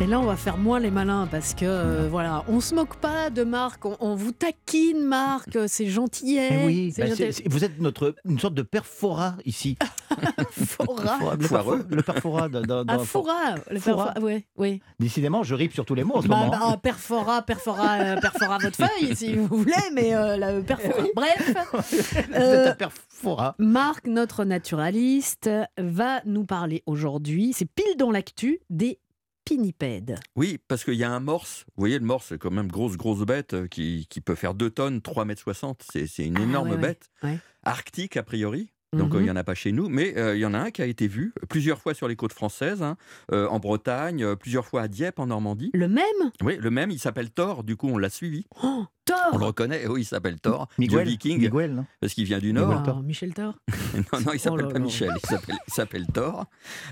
Et 0.00 0.06
là, 0.06 0.18
on 0.18 0.24
va 0.24 0.34
faire 0.36 0.58
moins 0.58 0.80
les 0.80 0.90
malins 0.90 1.28
parce 1.30 1.54
que, 1.54 1.64
euh, 1.64 2.08
voilà, 2.10 2.42
on 2.48 2.60
se 2.60 2.74
moque 2.74 2.96
pas 2.96 3.30
de 3.30 3.44
Marc, 3.44 3.84
on, 3.86 3.96
on 4.00 4.16
vous 4.16 4.32
taquine, 4.32 5.00
Marc, 5.04 5.56
c'est 5.68 5.86
gentillet. 5.86 6.48
Eh 6.50 6.66
oui, 6.66 6.92
c'est 6.92 7.02
bah, 7.02 7.08
gentillet. 7.10 7.30
c'est- 7.30 7.42
c'est- 7.44 7.48
vous 7.48 7.62
êtes 7.62 7.78
notre, 7.78 8.16
une 8.24 8.40
sorte 8.40 8.54
de 8.54 8.62
perfora 8.62 9.36
ici. 9.44 9.78
Fora. 10.50 11.36
Le 11.38 11.44
Foireux. 11.46 11.86
Le 11.88 12.02
perfora. 12.02 12.48
dans- 12.48 12.62
dans- 12.62 12.84
Ah, 12.88 12.98
fora. 12.98 13.54
Le 13.70 13.78
Fora. 13.78 14.06
perfora, 14.12 14.26
ouais, 14.26 14.44
oui. 14.56 14.80
Décidément, 14.98 15.44
je 15.44 15.54
ripe 15.54 15.72
sur 15.72 15.84
tous 15.84 15.94
les 15.94 16.02
mots 16.02 16.16
en 16.16 16.22
ce 16.22 16.26
Bah, 16.28 16.36
moment. 16.36 16.50
bah, 16.50 16.78
perfora, 16.82 17.42
perfora, 17.42 17.94
euh, 18.00 18.20
perfora 18.20 18.58
votre 18.58 18.76
feuille 18.76 19.14
si 19.14 19.34
vous 19.36 19.46
voulez, 19.46 19.72
mais 19.94 20.16
euh, 20.16 20.36
la 20.36 20.60
perfora. 20.62 21.04
Bref, 21.14 21.54
Vous 21.72 22.08
êtes 22.08 22.34
euh, 22.34 22.70
un 22.72 22.74
perfora. 22.74 23.54
Marc, 23.58 24.06
notre 24.08 24.44
naturaliste, 24.44 25.48
va 25.78 26.22
nous 26.26 26.44
parler 26.44 26.82
aujourd'hui, 26.86 27.52
c'est 27.54 27.66
pile 27.72 27.96
dans 27.98 28.10
l'actu, 28.10 28.58
des 28.68 28.98
Oui, 30.36 30.58
parce 30.68 30.84
qu'il 30.84 30.94
y 30.94 31.04
a 31.04 31.10
un 31.10 31.20
morse. 31.20 31.64
Vous 31.76 31.80
voyez, 31.82 31.98
le 31.98 32.04
morse, 32.04 32.26
c'est 32.28 32.38
quand 32.38 32.50
même 32.50 32.68
grosse, 32.68 32.96
grosse 32.96 33.20
bête 33.24 33.54
euh, 33.54 33.66
qui, 33.66 34.06
qui 34.08 34.20
peut 34.20 34.34
faire 34.34 34.54
2 34.54 34.70
tonnes, 34.70 35.00
3 35.02 35.24
mètres 35.24 35.42
60. 35.42 35.82
C'est 35.90 36.06
une 36.24 36.38
Ah, 36.38 36.42
énorme 36.42 36.70
ouais. 36.70 36.76
bête. 36.78 37.10
Ouais. 37.22 37.38
Arctique, 37.64 38.16
a 38.16 38.22
priori. 38.22 38.72
Donc, 38.94 39.10
Mhm. 39.12 39.16
euh, 39.16 39.20
il 39.20 39.24
n'y 39.24 39.30
en 39.30 39.36
a 39.36 39.44
pas 39.44 39.54
chez 39.54 39.72
nous, 39.72 39.88
mais 39.88 40.18
euh, 40.18 40.36
il 40.36 40.40
y 40.40 40.44
en 40.44 40.52
a 40.52 40.58
un 40.58 40.70
qui 40.70 40.82
a 40.82 40.86
été 40.86 41.08
vu 41.08 41.32
plusieurs 41.48 41.80
fois 41.80 41.94
sur 41.94 42.08
les 42.08 42.16
côtes 42.16 42.34
françaises, 42.34 42.82
hein, 42.82 42.98
euh, 43.32 43.48
en 43.48 43.58
Bretagne, 43.58 44.36
plusieurs 44.36 44.66
fois 44.66 44.82
à 44.82 44.88
Dieppe, 44.88 45.18
en 45.18 45.28
Normandie. 45.28 45.70
Le 45.72 45.88
même? 45.88 46.04
Oui, 46.42 46.58
le 46.60 46.70
même, 46.70 46.90
il 46.90 46.98
s'appelle 46.98 47.30
Thor, 47.30 47.64
du 47.64 47.74
coup, 47.76 47.88
on 47.88 47.96
l'a 47.96 48.10
suivi. 48.10 48.44
oh, 48.62 48.84
On 49.10 49.32
le 49.32 49.38
Thor 49.38 49.40
reconnaît, 49.48 49.86
oui, 49.88 50.02
il 50.02 50.04
s'appelle 50.04 50.38
Thor, 50.40 50.68
Miguel, 50.78 51.08
viking, 51.08 51.40
Miguel, 51.40 51.74
non 51.74 51.86
parce 52.00 52.14
qu'il 52.14 52.24
vient 52.24 52.38
du 52.38 52.52
Miguel. 52.52 52.62
Nord. 52.68 52.82
Thor. 52.84 52.96
Ah, 53.00 53.02
Michel 53.02 53.34
Thor 53.34 53.54
Non, 54.12 54.20
non, 54.20 54.32
il 54.32 54.38
s'appelle 54.38 54.60
Oh 54.64 54.68
là 54.68 54.72
pas. 54.72 54.78
Michel, 54.78 55.10
il 55.22 55.28
s'appelle- 55.28 55.58
s'appelle 55.66 56.06
Thor. 56.06 56.46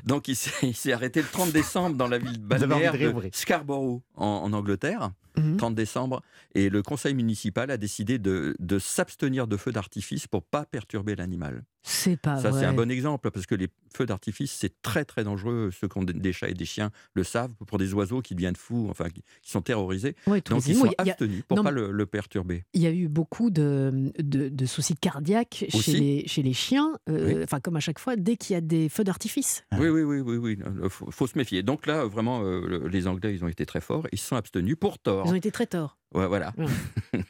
Donc, 0.04 0.26
il 0.28 0.34
s'est 0.36 0.50
il 0.66 0.74
s'est 0.74 0.92
arrêté 0.92 1.22
le 1.22 1.28
30 1.28 1.52
décembre 1.52 1.96
dans 1.96 2.08
la 2.08 2.18
ville 2.18 2.38
balnéaire 2.40 2.92
de 2.94 2.98
de. 2.98 3.28
Scarborough, 3.32 4.02
en, 4.16 4.26
en 4.26 4.52
Angleterre, 4.52 5.10
Mhm. 5.36 5.56
30 5.58 5.74
décembre. 5.76 6.22
Et 6.56 6.68
le 6.68 6.82
conseil 6.82 7.14
municipal 7.14 7.70
a 7.70 7.76
décidé 7.76 8.18
de, 8.18 8.56
de 8.58 8.78
s'abstenir 8.80 9.46
de 9.46 9.56
feux 9.56 9.70
d'artifice 9.70 10.26
pour 10.26 10.42
pas 10.42 10.64
perturber 10.64 11.14
l'animal. 11.14 11.62
C'est 11.84 12.16
pas 12.20 12.36
Ça, 12.38 12.50
vrai. 12.50 12.60
c'est 12.60 12.66
un 12.66 12.72
bon 12.72 12.90
exemple, 12.90 13.30
parce 13.30 13.46
que 13.46 13.54
les, 13.54 13.68
feux 13.96 14.06
d'artifice, 14.06 14.52
c'est 14.52 14.80
très 14.82 15.04
très 15.04 15.24
dangereux. 15.24 15.70
Ceux 15.78 15.88
qui 15.88 15.98
ont 15.98 16.02
des- 16.04 16.32
chats 16.32 16.48
et 16.48 16.54
des 16.54 16.64
chiens 16.64 16.90
le 17.14 17.24
savent. 17.24 17.52
Pour 17.66 17.78
des 17.78 17.92
oiseaux 17.94 18.20
qui 18.22 18.34
deviennent 18.34 18.56
fous, 18.56 18.86
enfin 18.90 19.08
qui, 19.10 19.22
sont 19.42 19.62
terrorisés. 19.62 20.14
Ouais, 20.26 20.40
Donc 20.42 20.66
ils 20.66 20.74
sont 20.76 20.86
a- 20.98 21.02
abstenus 21.02 21.42
pour 21.46 21.56
non, 21.58 21.64
pas 21.64 21.70
le, 21.70 21.90
le 21.90 22.06
perturber. 22.06 22.64
Il 22.74 22.82
y 22.82 22.86
a 22.86 22.92
eu 22.92 23.08
beaucoup 23.08 23.50
de, 23.50 24.12
de, 24.18 24.48
de 24.48 24.66
soucis 24.66 24.94
cardiaques 24.96 25.64
chez 25.68 25.92
les, 25.92 26.26
chez 26.28 26.42
les 26.42 26.52
chiens, 26.52 26.92
euh, 27.08 27.34
Oui. 27.36 27.42
enfin 27.44 27.60
comme 27.60 27.76
à 27.76 27.80
chaque 27.80 27.98
fois, 27.98 28.16
dès 28.16 28.36
qu'il 28.36 28.54
y 28.54 28.56
a 28.56 28.60
des 28.60 28.88
feux 28.88 29.04
d'artifice. 29.04 29.64
Oui, 29.78 29.88
oui, 29.88 30.02
oui, 30.02 30.20
oui, 30.20 30.36
oui. 30.36 30.58
Il 30.82 30.88
faut, 30.90 31.10
faut 31.10 31.26
se 31.26 31.36
méfier. 31.38 31.62
Donc 31.62 31.86
là, 31.86 32.04
vraiment, 32.04 32.42
euh, 32.44 32.60
le- 32.66 32.88
les 32.88 33.06
Anglais, 33.06 33.34
ils 33.34 33.44
ont 33.44 33.48
été 33.48 33.66
très 33.66 33.80
forts. 33.80 34.06
Ils 34.12 34.18
se 34.18 34.26
sont 34.28 34.36
abstenus 34.36 34.76
pour 34.78 34.98
tort. 34.98 35.26
Ils 35.26 35.32
ont 35.32 35.34
été 35.34 35.50
très 35.50 35.66
torts. 35.66 35.98
Ouais, 36.14 36.26
voilà. 36.26 36.52
Ouais. 36.58 36.66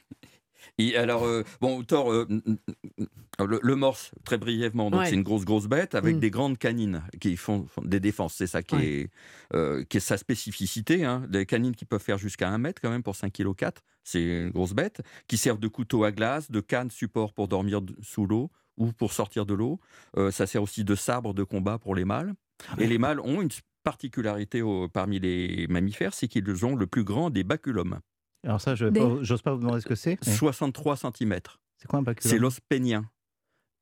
Et 0.78 0.96
alors, 0.96 1.24
euh, 1.26 1.42
bon, 1.60 1.82
Thor, 1.82 2.10
euh, 2.12 2.26
le, 3.46 3.60
le 3.62 3.76
morse, 3.76 4.10
très 4.24 4.38
brièvement, 4.38 4.90
donc 4.90 5.00
Ouais. 5.00 5.06
c'est 5.08 5.14
une 5.14 5.22
grosse, 5.22 5.44
grosse 5.44 5.66
bête 5.66 5.94
avec 5.94 6.16
Mm. 6.16 6.20
des 6.20 6.30
grandes 6.30 6.58
canines 6.58 7.02
qui 7.20 7.36
font, 7.36 7.66
font 7.66 7.82
des 7.84 8.00
défenses. 8.00 8.34
C'est 8.34 8.46
ça 8.46 8.62
qui, 8.62 8.74
Ouais. 8.74 8.86
est, 8.86 9.10
euh, 9.54 9.84
qui 9.84 9.96
est 9.98 10.00
sa 10.00 10.16
spécificité. 10.16 11.04
Hein. 11.04 11.24
Des 11.28 11.46
canines 11.46 11.74
qui 11.74 11.84
peuvent 11.84 12.02
faire 12.02 12.18
jusqu'à 12.18 12.48
1 12.48 12.58
mètre 12.58 12.80
quand 12.82 12.90
même 12.90 13.02
pour 13.02 13.16
5 13.16 13.32
kg 13.32 13.54
4. 13.54 13.82
C'est 14.04 14.22
une 14.22 14.50
grosse 14.50 14.72
bête. 14.74 15.02
Qui 15.28 15.36
servent 15.36 15.60
de 15.60 15.68
couteau 15.68 16.04
à 16.04 16.12
glace, 16.12 16.50
de 16.50 16.60
canne 16.60 16.90
support 16.90 17.32
pour 17.32 17.48
dormir 17.48 17.80
sous 18.02 18.26
l'eau 18.26 18.50
ou 18.76 18.92
pour 18.92 19.12
sortir 19.12 19.44
de 19.46 19.54
l'eau. 19.54 19.78
Euh, 20.16 20.30
ça 20.30 20.46
sert 20.46 20.62
aussi 20.62 20.84
de 20.84 20.94
sabre 20.94 21.34
de 21.34 21.44
combat 21.44 21.78
pour 21.78 21.94
les 21.94 22.04
mâles. 22.04 22.34
Et 22.78 22.86
les 22.86 22.98
mâles 22.98 23.20
ont 23.20 23.40
une 23.42 23.50
particularité 23.84 24.62
au- 24.62 24.88
parmi 24.88 25.18
les 25.18 25.66
mammifères, 25.68 26.14
c'est 26.14 26.28
qu'ils 26.28 26.64
ont 26.66 26.76
le 26.76 26.86
plus 26.86 27.04
grand 27.04 27.30
des 27.30 27.44
baculums. 27.44 28.00
Alors 28.44 28.60
ça, 28.60 28.74
je 28.74 28.86
Des- 28.86 29.00
pas- 29.00 29.18
j'ose 29.22 29.42
pas 29.42 29.52
vous 29.54 29.60
demander 29.60 29.80
ce 29.80 29.86
que 29.86 29.94
c'est. 29.94 30.18
mais 30.26 30.32
63 30.32 30.96
cm. 30.96 31.38
C'est 31.76 31.88
quoi 31.88 31.98
un 31.98 32.02
baculum 32.02 32.30
C'est 32.30 32.38
l'os 32.38 32.58
pénien. 32.60 33.04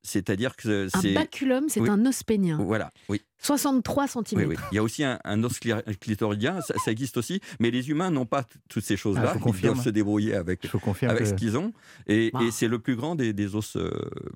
C'est-à-dire 0.03 0.57
que 0.57 0.87
Un 0.95 1.01
c'est. 1.01 1.13
baculum, 1.13 1.69
c'est 1.69 1.81
Oui. 1.81 1.89
un 1.91 2.05
os 2.07 2.23
pénien. 2.23 2.57
Voilà, 2.63 2.93
oui. 3.09 3.21
63 3.41 4.07
cm. 4.09 4.23
oui, 4.35 4.45
oui. 4.47 4.55
Il 4.73 4.77
y 4.77 4.79
a 4.79 4.83
aussi 4.83 5.05
un, 5.05 5.19
un 5.25 5.43
os 5.45 5.59
cli- 5.61 5.97
clitoridien, 5.99 6.61
ça, 6.61 6.75
ça 6.85 6.91
existe 6.91 7.17
aussi, 7.17 7.41
mais 7.61 7.71
les 7.71 7.91
humains 7.91 8.11
n'ont 8.11 8.27
pas 8.27 8.45
toutes 8.69 8.85
ces 8.85 8.97
choses-là. 8.97 9.35
Ah, 9.35 9.39
Ils 9.55 9.61
doivent 9.63 9.83
se 9.83 9.91
débrouiller 9.91 10.35
avec, 10.35 10.61
que- 10.61 10.69
ce 10.69 11.35
qu'ils 11.35 11.57
ont. 11.57 11.73
Et, 12.07 12.29
et 12.41 12.51
c'est 12.51 12.69
le 12.69 12.79
plus 12.79 12.97
grand 12.97 13.15
des, 13.17 13.33
des 13.33 13.55
os 13.55 13.77
euh, 13.77 13.91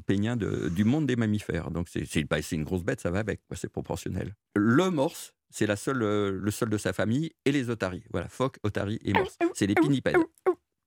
péniens 0.07 0.37
de- 0.37 0.69
du 0.69 0.85
monde 0.85 1.07
des 1.07 1.17
mammifères. 1.17 1.71
Donc 1.71 1.89
c'est 1.89 2.25
bah, 2.25 2.43
c'est 2.43 2.57
une 2.57 2.65
grosse 2.65 2.83
bête, 2.85 3.01
ça 3.01 3.11
va 3.11 3.21
avec, 3.21 3.41
c'est 3.55 3.71
proportionnel. 3.71 4.35
Le 4.55 4.91
morse, 4.91 5.33
c'est 5.51 5.67
la 5.67 5.77
seule, 5.77 6.03
euh, 6.03 6.31
le 6.41 6.51
seul 6.51 6.69
de 6.71 6.79
sa 6.79 6.93
famille, 6.93 7.33
et 7.45 7.53
les 7.53 7.71
otaries. 7.71 8.05
Voilà, 8.11 8.29
phoque, 8.29 8.57
otarie 8.63 8.99
et 9.05 9.13
morse. 9.13 9.37
C'est 9.55 9.67
les 9.67 9.75
pinnipèdes. 9.75 10.17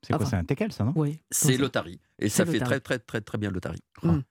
C'est 0.06 0.14
quoi 0.14 0.22
Enfin. 0.22 0.30
C'est 0.30 0.36
un 0.38 0.44
teckel, 0.44 0.72
ça, 0.72 0.84
non 0.84 0.94
Oui. 0.96 1.20
C'est 1.32 1.58
l'otarie. 1.58 2.00
Et 2.20 2.30
ça 2.30 2.46
fait 2.46 2.60
très, 2.60 2.80
très, 2.80 3.00
très, 3.00 3.22
très 3.22 3.38
bien 3.38 3.50
l'otarie. 3.52 3.82
Oh, 4.04 4.08
Mm. 4.08 4.22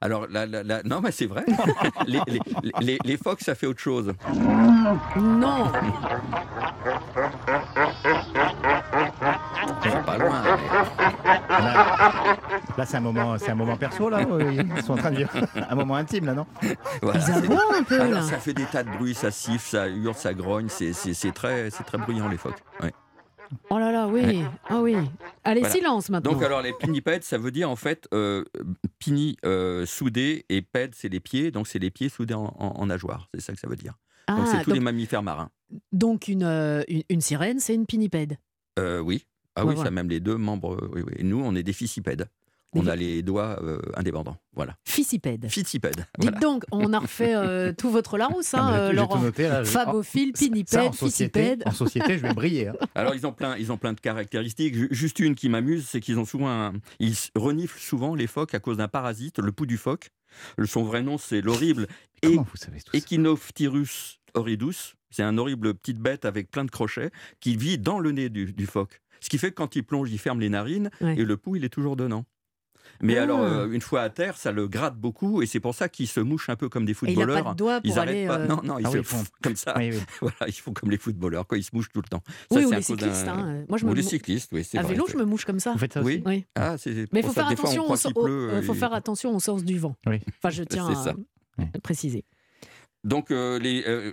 Alors, 0.00 0.26
la, 0.28 0.44
la- 0.46 0.62
la- 0.62 0.82
non, 0.82 1.00
mais 1.00 1.12
c'est 1.12 1.26
vrai. 1.26 1.44
les, 2.06 2.20
les- 2.26 2.40
les- 2.80 2.98
les 3.04 3.16
phoques, 3.16 3.40
ça 3.42 3.54
fait 3.54 3.66
autre 3.66 3.80
chose. 3.80 4.12
Non 5.16 5.70
pas 10.04 10.18
loin. 10.18 10.42
mais- 10.44 11.48
Là, 11.48 12.36
là, 12.76 12.86
c'est 12.86 12.96
un 12.96 13.00
moment, 13.00 13.38
c'est 13.38 13.50
un 13.50 13.54
moment 13.54 13.76
perso 13.76 14.08
là. 14.08 14.20
Ils 14.22 14.82
sont 14.82 14.92
en 14.94 14.96
train 14.96 15.10
de 15.10 15.16
vivre 15.18 15.30
un 15.70 15.74
moment 15.74 15.96
intime 15.96 16.26
là, 16.26 16.34
non 16.34 16.46
Voilà, 17.02 17.20
Ils 17.20 17.52
un 17.78 17.82
peu 17.82 18.00
Alors, 18.00 18.12
là. 18.20 18.22
ça 18.22 18.38
fait 18.38 18.52
des 18.54 18.64
tas 18.66 18.82
de 18.82 18.90
bruits, 18.90 19.14
ça 19.14 19.30
siffle, 19.30 19.66
ça 19.68 19.88
hurle, 19.88 20.14
ça 20.14 20.34
grogne. 20.34 20.68
C'est 20.68 20.92
très, 21.32 21.70
c'est 21.70 21.84
très 21.84 21.98
bruyant, 21.98 22.28
les 22.28 22.36
phoques. 22.38 22.62
Ouais. 22.82 22.92
Oh 23.70 23.78
là 23.78 23.92
là, 23.92 24.06
oui. 24.08 24.42
Ah 24.68 24.80
oui. 24.80 24.96
Allez, 25.44 25.60
Voilà. 25.60 25.74
silence 25.74 26.08
maintenant. 26.10 26.32
Donc, 26.32 26.42
alors, 26.42 26.62
les 26.62 26.72
pinnipèdes, 26.72 27.22
ça 27.24 27.38
veut 27.38 27.50
dire 27.50 27.68
en 27.70 27.76
fait 27.76 28.08
euh, 28.14 28.44
pini 28.98 29.36
euh, 29.44 29.84
soudé 29.86 30.44
et 30.48 30.62
pède, 30.62 30.94
c'est 30.94 31.08
les 31.08 31.20
pieds. 31.20 31.50
Donc, 31.50 31.68
c'est 31.68 31.78
les 31.78 31.90
pieds 31.90 32.08
soudés 32.08 32.34
en, 32.34 32.44
en- 32.58 32.80
en 32.80 32.86
nageoire. 32.86 33.28
C'est 33.34 33.40
ça 33.40 33.52
que 33.52 33.58
ça 33.60 33.68
veut 33.68 33.76
dire. 33.76 33.94
donc, 34.28 34.38
Ah, 34.40 34.46
c'est 34.46 34.58
tous 34.64 34.70
donc, 34.70 34.74
les 34.74 34.80
mammifères 34.80 35.22
marins. 35.22 35.50
donc 35.92 36.28
une, 36.28 36.42
euh, 36.44 36.82
une, 36.88 37.02
une 37.10 37.20
sirène, 37.20 37.60
c'est 37.60 37.74
une 37.74 37.86
pinnipède. 37.86 38.38
Oui. 38.78 39.26
Ah 39.56 39.62
Ouais, 39.62 39.68
oui, 39.68 39.74
voilà. 39.76 39.84
ça, 39.84 39.90
même 39.92 40.08
les 40.08 40.18
deux 40.20 40.36
membres. 40.36 40.88
Oui, 40.92 41.02
oui. 41.06 41.12
Et 41.16 41.22
nous, 41.22 41.40
on 41.40 41.54
est 41.54 41.62
des 41.62 41.72
ficipèdes. 41.72 42.28
On 42.74 42.86
a 42.86 42.96
les 42.96 43.22
doigts 43.22 43.58
euh, 43.62 43.78
indépendants. 43.96 44.36
Voilà. 44.54 44.76
Ficipède. 44.84 45.46
Ficipèdes. 45.48 46.06
Dites 46.18 46.40
donc, 46.40 46.64
on 46.72 46.92
a 46.92 46.98
refait 46.98 47.34
euh, 47.34 47.72
tout 47.78 47.90
votre 47.90 48.16
Larousse, 48.18 48.54
Ah, 48.54 48.60
hein, 48.62 48.70
là, 48.70 48.78
euh, 48.78 48.92
Laurent. 48.92 49.16
tout 49.18 49.22
noté, 49.24 49.44
là, 49.44 49.64
je- 49.64 49.70
Fabophile, 49.70 50.30
en 50.30 50.38
pinnipède, 50.38 50.94
société, 50.94 51.40
ficipède. 51.40 51.62
en 51.66 51.70
société, 51.72 52.18
je 52.18 52.22
vais 52.26 52.34
briller. 52.34 52.68
hein. 52.68 52.74
Alors, 52.94 53.14
ils 53.14 53.26
ont 53.26 53.32
plein, 53.32 53.56
ils 53.56 53.70
ont 53.72 53.76
plein 53.76 53.92
de 53.92 54.00
caractéristiques. 54.00 54.74
Ju- 54.74 54.88
Juste 54.90 55.18
une 55.20 55.34
qui 55.34 55.48
m'amuse, 55.48 55.86
c'est 55.88 56.00
qu'ils 56.00 56.18
ont 56.18 56.24
souvent, 56.24 56.48
un- 56.50 56.72
ils 57.00 57.16
reniflent 57.34 57.80
souvent 57.80 58.14
les 58.14 58.26
phoques 58.26 58.54
à 58.54 58.60
cause 58.60 58.76
d'un 58.78 58.88
parasite, 58.88 59.38
le 59.38 59.52
pouls 59.52 59.66
du 59.66 59.76
phoque. 59.76 60.10
Son 60.64 60.82
vrai 60.82 61.02
nom, 61.02 61.16
c'est 61.18 61.40
l'horrible 61.40 61.86
Comment 62.22 62.42
vous 62.50 62.56
savez 62.56 62.80
tout 62.80 62.90
ça 62.92 62.98
Echinophtyrus 62.98 64.18
horridus. 64.34 64.94
C'est 65.10 65.22
un 65.22 65.38
horrible 65.38 65.74
petite 65.74 65.98
bête 65.98 66.24
avec 66.24 66.50
plein 66.50 66.64
de 66.64 66.70
crochets 66.70 67.10
qui 67.40 67.56
vit 67.56 67.78
dans 67.78 67.98
le 68.00 68.10
nez 68.10 68.28
du, 68.30 68.52
du 68.52 68.66
phoque. 68.66 69.00
Ce 69.20 69.28
qui 69.28 69.38
fait 69.38 69.50
que 69.50 69.54
quand 69.54 69.76
il 69.76 69.84
plonge, 69.84 70.10
il 70.10 70.18
ferme 70.18 70.40
les 70.40 70.48
narines 70.48 70.90
Ouais. 71.00 71.14
et 71.18 71.24
le 71.24 71.36
pouls, 71.36 71.56
il 71.56 71.64
est 71.64 71.68
toujours 71.68 71.94
donnant. 71.96 72.24
Mais 73.02 73.18
Ah. 73.18 73.22
alors, 73.24 73.40
euh, 73.42 73.70
une 73.70 73.80
fois 73.80 74.02
à 74.02 74.10
terre, 74.10 74.36
ça 74.36 74.52
le 74.52 74.68
gratte 74.68 74.96
beaucoup 74.96 75.42
et 75.42 75.46
c'est 75.46 75.60
pour 75.60 75.74
ça 75.74 75.88
qu'il 75.88 76.06
se 76.08 76.20
mouche 76.20 76.48
un 76.48 76.56
peu 76.56 76.68
comme 76.68 76.84
des 76.84 76.92
Et 76.92 76.94
il 76.94 77.14
footballeurs. 77.14 77.44
pas 77.44 77.50
de 77.52 77.56
doigts 77.56 77.80
Ils 77.84 77.90
pour 77.90 77.98
arrêtent 77.98 78.10
aller. 78.10 78.26
pas. 78.26 78.38
euh, 78.38 78.46
Non, 78.46 78.60
non, 78.62 78.78
ils 78.78 78.86
Ah 78.86 78.90
se 78.90 78.94
oui, 78.94 79.00
ils 79.00 79.04
font- 79.04 79.24
comme 79.42 79.56
ça. 79.56 79.74
Oui, 79.76 79.90
oui. 79.92 79.98
Voilà, 80.20 80.36
ils 80.48 80.52
font 80.52 80.72
comme 80.72 80.90
les 80.90 80.98
footballeurs, 80.98 81.46
quoi. 81.46 81.58
Ils 81.58 81.64
se 81.64 81.70
mouchent 81.74 81.90
tout 81.92 82.00
le 82.02 82.08
temps. 82.08 82.22
Ça, 82.26 82.58
Oui, 82.58 82.64
ou 82.64 82.70
les 82.70 82.82
cyclistes. 82.82 83.26
hein. 83.28 83.64
Moi, 83.68 83.78
je 83.78 83.84
Ou 83.84 83.88
me 83.90 83.94
les 83.94 84.02
mou- 84.02 84.08
cyclistes, 84.08 84.50
oui, 84.52 84.66
À 84.74 84.82
vrai. 84.82 84.92
vélo, 84.92 85.06
je 85.10 85.16
me 85.16 85.24
mouche 85.24 85.44
comme 85.44 85.60
ça. 85.60 85.72
Vous 85.72 85.78
faites 85.78 85.92
ça 85.94 86.02
Oui. 86.02 86.14
aussi? 86.14 86.22
Oui. 86.26 86.44
Ah, 86.54 86.76
c'est 86.78 87.06
Mais 87.12 87.20
il 87.20 87.26
faut 87.26 87.32
faire 87.32 87.48
attention, 87.48 87.84
euh, 87.92 88.62
faut 88.62 88.74
et- 88.74 88.76
faire 88.76 88.92
attention 88.94 89.34
au 89.34 89.40
sens 89.40 89.64
du 89.64 89.78
vent. 89.78 89.96
Oui. 90.06 90.20
Enfin, 90.38 90.50
je 90.50 90.62
tiens 90.64 90.86
à, 90.88 91.14
préciser. 91.82 92.24
Donc, 93.04 93.30
euh, 93.30 93.58
les, 93.58 93.84
euh, 93.86 94.12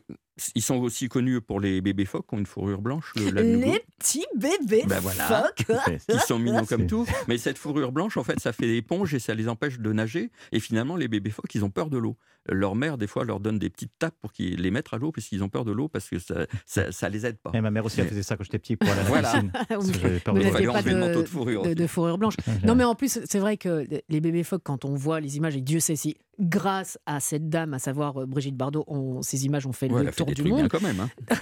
ils 0.56 0.62
sont 0.62 0.78
aussi 0.78 1.08
connus 1.10 1.42
pour 1.42 1.60
les 1.60 1.82
bébés 1.82 2.06
phoques 2.06 2.26
qui 2.28 2.36
ont 2.36 2.40
une 2.40 2.46
fourrure 2.46 2.82
blanche, 2.82 3.12
le 3.16 3.30
Les 3.42 3.84
petits 4.00 4.26
bébés 4.36 4.84
Ben 4.88 5.00
voilà. 5.00 5.28
phoques. 5.28 5.66
qui 6.10 6.20
sont 6.20 6.40
mignons 6.40 6.66
comme 6.66 6.88
tout. 6.88 7.06
Mais 7.28 7.38
cette 7.38 7.58
fourrure 7.58 7.92
blanche, 7.92 8.18
en 8.18 8.24
fait, 8.24 8.40
ça 8.40 8.54
fait 8.54 8.66
des 8.68 8.78
éponges 8.78 9.14
et 9.14 9.20
ça 9.20 9.34
les 9.36 9.48
empêche 9.48 9.80
de 9.80 9.92
nager. 9.94 10.32
Et 10.52 10.60
finalement, 10.60 10.96
les 10.96 11.08
bébés 11.08 11.30
phoques, 11.32 11.54
ils 11.54 11.64
ont 11.66 11.70
peur 11.70 11.90
de 11.90 11.98
l'eau. 11.98 12.16
Leur 12.50 12.74
mère, 12.76 12.98
des 12.98 13.06
fois, 13.06 13.24
leur 13.24 13.40
donne 13.40 13.60
des 13.60 13.70
petites 13.70 13.92
tapes 14.00 14.16
pour 14.20 14.32
qu'ils 14.34 14.60
les 14.62 14.72
mettent 14.72 14.88
à 14.94 14.98
l'eau 14.98 15.12
parce 15.12 15.28
qu'ils 15.28 15.44
ont 15.44 15.50
peur 15.50 15.64
de 15.64 15.72
l'eau 15.72 15.88
parce 15.90 16.10
que 16.10 16.18
ça, 16.18 16.48
ça, 16.66 16.92
ça 16.92 17.08
les 17.08 17.26
aide 17.28 17.38
pas. 17.38 17.52
Et 17.54 17.62
ma 17.62 17.70
mère 17.70 17.86
aussi, 17.86 18.00
elle 18.00 18.06
Mais- 18.06 18.10
faisait 18.12 18.24
ça 18.24 18.36
quand 18.36 18.44
j'étais 18.44 18.58
petit 18.58 18.78
pour 18.78 18.90
aller 18.90 19.00
à 19.00 19.04
la 19.04 19.10
Voilà. 19.10 19.32
piscine. 19.32 19.52
Peur 20.24 20.34
Mais 20.34 20.50
de 20.50 20.66
l'eau. 20.66 20.74
pas 20.74 20.82
de- 20.82 20.96
manteau 20.96 21.22
de 21.22 21.28
fourrure. 21.28 21.62
de, 21.62 21.74
de 21.76 21.88
fourrure 21.88 22.18
blanche. 22.18 22.34
Non, 22.66 22.74
mais 22.74 22.84
en 22.84 22.96
plus, 22.96 23.20
c'est 23.26 23.40
vrai 23.40 23.58
que 23.58 23.86
les 24.10 24.22
bébés 24.22 24.44
phoques, 24.44 24.64
quand 24.64 24.86
on 24.86 24.96
voit 24.96 25.20
les 25.20 25.38
images, 25.38 25.56
et 25.56 25.62
Dieu 25.62 25.80
sait 25.80 25.96
si, 25.96 26.16
grâce 26.42 26.98
à 27.06 27.20
cette 27.20 27.50
dame, 27.50 27.74
à 27.74 27.80
savoir 27.80 28.18
euh, 28.22 28.26
Brigitte 28.26 28.56
Bardot, 28.58 28.84
on- 28.88 29.22
ces 29.22 29.46
images 29.46 29.66
ont 29.68 29.72
fait 29.74 29.90
Ouais, 29.92 30.04
le 30.04 30.12
fait 30.12 30.18
tour 30.18 30.26
des 30.28 30.34
du 30.34 30.42
trucs 30.42 30.54
bien 30.54 30.64
monde. 30.64 30.72
quand 30.72 30.82
même. 30.82 31.00
hein. 31.00 31.10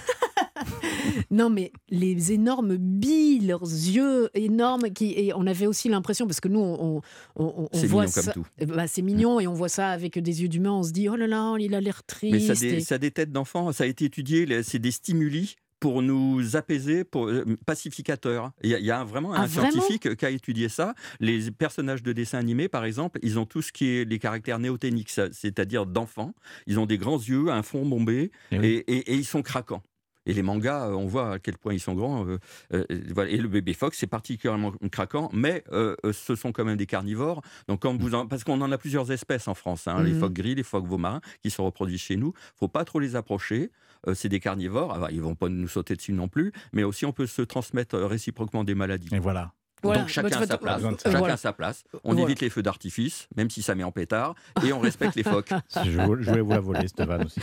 Non, 1.30 1.48
mais 1.50 1.72
les 1.88 2.32
énormes 2.32 2.76
billes, 2.76 3.40
leurs 3.46 3.62
yeux 3.62 4.28
énormes, 4.34 4.90
qui, 4.90 5.12
et 5.16 5.32
on 5.34 5.46
avait 5.46 5.66
aussi 5.66 5.88
l'impression, 5.88 6.26
parce 6.26 6.40
que 6.40 6.48
nous, 6.48 6.60
on, 6.60 7.00
on, 7.36 7.68
voit 7.86 8.06
ça-. 8.06 8.32
Eh 8.58 8.66
ben, 8.66 8.86
c'est 8.86 9.02
mignon, 9.02 9.40
et 9.40 9.46
on 9.46 9.54
voit 9.54 9.68
ça 9.68 9.88
avec 9.90 10.18
des 10.18 10.42
yeux 10.42 10.48
d'humain, 10.48 10.72
on 10.72 10.82
se 10.82 10.92
dit, 10.92 11.08
oh 11.08 11.16
là 11.16 11.26
là, 11.26 11.56
il 11.58 11.74
a 11.74 11.80
l'air 11.80 12.02
triste. 12.04 12.32
Mais 12.32 12.40
ça 12.40 12.52
a, 12.52 12.54
des, 12.56 12.74
et- 12.74 12.80
ça 12.80 12.96
a 12.96 12.98
des 12.98 13.10
têtes 13.10 13.32
d'enfants, 13.32 13.72
ça 13.72 13.84
a 13.84 13.86
été 13.86 14.04
étudié, 14.04 14.62
c'est 14.62 14.78
des 14.78 14.90
stimuli 14.90 15.56
pour 15.80 16.02
nous 16.02 16.56
apaiser, 16.56 17.04
pour 17.04 17.28
euh, 17.28 17.44
pacificateurs. 17.66 18.52
Il 18.62 18.70
y 18.70 18.74
a, 18.74 18.78
il 18.78 18.84
y 18.84 18.90
a 18.90 19.02
vraiment 19.02 19.32
un 19.32 19.42
Ah, 19.42 19.46
vraiment 19.46 19.70
scientifique 19.70 20.14
qui 20.16 20.24
a 20.26 20.30
étudié 20.30 20.68
ça. 20.68 20.94
Les 21.18 21.50
personnages 21.50 22.02
de 22.02 22.12
dessins 22.12 22.38
animés, 22.38 22.68
par 22.68 22.84
exemple, 22.84 23.18
ils 23.22 23.38
ont 23.38 23.46
tout 23.46 23.62
ce 23.62 23.72
qui 23.72 23.88
est 23.88 24.04
les 24.04 24.18
caractères 24.18 24.58
néoténiques, 24.58 25.10
c'est-à-dire 25.10 25.86
d'enfants. 25.86 26.34
Ils 26.66 26.78
ont 26.78 26.86
des 26.86 26.98
grands 26.98 27.18
yeux, 27.18 27.48
un 27.48 27.62
front 27.62 27.84
bombé, 27.86 28.30
Eh 28.52 28.56
et, 28.56 28.58
oui. 28.60 28.66
et- 28.86 29.12
et 29.12 29.14
ils 29.14 29.24
sont 29.24 29.42
craquants. 29.42 29.82
Et 30.26 30.34
les 30.34 30.42
mangas, 30.42 30.88
euh, 30.88 30.92
on 30.94 31.06
voit 31.06 31.32
à 31.34 31.38
quel 31.38 31.56
point 31.56 31.72
ils 31.72 31.80
sont 31.80 31.94
grands. 31.94 32.26
euh, 32.26 32.38
euh, 32.74 32.84
voilà. 33.14 33.30
Et 33.30 33.36
le 33.38 33.48
bébé 33.48 33.72
phoque, 33.74 33.94
c'est 33.94 34.06
particulièrement 34.06 34.72
craquant, 34.92 35.30
mais 35.32 35.64
ce 36.12 36.34
sont 36.34 36.52
quand 36.52 36.64
même 36.64 36.76
des 36.76 36.86
carnivores. 36.86 37.42
Donc, 37.68 37.80
quand 37.82 37.96
vous 38.00 38.14
en- 38.14 38.26
parce 38.26 38.44
qu'on 38.44 38.60
en 38.60 38.70
a 38.72 38.78
plusieurs 38.78 39.10
espèces 39.12 39.48
en 39.48 39.54
France, 39.54 39.88
hein, 39.88 40.02
les 40.02 40.12
Mhm. 40.12 40.20
phoques 40.20 40.32
gris, 40.34 40.54
les 40.54 40.62
phoques 40.62 40.88
marins, 40.90 41.20
qui 41.42 41.50
se 41.50 41.60
reproduisent 41.62 42.00
chez 42.00 42.16
nous. 42.16 42.32
faut 42.56 42.68
pas 42.68 42.84
trop 42.84 42.98
les 43.00 43.16
approcher. 43.16 43.70
C'est 44.14 44.28
des 44.28 44.40
carnivores. 44.40 44.92
Alors, 44.94 45.10
ils 45.10 45.20
vont 45.20 45.34
pas 45.34 45.48
nous 45.48 45.68
sauter 45.68 45.94
dessus 45.96 46.12
non 46.12 46.28
plus, 46.28 46.52
mais 46.72 46.82
aussi 46.84 47.04
on 47.06 47.12
peut 47.12 47.26
se 47.26 47.42
transmettre 47.42 47.98
réciproquement 47.98 48.64
des 48.64 48.74
maladies. 48.74 49.08
Et 49.14 49.18
voilà. 49.18 49.52
Voilà. 49.82 50.00
Donc 50.00 50.08
chacun 50.08 50.40
à 50.40 50.46
sa 50.46 50.58
place. 50.58 50.82
Chacun 51.02 51.18
Voilà. 51.18 51.36
sa 51.36 51.52
place. 51.52 51.84
On 52.04 52.10
Voilà. 52.12 52.22
évite 52.22 52.40
les 52.40 52.50
feux 52.50 52.62
d'artifice, 52.62 53.28
même 53.36 53.50
si 53.50 53.62
ça 53.62 53.74
met 53.74 53.84
en 53.84 53.92
pétard, 53.92 54.34
et 54.64 54.72
on 54.72 54.78
respecte 54.80 55.14
les 55.16 55.22
phoques. 55.22 55.50
Je 55.84 56.00
voulais, 56.00 56.40
vous 56.40 56.50
la 56.50 56.60
voler, 56.60 56.88
cette 56.88 57.06
vanne 57.06 57.24
aussi. 57.24 57.40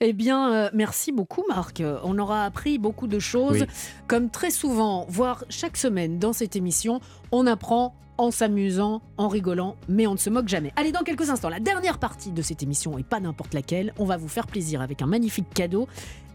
Eh 0.00 0.12
bien, 0.12 0.52
euh, 0.52 0.70
merci 0.74 1.12
beaucoup, 1.12 1.44
Marc. 1.48 1.82
On 2.04 2.18
aura 2.18 2.44
appris 2.44 2.78
beaucoup 2.78 3.06
de 3.06 3.18
choses. 3.18 3.62
Oui. 3.62 3.66
Comme 4.06 4.30
très 4.30 4.50
souvent, 4.50 5.06
voire 5.08 5.44
chaque 5.48 5.76
semaine 5.76 6.18
dans 6.18 6.32
cette 6.32 6.56
émission, 6.56 7.00
on 7.32 7.46
apprend 7.46 7.94
en 8.20 8.32
s'amusant, 8.32 9.00
en 9.16 9.28
rigolant, 9.28 9.76
mais 9.88 10.08
on 10.08 10.12
ne 10.14 10.18
se 10.18 10.28
moque 10.28 10.48
jamais. 10.48 10.72
Allez, 10.74 10.90
dans 10.90 11.02
quelques 11.04 11.30
instants, 11.30 11.48
la 11.48 11.60
dernière 11.60 11.98
partie 11.98 12.32
de 12.32 12.42
cette 12.42 12.64
émission, 12.64 12.98
et 12.98 13.04
pas 13.04 13.20
n'importe 13.20 13.54
laquelle, 13.54 13.94
on 13.96 14.04
va 14.04 14.16
vous 14.16 14.26
faire 14.26 14.48
plaisir 14.48 14.80
avec 14.82 15.02
un 15.02 15.06
magnifique 15.06 15.46
cadeau. 15.54 15.86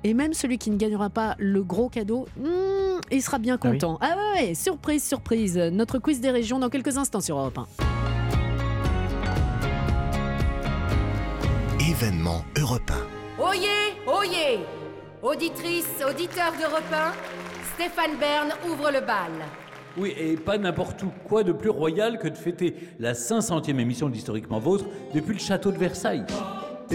Et 0.05 0.13
même 0.13 0.33
celui 0.33 0.57
qui 0.57 0.69
ne 0.69 0.77
gagnera 0.77 1.09
pas 1.09 1.35
le 1.39 1.63
gros 1.63 1.87
cadeau, 1.87 2.27
hmm, 2.37 2.99
il 3.11 3.21
sera 3.21 3.39
bien 3.39 3.57
Ah 3.61 3.67
oui 3.67 3.71
content. 3.73 3.97
Ah, 4.01 4.15
ouais, 4.35 4.53
surprise, 4.53 5.03
surprise. 5.03 5.57
Notre 5.57 5.97
quiz 5.99 6.19
des 6.19 6.31
régions 6.31 6.59
dans 6.59 6.69
quelques 6.69 6.97
instants 6.97 7.21
sur 7.21 7.37
Europe 7.37 7.57
1. 7.57 7.67
Et 11.79 11.91
événement 11.91 12.43
Europe 12.59 12.91
Oyez, 13.39 13.93
oyez 14.07 14.59
Auditrices, 15.21 16.03
auditeurs 16.09 16.51
d'Europe 16.59 16.83
1, 16.91 17.13
Stéphane 17.75 18.17
Bern 18.19 18.49
ouvre 18.69 18.91
le 18.91 18.99
bal. 18.99 19.31
Oui, 19.95 20.13
et 20.17 20.35
pas 20.35 20.57
n'importe 20.57 21.01
où. 21.03 21.11
Quoi 21.23 21.43
de 21.43 21.53
plus 21.53 21.69
royal 21.69 22.19
que 22.19 22.27
de 22.27 22.35
fêter 22.35 22.75
la 22.99 23.13
500e 23.13 23.79
émission 23.79 24.09
d'Historiquement 24.09 24.59
Vôtre 24.59 24.85
depuis 25.13 25.33
le 25.33 25.39
château 25.39 25.71
de 25.71 25.77
Versailles? 25.77 26.25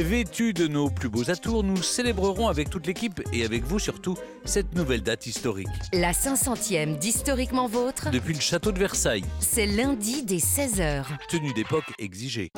Vêtus 0.03 0.53
de 0.53 0.69
nos 0.69 0.91
plus 0.91 1.09
beaux 1.09 1.29
atours, 1.31 1.65
nous 1.65 1.83
célébrerons 1.83 2.49
avec 2.49 2.71
toute 2.71 2.87
l'équipe 2.87 3.21
et 3.33 3.45
avec 3.45 3.65
vous 3.65 3.79
surtout 3.79 4.17
cette 4.45 4.75
nouvelle 4.75 5.03
date 5.03 5.27
historique. 5.27 5.67
La 5.93 6.13
500e 6.13 6.99
d'Historiquement 6.99 7.67
Vôtre, 7.67 8.11
Depuis 8.11 8.35
le 8.35 8.41
château 8.41 8.71
de 8.71 8.79
Versailles, 8.79 9.25
c'est 9.41 9.67
lundi 9.67 10.23
dès 10.23 10.37
16h. 10.37 11.05
tenue 11.29 11.53
d'époque 11.53 11.93
exigée. 11.99 12.51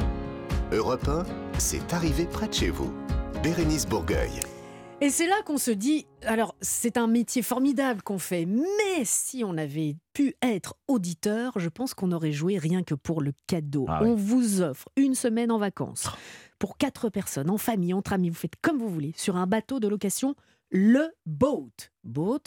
Europe 0.73 1.09
1, 1.09 1.25
c'est 1.59 1.93
arrivé 1.95 2.27
près 2.27 2.49
de 2.49 2.55
chez 2.55 2.71
vous. 2.71 2.93
Bérénice 3.43 3.87
Bourgueil. 3.87 4.41
Et 5.03 5.09
c'est 5.09 5.27
là 5.27 5.37
qu'on 5.47 5.57
se 5.57 5.71
dit, 5.71 6.07
alors 6.27 6.55
c'est 6.61 6.99
un 6.99 7.07
métier 7.07 7.41
formidable 7.41 8.03
qu'on 8.03 8.19
fait, 8.19 8.45
mais 8.45 9.03
si 9.05 9.45
on 9.47 9.57
avait 9.57 9.97
pu 10.13 10.35
être 10.43 10.75
auditeur, 10.89 11.55
je 11.57 11.71
pense 11.71 11.95
qu'on 11.95 12.13
aurait 12.13 12.33
joué 12.33 12.59
rien 12.59 12.83
que 12.83 12.95
pour 12.95 13.23
le 13.23 13.33
cadeau. 13.47 13.87
Ah 13.89 14.01
on 14.03 14.13
oui. 14.13 14.23
vous 14.23 14.61
offre 14.61 14.91
une 14.97 15.15
semaine 15.15 15.51
en 15.51 15.59
vacances 15.59 16.11
pour 16.61 16.77
quatre 16.77 17.09
personnes, 17.09 17.51
en 17.51 17.59
famille, 17.59 17.93
entre 17.93 18.13
amis, 18.13 18.29
vous 18.29 18.37
faites 18.37 18.55
comme 18.63 18.79
vous 18.79 18.89
voulez, 18.89 19.13
sur 19.17 19.37
un 19.37 19.49
bateau 19.49 19.81
de 19.81 19.89
location, 19.89 20.37
le 20.71 21.09
boat. 21.27 21.71
Boat, 22.05 22.41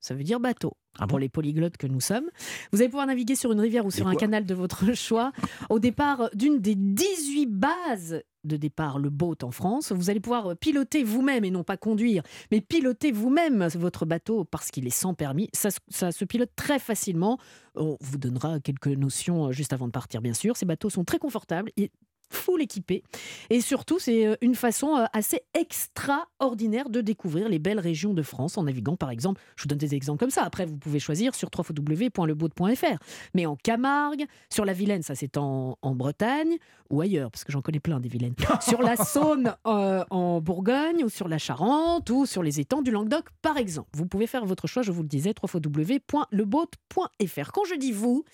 ça 0.00 0.14
veut 0.14 0.24
dire 0.24 0.40
bateau. 0.40 0.76
Ah 0.96 1.08
pour 1.08 1.18
les 1.18 1.28
polyglottes 1.28 1.76
que 1.76 1.88
nous 1.88 2.00
sommes. 2.00 2.30
Vous 2.70 2.80
allez 2.80 2.88
pouvoir 2.88 3.08
naviguer 3.08 3.34
sur 3.34 3.50
une 3.50 3.58
rivière 3.58 3.84
ou 3.84 3.90
sur 3.90 4.06
un 4.06 4.14
canal 4.20 4.46
de 4.46 4.54
votre 4.54 4.92
choix 4.94 5.32
au 5.68 5.80
départ 5.80 6.30
d'une 6.34 6.60
des 6.60 6.76
18 6.76 7.46
bases 7.46 8.22
de 8.44 8.56
départ, 8.56 9.00
le 9.00 9.10
boat 9.10 9.38
en 9.42 9.50
France. 9.50 9.90
Vous 9.90 10.08
allez 10.10 10.20
pouvoir 10.20 10.56
piloter 10.56 11.02
vous-même 11.02 11.44
et 11.44 11.50
non 11.50 11.64
pas 11.64 11.76
conduire, 11.76 12.22
mais 12.52 12.60
piloter 12.60 13.10
vous-même 13.10 13.66
votre 13.74 14.06
bateau 14.06 14.44
parce 14.44 14.70
qu'il 14.70 14.86
est 14.86 14.90
sans 14.90 15.14
permis. 15.14 15.48
Ça, 15.52 15.72
se- 15.72 15.78
ça 15.88 16.12
se 16.12 16.24
pilote 16.24 16.50
très 16.54 16.78
facilement. 16.78 17.38
On 17.74 17.96
vous 18.00 18.18
donnera 18.18 18.60
quelques 18.60 18.86
notions 18.86 19.46
euh, 19.48 19.52
juste 19.52 19.72
avant 19.72 19.86
de 19.88 19.92
partir, 19.92 20.20
bien 20.22 20.34
sûr. 20.34 20.56
Ces 20.56 20.66
bateaux 20.66 20.90
sont 20.90 21.04
très 21.04 21.18
confortables 21.18 21.72
et 21.76 21.90
full 22.34 22.62
équipés. 22.62 23.02
Et 23.50 23.60
surtout, 23.60 23.98
c'est 23.98 24.26
euh, 24.26 24.36
une 24.40 24.54
façon 24.54 24.96
euh, 24.96 25.04
assez 25.12 25.42
extraordinaire 25.54 26.90
de 26.90 27.00
découvrir 27.00 27.48
les 27.48 27.58
belles 27.58 27.80
régions 27.80 28.14
de 28.14 28.22
France 28.22 28.58
en 28.58 28.64
naviguant, 28.64 28.96
par 28.96 29.10
exemple. 29.10 29.40
Je 29.56 29.62
vous 29.62 29.68
donne 29.68 29.78
des 29.78 29.94
exemples 29.94 30.20
comme 30.20 30.30
ça. 30.30 30.42
Après, 30.42 30.66
vous 30.66 30.76
pouvez 30.76 30.98
choisir 30.98 31.34
sur 31.34 31.48
www.leboat.fr. 31.56 32.98
Mais 33.34 33.46
en 33.46 33.56
Camargue, 33.56 34.26
sur 34.50 34.64
la 34.64 34.72
Vilaine, 34.72 35.02
ça 35.02 35.14
c'est 35.14 35.36
en, 35.36 35.78
en 35.80 35.94
Bretagne 35.94 36.56
ou 36.90 37.00
ailleurs, 37.00 37.30
parce 37.30 37.44
que 37.44 37.52
j'en 37.52 37.62
connais 37.62 37.80
plein 37.80 38.00
des 38.00 38.08
Vilaines. 38.08 38.34
sur 38.60 38.82
la 38.82 38.96
Saône 38.96 39.54
euh, 39.66 40.04
en 40.10 40.40
Bourgogne 40.40 41.04
ou 41.04 41.08
sur 41.08 41.28
la 41.28 41.38
Charente 41.38 42.10
ou 42.10 42.26
sur 42.26 42.42
les 42.42 42.60
étangs 42.60 42.82
du 42.82 42.90
Languedoc, 42.90 43.26
par 43.42 43.56
exemple. 43.56 43.88
Vous 43.94 44.06
pouvez 44.06 44.26
faire 44.26 44.44
votre 44.44 44.66
choix, 44.66 44.82
je 44.82 44.92
vous 44.92 45.02
le 45.02 45.08
disais, 45.08 45.34
www.leboat.fr. 45.42 47.52
Quand 47.52 47.64
je 47.64 47.76
dis 47.76 47.92
vous, 47.92 48.24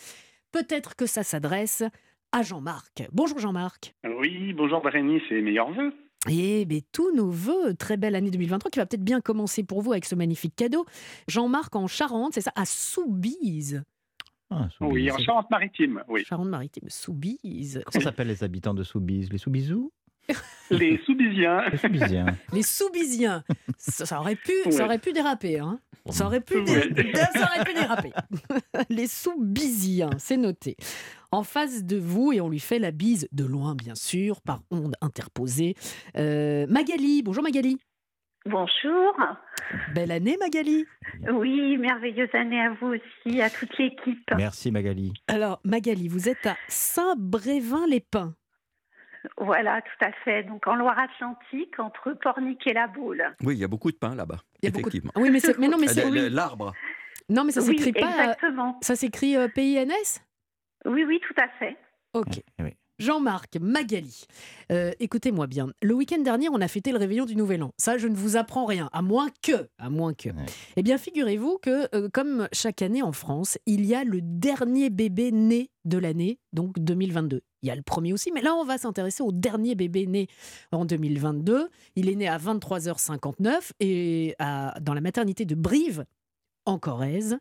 peut-être 0.53 0.97
que 0.97 1.07
ça 1.07 1.23
s'adresse 1.23 1.83
à 2.33 2.43
Jean-Marc. 2.43 3.09
Bonjour 3.13 3.39
Jean-Marc. 3.39 3.95
Oui, 4.05 4.53
bonjour 4.53 4.83
Bérénice 4.83 5.23
et 5.31 5.41
meilleurs 5.41 5.73
vœux. 5.73 5.93
Eh 6.29 6.65
bien, 6.67 6.81
tous 6.93 7.15
nos 7.15 7.31
voeux, 7.31 7.75
très 7.75 7.97
belle 7.97 8.15
année 8.15 8.31
2023 8.31 8.71
qui 8.71 8.79
va 8.79 8.87
peut-être 8.87 9.05
bien 9.05 9.21
commencer 9.21 9.65
pour 9.65 9.81
vous 9.81 9.93
avec 9.93 10.05
ce 10.05 10.15
magnifique 10.15 10.55
cadeau. 10.55 10.85
Jean-Marc 11.29 11.75
en 11.77 11.87
Charente, 11.87 12.35
c'est 12.35 12.43
ça, 12.43 12.53
à 12.57 12.67
Soubise. 12.67 13.83
Ah, 14.51 14.69
Soubise. 14.77 14.93
Oui, 14.93 15.11
en 15.11 15.19
Charente-Maritime, 15.19 16.03
oui. 16.09 16.25
Charente-Maritime, 16.25 16.91
Soubise. 16.91 17.83
Comment 17.87 18.05
s'appellent 18.05 18.29
les 18.29 18.45
habitants 18.45 18.75
de 18.75 18.83
Soubise? 18.83 19.33
Les 19.33 19.39
Soubisous? 19.39 19.93
Les 20.71 20.99
Soubisiens. 21.05 21.63
Les 21.71 21.79
Soubisiens. 21.79 22.27
Les 22.53 22.63
Soubisiens. 22.63 23.45
ça, 23.77 24.07
ça 24.07 24.21
aurait 24.21 24.37
pu, 24.37 24.53
Ouais. 24.67 24.71
ça 24.71 24.85
aurait 24.85 24.99
pu 24.99 25.13
déraper. 25.13 25.59
Hein. 25.59 25.81
Ça 26.11 26.27
aurait 26.27 26.41
pu, 26.41 26.63
dé- 26.65 26.73
Ouais. 26.73 27.15
ça 27.35 27.45
aurait 27.45 27.65
pu 27.65 27.75
déraper. 27.75 28.11
Les 28.91 29.07
Soubisiens, 29.07 30.11
c'est 30.19 30.37
noté. 30.37 30.77
En 31.33 31.43
face 31.45 31.85
de 31.85 31.97
vous, 31.99 32.33
et 32.33 32.41
on 32.41 32.49
lui 32.49 32.59
fait 32.61 32.79
la 32.79 32.91
bise 32.91 33.29
de 33.33 33.45
loin, 33.45 33.75
bien 33.75 33.95
sûr, 33.95 34.41
par 34.41 34.61
onde 34.71 34.95
interposée. 35.01 35.75
Euh, 36.17 36.67
Magali, 36.69 37.23
bonjour 37.23 37.43
Magali. 37.45 37.79
Bonjour. 38.47 39.15
Belle 39.95 40.11
année 40.11 40.37
Magali. 40.41 40.87
Oui, 41.33 41.77
merveilleuse 41.77 42.31
année 42.33 42.61
à 42.61 42.71
vous 42.81 42.95
aussi, 42.95 43.41
à 43.43 43.51
toute 43.51 43.77
l'équipe. 43.79 44.31
Merci 44.37 44.71
Magali. 44.71 45.13
Alors 45.29 45.61
Magali, 45.65 46.09
vous 46.09 46.29
êtes 46.29 46.47
à 46.47 46.57
Saint-Brévin-les-Pins. 46.69 48.35
Voilà, 49.39 49.83
tout 49.83 50.05
à 50.05 50.13
fait. 50.25 50.43
Donc 50.45 50.67
en 50.67 50.75
Loire-Atlantique, 50.77 51.79
entre 51.79 52.13
Pornic 52.15 52.67
et 52.67 52.73
La 52.73 52.87
Baule. 52.87 53.23
Oui, 53.43 53.55
il 53.57 53.61
y 53.61 53.65
a 53.65 53.69
beaucoup 53.69 53.91
de 53.91 53.97
pain 53.97 54.15
là-bas, 54.15 54.39
Il 54.63 54.67
y 54.67 54.69
a 54.69 54.71
beaucoup 54.71 54.91
de- 54.91 54.97
effectivement. 54.97 55.13
Oui, 55.17 55.31
mais, 55.31 55.69
non, 55.69 55.79
mais 55.79 55.89
c'est 55.89 56.31
L'arbre. 56.31 56.73
Non, 57.29 57.45
mais 57.45 57.53
ça 57.53 57.61
Oui, 57.61 57.79
s'écrit 57.79 57.93
pas. 57.93 58.07
euh, 58.07 58.23
exactement. 58.23 58.79
Ça 58.83 58.97
s'écrit 58.97 59.37
euh, 59.37 59.47
PINS 59.49 60.21
Oui, 60.85 61.05
oui, 61.05 61.21
tout 61.27 61.35
à 61.41 61.49
fait. 61.59 61.77
Ok. 62.15 62.41
Oui. 62.61 62.77
Jean-Marc, 63.01 63.57
Magali, 63.61 64.25
euh, 64.71 64.93
écoutez-moi 65.01 65.47
bien. 65.47 65.69
Le 65.83 65.95
week-end 65.95 66.21
dernier, 66.21 66.49
on 66.51 66.61
a 66.61 66.69
fêté 66.69 66.93
le 66.93 66.99
réveillon 66.99 67.25
du 67.25 67.35
Nouvel 67.35 67.63
An. 67.63 67.73
Ça, 67.79 67.97
je 67.99 68.07
ne 68.07 68.15
vous 68.15 68.37
apprends 68.37 68.67
rien, 68.67 68.89
à 68.93 69.01
moins 69.03 69.29
que, 69.43 69.69
à 69.79 69.89
moins 69.91 70.13
que. 70.15 70.29
Eh 70.77 70.83
bien, 70.83 70.99
figurez-vous 70.99 71.59
que, 71.63 71.89
euh, 71.97 72.09
comme 72.13 72.47
chaque 72.53 72.83
année 72.83 73.03
en 73.03 73.13
France, 73.13 73.57
il 73.67 73.87
y 73.87 73.95
a 73.95 74.05
le 74.05 74.21
dernier 74.23 74.91
bébé 74.91 75.33
né 75.33 75.71
de 75.87 75.97
l'année, 75.97 76.39
donc 76.53 76.79
2022. 76.79 77.41
Il 77.63 77.69
y 77.69 77.71
a 77.73 77.75
le 77.77 77.83
premier 77.83 78.13
aussi, 78.13 78.33
mais 78.33 78.43
là, 78.43 78.55
on 78.55 78.65
va 78.65 78.77
s'intéresser 78.79 79.23
au 79.23 79.33
dernier 79.33 79.75
bébé 79.75 80.07
né 80.07 80.27
en 80.71 80.85
2022. 80.85 81.71
Il 81.97 82.09
est 82.11 82.15
né 82.17 82.29
à 82.29 82.37
23h59 82.39 83.73
et 83.81 84.35
à- 84.39 84.75
dans 84.81 84.95
la 84.95 85.01
maternité 85.01 85.45
de 85.47 85.55
Brive, 85.55 86.05
en 86.67 86.79
Corrèze. 86.79 87.39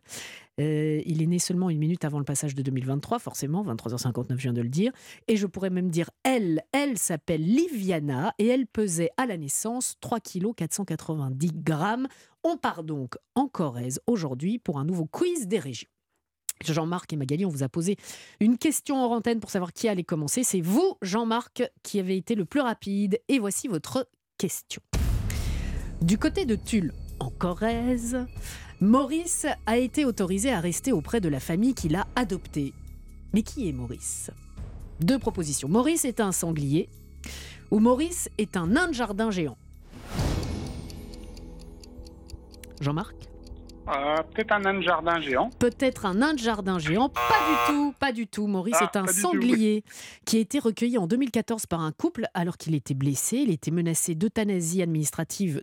Euh, 0.60 1.02
il 1.06 1.22
est 1.22 1.26
né 1.26 1.40
seulement 1.40 1.70
une 1.70 1.78
minute 1.78 2.04
avant 2.06 2.20
le 2.20 2.26
passage 2.26 2.56
de 2.56 2.62
2023, 2.62 3.20
forcément, 3.20 3.64
23h59, 3.64 4.32
je 4.32 4.36
viens 4.36 4.54
de 4.54 4.62
le 4.62 4.70
dire. 4.70 4.92
Et 5.28 5.38
je 5.38 5.48
pourrais 5.48 5.70
même 5.70 5.90
dire 5.90 6.10
elle. 6.24 6.62
Elle 6.72 6.98
s'appelle 6.98 7.42
Liviana 7.42 8.34
et 8.40 8.48
elle 8.48 8.68
pesait 8.68 9.10
à 9.18 9.26
la 9.26 9.38
naissance 9.38 9.96
3 10.02 10.20
kg 10.20 10.54
490 10.56 11.52
grammes. 11.56 12.08
On 12.44 12.58
part 12.58 12.84
donc 12.84 13.16
en 13.36 13.48
Corrèze 13.48 14.00
aujourd'hui 14.08 14.60
pour 14.60 14.80
un 14.80 14.86
nouveau 14.86 15.06
quiz 15.06 15.48
des 15.48 15.60
régions. 15.60 15.90
Jean-Marc 16.66 17.14
et 17.14 17.16
Magali, 17.16 17.46
on 17.46 17.50
vous 17.50 17.64
a 17.64 17.70
posé 17.70 17.96
une 18.42 18.58
question 18.58 18.98
en 18.98 19.16
antenne 19.16 19.40
pour 19.40 19.50
savoir 19.50 19.72
qui 19.72 19.88
allait 19.88 20.04
commencer. 20.04 20.44
C'est 20.44 20.62
vous, 20.62 20.98
Jean-Marc, 21.02 21.64
qui 21.84 22.00
avez 22.00 22.18
été 22.18 22.36
le 22.36 22.44
plus 22.44 22.60
rapide. 22.60 23.20
Et 23.30 23.40
voici 23.40 23.70
votre 23.70 24.10
question. 24.38 24.82
Du 26.02 26.18
côté 26.18 26.46
de 26.46 26.56
Tulle, 26.56 26.94
en 27.20 27.30
Corrèze, 27.30 28.26
Maurice 28.82 29.46
a 29.66 29.78
été 29.78 30.06
autorisé 30.06 30.52
à 30.52 30.60
rester 30.60 30.92
auprès 30.94 31.20
de 31.20 31.28
la 31.30 31.40
famille 31.40 31.74
qui 31.74 31.90
l'a 31.90 32.08
adopté. 32.16 32.74
Mais 33.34 33.42
qui 33.42 33.68
est 33.68 33.74
Maurice? 33.74 34.32
Deux 35.02 35.20
propositions. 35.20 35.68
Maurice 35.68 36.06
est 36.06 36.20
un 36.20 36.32
sanglier 36.32 36.90
ou 37.72 37.80
Maurice 37.80 38.30
est 38.38 38.56
un 38.58 38.68
nain 38.68 38.88
de 38.88 38.94
jardin 38.94 39.32
géant? 39.32 39.58
Jean-Marc? 42.82 43.16
Euh, 43.90 44.18
Peut-être 44.34 44.52
un 44.54 44.60
nain 44.60 44.74
de 44.76 44.82
jardin 44.82 45.20
géant. 45.20 45.50
Peut-être 45.60 46.06
un 46.06 46.14
nain 46.14 46.34
de 46.34 46.40
jardin 46.40 46.80
géant 46.80 47.10
Pas 47.10 47.22
du 47.22 47.74
tout, 47.74 47.94
pas 48.00 48.12
du 48.14 48.28
tout. 48.28 48.48
Maurice 48.48 48.76
Ah, 48.80 48.90
est 48.94 48.98
un 48.98 49.06
tout, 49.06 49.14
sanglier 49.14 49.84
qui 50.26 50.38
a 50.38 50.40
été 50.40 50.60
recueilli 50.60 50.98
en 50.98 51.08
2014 51.08 51.66
par 51.66 51.82
un 51.82 51.92
couple 51.92 52.26
alors 52.34 52.58
qu'il 52.58 52.76
était 52.76 52.94
blessé. 52.94 53.38
Il 53.38 53.52
était 53.52 53.72
menacé 53.72 54.16
d'euthanasie 54.16 54.82
administrative. 54.82 55.62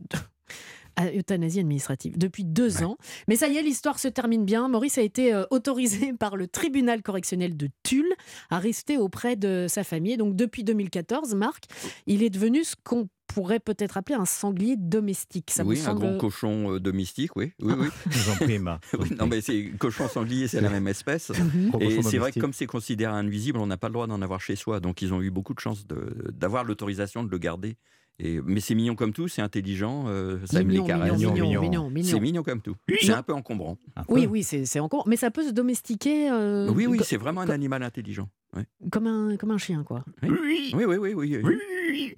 À 0.97 1.13
euthanasie 1.13 1.61
administrative 1.61 2.19
depuis 2.19 2.45
deux 2.45 2.83
ans. 2.83 2.97
Mais 3.29 3.37
ça 3.37 3.49
y 3.49 3.57
est, 3.57 3.63
l'histoire 3.63 3.99
se 3.99 4.09
termine 4.09 4.45
bien. 4.45 4.69
Maurice 4.69 4.99
a 4.99 5.03
été 5.03 5.33
euh, 5.35 5.45
autorisé 5.51 6.13
par 6.19 6.37
le 6.37 6.47
tribunal 6.49 7.03
correctionnel 7.03 7.57
de 7.57 7.69
Tulle 7.83 8.13
à 8.51 8.59
rester 8.59 8.97
auprès 8.97 9.37
de 9.37 9.67
sa 9.69 9.85
famille. 9.85 10.13
Et 10.13 10.17
Donc 10.17 10.37
depuis 10.37 10.65
2014, 10.65 11.35
Marc, 11.35 11.65
il 12.07 12.23
est 12.23 12.31
devenu 12.31 12.65
ce 12.65 12.75
qu'on 12.83 13.09
pourrait 13.27 13.61
peut-être 13.61 13.97
appeler 13.97 14.17
un 14.17 14.25
sanglier 14.25 14.77
domestique. 14.79 15.51
Ça 15.51 15.65
oui, 15.65 15.79
un 15.81 15.85
semble... 15.85 16.01
grand 16.01 16.19
cochon 16.19 16.75
euh, 16.75 16.81
domestique, 16.81 17.35
oui. 17.37 17.53
oui, 17.61 17.75
oui. 17.77 17.89
Je 18.11 18.19
vous 18.19 18.31
en 18.31 18.35
prie, 18.37 18.55
Emma. 18.55 18.81
Oui, 18.99 19.09
non, 19.19 19.27
mais 19.27 19.41
c'est 19.41 19.73
cochon 19.79 20.09
sanglier, 20.09 20.47
c'est 20.49 20.61
la 20.61 20.71
même 20.71 20.87
espèce. 20.89 21.31
Mhm. 21.31 21.73
Et 21.81 22.03
c'est 22.03 22.19
vrai 22.19 22.33
que 22.33 22.41
comme 22.41 22.53
c'est 22.53 22.67
considéré 22.67 23.13
un 23.13 23.25
nuisible, 23.25 23.59
on 23.59 23.67
n'a 23.67 23.77
pas 23.77 23.89
le 23.89 23.95
droit 23.95 24.07
d'en 24.07 24.23
avoir 24.23 24.41
chez 24.41 24.57
soi. 24.57 24.81
Donc 24.81 25.03
ils 25.03 25.13
ont 25.13 25.21
eu 25.21 25.31
beaucoup 25.31 25.55
de 25.55 25.61
chance 25.61 25.87
de- 25.87 26.31
d'avoir 26.33 26.65
l'autorisation 26.65 27.25
de 27.25 27.31
le 27.31 27.39
garder. 27.39 27.77
Et, 28.19 28.41
mais 28.45 28.61
c'est 28.61 28.75
mignon 28.75 28.95
comme 28.95 29.13
tout, 29.13 29.29
c'est 29.29 29.43
intelligent, 29.43 30.05
euh, 30.09 30.39
ça 30.47 30.63
aime 30.63 30.71
les 30.71 30.83
caresses. 30.83 31.13
mignon, 31.13 31.33
mignon, 31.33 31.61
mignon, 31.61 31.91
mignon. 31.91 32.09
C'est 32.09 32.21
mignon 32.21 32.43
comme 32.43 32.63
tout. 32.63 32.75
C'est 33.03 33.13
un 33.13 33.23
peu 33.23 33.35
encombrant. 33.35 33.77
Oui, 34.09 34.27
oui, 34.27 34.43
c'est 34.43 34.81
encore. 34.81 35.07
Mais 35.07 35.17
ça 35.17 35.31
peut 35.31 35.47
se 35.47 35.53
domestiquer. 35.53 36.31
euh, 36.31 36.71
Oui, 36.71 36.87
oui, 36.87 36.99
c'est 37.05 37.19
vraiment 37.19 37.43
un 37.43 37.51
animal 37.51 37.83
intelligent. 37.83 38.29
Ouais. 38.57 38.65
Comme 38.91 39.07
un, 39.07 39.37
comme 39.37 39.51
un 39.51 39.59
chien, 39.59 39.83
quoi. 39.85 40.03
Oui, 40.23 40.31
oui, 40.73 40.85
oui. 40.87 40.97
Oui, 40.97 41.15
oui, 41.15 41.41
oui. 41.43 42.15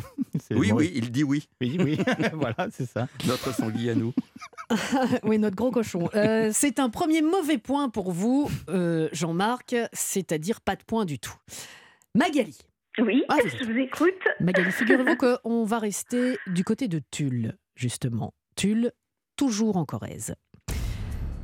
Oui, 0.51 0.73
oui, 0.73 0.93
il 0.95 1.11
dit 1.11 1.25
oui. 1.25 1.49
Oui, 1.61 1.79
oui. 1.83 1.99
voilà, 2.33 2.69
c'est 2.71 2.87
ça. 2.89 3.09
Notre 3.27 3.53
sanglier 3.53 3.91
à 3.91 3.95
nous. 3.95 4.15
oui, 5.25 5.39
notre 5.39 5.57
gros 5.57 5.71
cochon. 5.71 6.09
Euh, 6.15 6.51
c'est 6.53 6.79
un 6.79 6.91
premier 6.91 7.23
mauvais 7.23 7.59
point 7.59 7.89
pour 7.89 8.13
vous, 8.13 8.49
euh, 8.69 9.09
Jean-Marc, 9.13 9.75
c'est-à-dire 9.93 10.61
pas 10.61 10.77
de 10.77 10.83
point 10.85 11.05
du 11.05 11.19
tout. 11.19 11.35
Magali, 12.15 12.57
Oui, 13.01 13.23
Ah, 13.29 13.37
je 13.45 13.65
vous 13.65 13.79
écoute. 13.79 14.15
Magali, 14.41 14.71
figurez-vous 14.73 15.17
qu'on 15.43 15.65
va 15.65 15.79
rester 15.79 16.37
du 16.47 16.65
côté 16.65 16.89
de 16.89 17.01
Tulle, 17.11 17.57
justement. 17.77 18.35
Tulle, 18.57 18.93
toujours 19.37 19.77
en 19.77 19.85
Corrèze. 19.85 20.35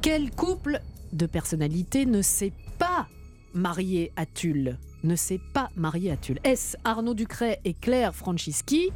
Quel 0.03 0.31
couple 0.31 0.81
de 1.13 1.27
personnalités 1.27 2.07
ne 2.07 2.23
s'est 2.23 2.53
pas 2.79 3.07
marié 3.55 4.13
à 4.17 4.27
Tulle 4.27 4.79
Ne 5.05 5.15
s'est 5.17 5.41
pas 5.55 5.71
marié 5.77 6.11
à 6.11 6.17
Tulle? 6.17 6.41
Est-ce 6.45 6.77
Arnaud 6.85 7.15
Ducret 7.15 7.61
et 7.65 7.73
Claire 7.75 8.15
Francischi 8.15 8.91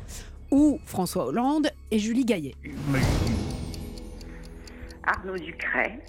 ou 0.51 0.81
François 0.85 1.27
Hollande 1.27 1.69
et 1.91 1.99
Julie 1.99 2.25
Gaillet? 2.25 2.55
Arnaud 5.05 5.39
Ducret. 5.39 6.01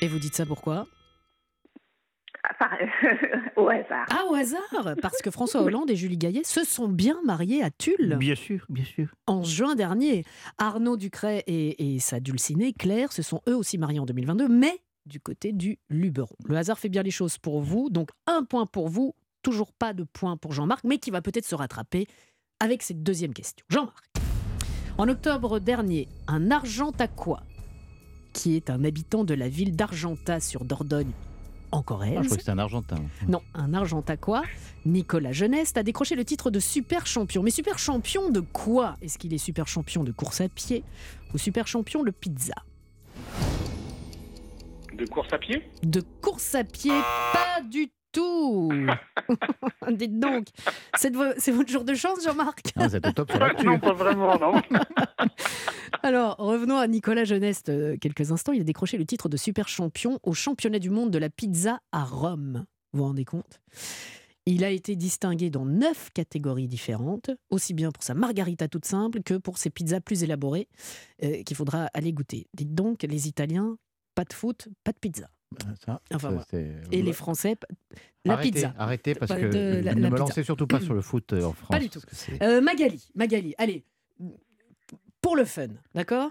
Et 0.00 0.08
vous 0.08 0.18
dites 0.18 0.34
ça 0.34 0.46
pourquoi? 0.46 0.86
Ah, 2.60 2.78
Au 3.56 3.68
hasard. 3.68 4.06
Ah, 4.10 4.24
au 4.30 4.34
hasard 4.34 4.94
Parce 5.02 5.20
que 5.22 5.30
François 5.30 5.62
Hollande 5.62 5.90
et 5.90 5.96
Julie 5.96 6.16
Gaillet 6.16 6.44
se 6.44 6.64
sont 6.64 6.88
bien 6.88 7.18
mariés 7.24 7.62
à 7.62 7.70
Tulle. 7.70 8.16
Bien 8.18 8.34
sûr, 8.34 8.64
bien 8.68 8.84
sûr. 8.84 9.08
En 9.26 9.42
juin 9.42 9.74
dernier, 9.74 10.24
Arnaud 10.56 10.96
Ducret 10.96 11.44
et, 11.46 11.94
et 11.94 11.98
sa 11.98 12.20
dulcinée 12.20 12.72
Claire 12.72 13.12
se 13.12 13.22
sont 13.22 13.40
eux 13.48 13.56
aussi 13.56 13.78
mariés 13.78 14.00
en 14.00 14.06
2022, 14.06 14.48
mais 14.48 14.80
du 15.06 15.20
côté 15.20 15.52
du 15.52 15.78
Luberon. 15.88 16.36
Le 16.44 16.56
hasard 16.56 16.78
fait 16.78 16.88
bien 16.88 17.02
les 17.02 17.10
choses 17.10 17.38
pour 17.38 17.60
vous, 17.60 17.90
donc 17.90 18.10
un 18.26 18.44
point 18.44 18.66
pour 18.66 18.88
vous, 18.88 19.14
toujours 19.42 19.72
pas 19.72 19.92
de 19.92 20.04
point 20.04 20.36
pour 20.36 20.52
Jean-Marc, 20.52 20.84
mais 20.84 20.98
qui 20.98 21.10
va 21.10 21.22
peut-être 21.22 21.46
se 21.46 21.54
rattraper 21.54 22.06
avec 22.60 22.82
cette 22.82 23.02
deuxième 23.02 23.32
question. 23.32 23.64
Jean-Marc, 23.68 24.04
en 24.98 25.08
octobre 25.08 25.58
dernier, 25.60 26.08
un 26.26 26.50
Argentacois, 26.50 27.42
qui 28.32 28.56
est 28.56 28.70
un 28.70 28.84
habitant 28.84 29.24
de 29.24 29.34
la 29.34 29.48
ville 29.48 29.74
d'Argentas 29.74 30.40
sur 30.40 30.64
Dordogne, 30.64 31.12
en 31.72 31.82
Corrèze, 31.82 32.14
Ah, 32.18 32.22
je 32.22 32.26
crois 32.26 32.36
que 32.38 32.42
c'est 32.44 32.50
un 32.50 32.58
Argentin. 32.58 32.96
non, 33.28 33.40
un 33.54 33.74
Argentacois, 33.74 34.42
Nicolas 34.86 35.32
Jeuneste, 35.32 35.76
a 35.78 35.82
décroché 35.82 36.14
le 36.14 36.24
titre 36.24 36.50
de 36.50 36.60
super 36.60 37.06
champion. 37.06 37.42
Mais 37.42 37.50
super 37.50 37.78
champion 37.78 38.30
de 38.30 38.40
quoi? 38.40 38.94
Est-ce 39.02 39.18
qu'il 39.18 39.34
est 39.34 39.38
super 39.38 39.66
champion 39.68 40.04
de 40.04 40.12
course 40.12 40.40
à 40.40 40.48
pied 40.48 40.84
ou 41.34 41.38
super 41.38 41.66
champion 41.66 42.02
de 42.02 42.10
pizza? 42.10 42.54
De 44.94 45.04
course 45.06 45.32
à 45.32 45.38
pied? 45.38 45.62
De 45.82 46.02
course 46.22 46.54
à 46.54 46.64
pied, 46.64 46.92
pas 47.32 47.60
du 47.70 47.88
tout 48.18 48.72
Dites 49.90 50.18
donc, 50.18 50.46
c'est 50.96 51.10
de 51.10 51.16
vo- 51.16 51.32
c'est 51.38 51.52
votre 51.52 51.70
jour 51.70 51.84
de 51.84 51.94
chance, 51.94 52.22
Jean-Marc 52.24 52.72
Ah, 52.76 52.88
c'est 52.88 53.06
au 53.06 53.12
top. 53.12 53.30
Non, 53.64 53.78
pas 53.78 53.92
vraiment, 53.92 54.38
non. 54.38 54.60
Alors, 56.02 56.36
revenons 56.38 56.76
à 56.78 56.86
Nicolas 56.86 57.24
Jeuneste 57.24 57.68
euh, 57.68 57.96
quelques 58.00 58.30
instants. 58.32 58.52
Il 58.52 58.60
a 58.60 58.64
décroché 58.64 58.98
le 58.98 59.04
titre 59.06 59.28
de 59.28 59.36
super 59.36 59.68
champion 59.68 60.18
au 60.22 60.32
championnat 60.32 60.78
du 60.78 60.90
monde 60.90 61.10
de 61.10 61.18
la 61.18 61.30
pizza 61.30 61.80
à 61.92 62.04
Rome. 62.04 62.64
Vous 62.92 63.00
vous 63.00 63.04
rendez 63.06 63.24
compte? 63.24 63.60
Il 64.46 64.64
a 64.64 64.70
été 64.70 64.96
distingué 64.96 65.50
dans 65.50 65.66
neuf 65.66 66.08
catégories 66.14 66.68
différentes, 66.68 67.30
aussi 67.50 67.74
bien 67.74 67.90
pour 67.92 68.02
sa 68.02 68.14
margarita 68.14 68.66
toute 68.68 68.86
simple 68.86 69.22
que 69.22 69.34
pour 69.34 69.58
ses 69.58 69.68
pizzas 69.70 70.00
plus 70.00 70.22
élaborées 70.22 70.68
euh, 71.22 71.42
qu'il 71.42 71.56
faudra 71.56 71.88
aller 71.92 72.12
goûter. 72.12 72.46
Dites 72.54 72.74
donc, 72.74 73.02
les 73.02 73.28
Italiens, 73.28 73.76
pas 74.14 74.24
de 74.24 74.32
foot, 74.32 74.68
pas 74.84 74.92
de 74.92 74.98
pizza. 74.98 75.28
Ça, 75.84 76.00
Enfin, 76.12 76.18
ça, 76.18 76.28
voilà. 76.28 76.44
c'est- 76.50 76.74
Et 76.92 77.02
les 77.02 77.12
Français, 77.12 77.56
la 78.24 78.34
arrêtez, 78.34 78.50
pizza. 78.52 78.74
Arrêtez, 78.78 79.14
parce 79.14 79.32
que 79.32 79.46
de 79.46 79.80
la- 79.84 79.94
ne 79.94 80.00
la 80.02 80.10
me 80.10 80.14
pizza. 80.16 80.24
lancez 80.28 80.42
surtout 80.42 80.66
pas 80.66 80.80
sur 80.80 80.94
le 80.94 81.00
foot 81.02 81.32
euh, 81.32 81.42
en 81.44 81.52
France. 81.52 81.68
Pas 81.70 81.78
du 81.80 81.88
tout. 81.88 82.00
Euh, 82.42 82.60
Magali, 82.60 83.08
Magali, 83.14 83.54
allez, 83.58 83.84
pour 85.22 85.36
le 85.36 85.44
fun, 85.44 85.68
d'accord? 85.94 86.30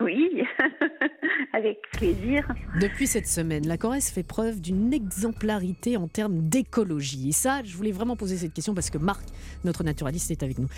Oui, 0.00 0.30
avec 1.52 1.78
plaisir. 1.92 2.46
Depuis 2.80 3.06
cette 3.06 3.26
semaine, 3.26 3.66
la 3.66 3.76
Corrèze 3.78 4.10
fait 4.10 4.22
preuve 4.22 4.60
d'une 4.60 4.92
exemplarité 4.92 5.96
en 5.96 6.06
termes 6.08 6.48
d'écologie. 6.48 7.30
Et 7.30 7.32
ça, 7.32 7.62
je 7.64 7.76
voulais 7.76 7.90
vraiment 7.92 8.14
poser 8.16 8.36
cette 8.36 8.52
question 8.52 8.74
parce 8.74 8.90
que 8.90 8.98
Marc, 8.98 9.24
notre 9.64 9.82
naturaliste, 9.84 10.30
est 10.30 10.42
avec 10.42 10.58
nous. 10.58 10.68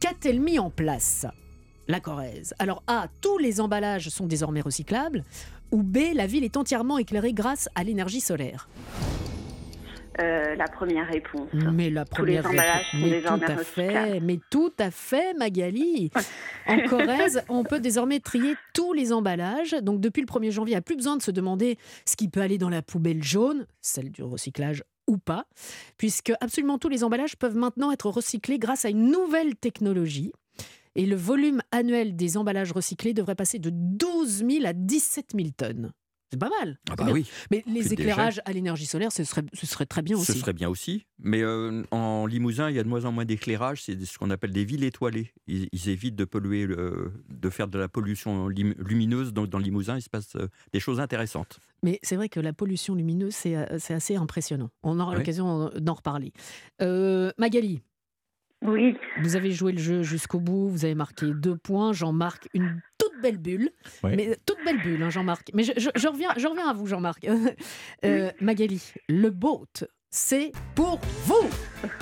Qu'a-t-elle 0.00 0.40
mis 0.40 0.58
en 0.60 0.70
place, 0.70 1.26
la 1.88 1.98
Corrèze? 2.00 2.54
Alors 2.60 2.82
A, 2.86 3.08
tous 3.20 3.38
les 3.38 3.60
emballages 3.60 4.08
sont 4.08 4.26
désormais 4.26 4.60
recyclables. 4.60 5.24
Ou 5.72 5.82
B, 5.82 5.98
la 6.14 6.26
ville 6.26 6.44
est 6.44 6.56
entièrement 6.56 6.98
éclairée 6.98 7.32
grâce 7.32 7.68
à 7.74 7.84
l'énergie 7.84 8.20
solaire. 8.20 8.68
Euh, 10.20 10.54
la 10.56 10.66
première 10.66 11.06
réponse. 11.06 11.48
Mais 11.72 11.88
la 11.88 12.04
Tous 12.04 12.24
les 12.24 12.40
première 12.42 12.46
emballages 12.50 12.86
réponse- 12.92 13.24
sont 13.24 13.36
mais 13.38 13.46
tout 13.46 13.52
à 13.52 13.56
fait, 13.64 14.20
mais 14.20 14.40
tout 14.50 14.72
à 14.78 14.90
fait, 14.90 15.34
Magali. 15.34 16.10
En 16.66 16.78
Corrèze, 16.88 17.42
on 17.48 17.62
peut 17.62 17.80
désormais 17.80 18.18
trier 18.20 18.54
tous 18.74 18.92
les 18.92 19.12
emballages. 19.12 19.76
Donc 19.82 20.00
depuis 20.00 20.20
le 20.20 20.26
1er 20.26 20.50
janvier, 20.50 20.72
il 20.72 20.74
n'y 20.74 20.78
a 20.78 20.82
plus 20.82 20.96
besoin 20.96 21.16
de 21.16 21.22
se 21.22 21.30
demander 21.30 21.78
ce 22.04 22.16
qui 22.16 22.28
peut 22.28 22.40
aller 22.40 22.58
dans 22.58 22.68
la 22.68 22.82
poubelle 22.82 23.22
jaune, 23.22 23.66
celle 23.80 24.10
du 24.10 24.22
recyclage 24.22 24.82
ou 25.06 25.16
pas, 25.16 25.46
puisque 25.96 26.32
absolument 26.40 26.76
tous 26.78 26.88
les 26.88 27.02
emballages 27.02 27.36
peuvent 27.36 27.56
maintenant 27.56 27.90
être 27.90 28.10
recyclés 28.10 28.58
grâce 28.58 28.84
à 28.84 28.90
une 28.90 29.10
nouvelle 29.10 29.54
technologie. 29.56 30.32
Et 30.96 31.06
le 31.06 31.16
volume 31.16 31.60
annuel 31.72 32.16
des 32.16 32.36
emballages 32.36 32.72
recyclés 32.72 33.14
devrait 33.14 33.34
passer 33.36 33.58
de 33.58 33.70
12 33.72 34.44
000 34.48 34.66
à 34.66 34.72
17 34.72 35.32
000 35.36 35.48
tonnes. 35.56 35.92
C'est 36.32 36.38
pas 36.38 36.48
mal. 36.60 36.78
Ah 36.88 36.94
c'est 36.96 37.04
bah 37.06 37.10
oui. 37.12 37.28
Mais 37.50 37.64
les 37.66 37.80
déjà- 37.82 37.92
éclairages 37.94 38.40
à 38.44 38.52
l'énergie 38.52 38.86
solaire, 38.86 39.10
ce 39.10 39.24
serait, 39.24 39.42
ce 39.52 39.66
serait 39.66 39.86
très 39.86 40.00
bien 40.00 40.16
Ce 40.16 40.30
aussi. 40.30 40.38
serait 40.38 40.52
bien 40.52 40.68
aussi. 40.68 41.04
Mais 41.18 41.42
euh, 41.42 41.82
en 41.90 42.24
Limousin, 42.26 42.70
il 42.70 42.76
y 42.76 42.78
a 42.78 42.84
de 42.84 42.88
moins 42.88 43.04
en 43.04 43.10
moins 43.10 43.24
d'éclairage. 43.24 43.82
C'est 43.82 44.00
ce 44.04 44.16
qu'on 44.16 44.30
appelle 44.30 44.52
des 44.52 44.64
villes 44.64 44.84
étoilées. 44.84 45.32
Ils, 45.48 45.68
ils 45.72 45.88
évitent 45.88 46.14
de 46.14 46.24
polluer, 46.24 46.66
le- 46.66 47.12
de 47.30 47.50
faire 47.50 47.66
de 47.66 47.78
la 47.80 47.88
pollution 47.88 48.46
lumineuse. 48.46 49.32
Donc 49.32 49.48
dans 49.48 49.58
le 49.58 49.64
Limousin, 49.64 49.96
il 49.96 50.02
se 50.02 50.08
passe 50.10 50.36
euh, 50.36 50.46
des 50.72 50.78
choses 50.78 51.00
intéressantes. 51.00 51.58
Mais 51.82 51.98
c'est 52.04 52.14
vrai 52.14 52.28
que 52.28 52.38
la 52.38 52.52
pollution 52.52 52.94
lumineuse, 52.94 53.34
c'est 53.34 53.56
euh, 53.56 53.78
c'est 53.80 53.94
assez 53.94 54.14
impressionnant. 54.14 54.70
On 54.84 55.00
aura 55.00 55.10
Oui. 55.12 55.16
l'occasion 55.18 55.70
d'en 55.80 55.94
reparler. 55.94 56.32
Euh, 56.80 57.32
Magali 57.38 57.82
Oui. 58.62 58.96
Vous 59.22 59.36
avez 59.36 59.52
joué 59.52 59.72
le 59.72 59.78
jeu 59.78 60.02
jusqu'au 60.02 60.38
bout, 60.40 60.68
vous 60.68 60.84
avez 60.84 60.94
marqué 60.94 61.26
deux 61.32 61.56
points. 61.56 61.92
Jean-Marc, 61.92 62.48
une 62.54 62.80
toute 62.98 63.20
belle 63.22 63.38
bulle. 63.38 63.70
Ouais. 64.04 64.14
Mais 64.16 64.36
toute 64.44 64.58
belle 64.64 64.78
bulle, 64.82 65.02
hein, 65.02 65.08
Jean-Marc. 65.10 65.50
Mais 65.54 65.62
je, 65.62 65.72
je- 65.78 65.88
je 65.94 66.08
reviens, 66.08 66.30
je 66.36 66.46
reviens 66.46 66.68
à 66.68 66.74
vous, 66.74 66.86
Jean-Marc. 66.86 67.26
Euh, 68.04 68.30
Magali, 68.40 68.82
le 69.08 69.30
boat, 69.30 69.64
c'est 70.10 70.52
pour 70.74 71.00
vous. 71.24 71.48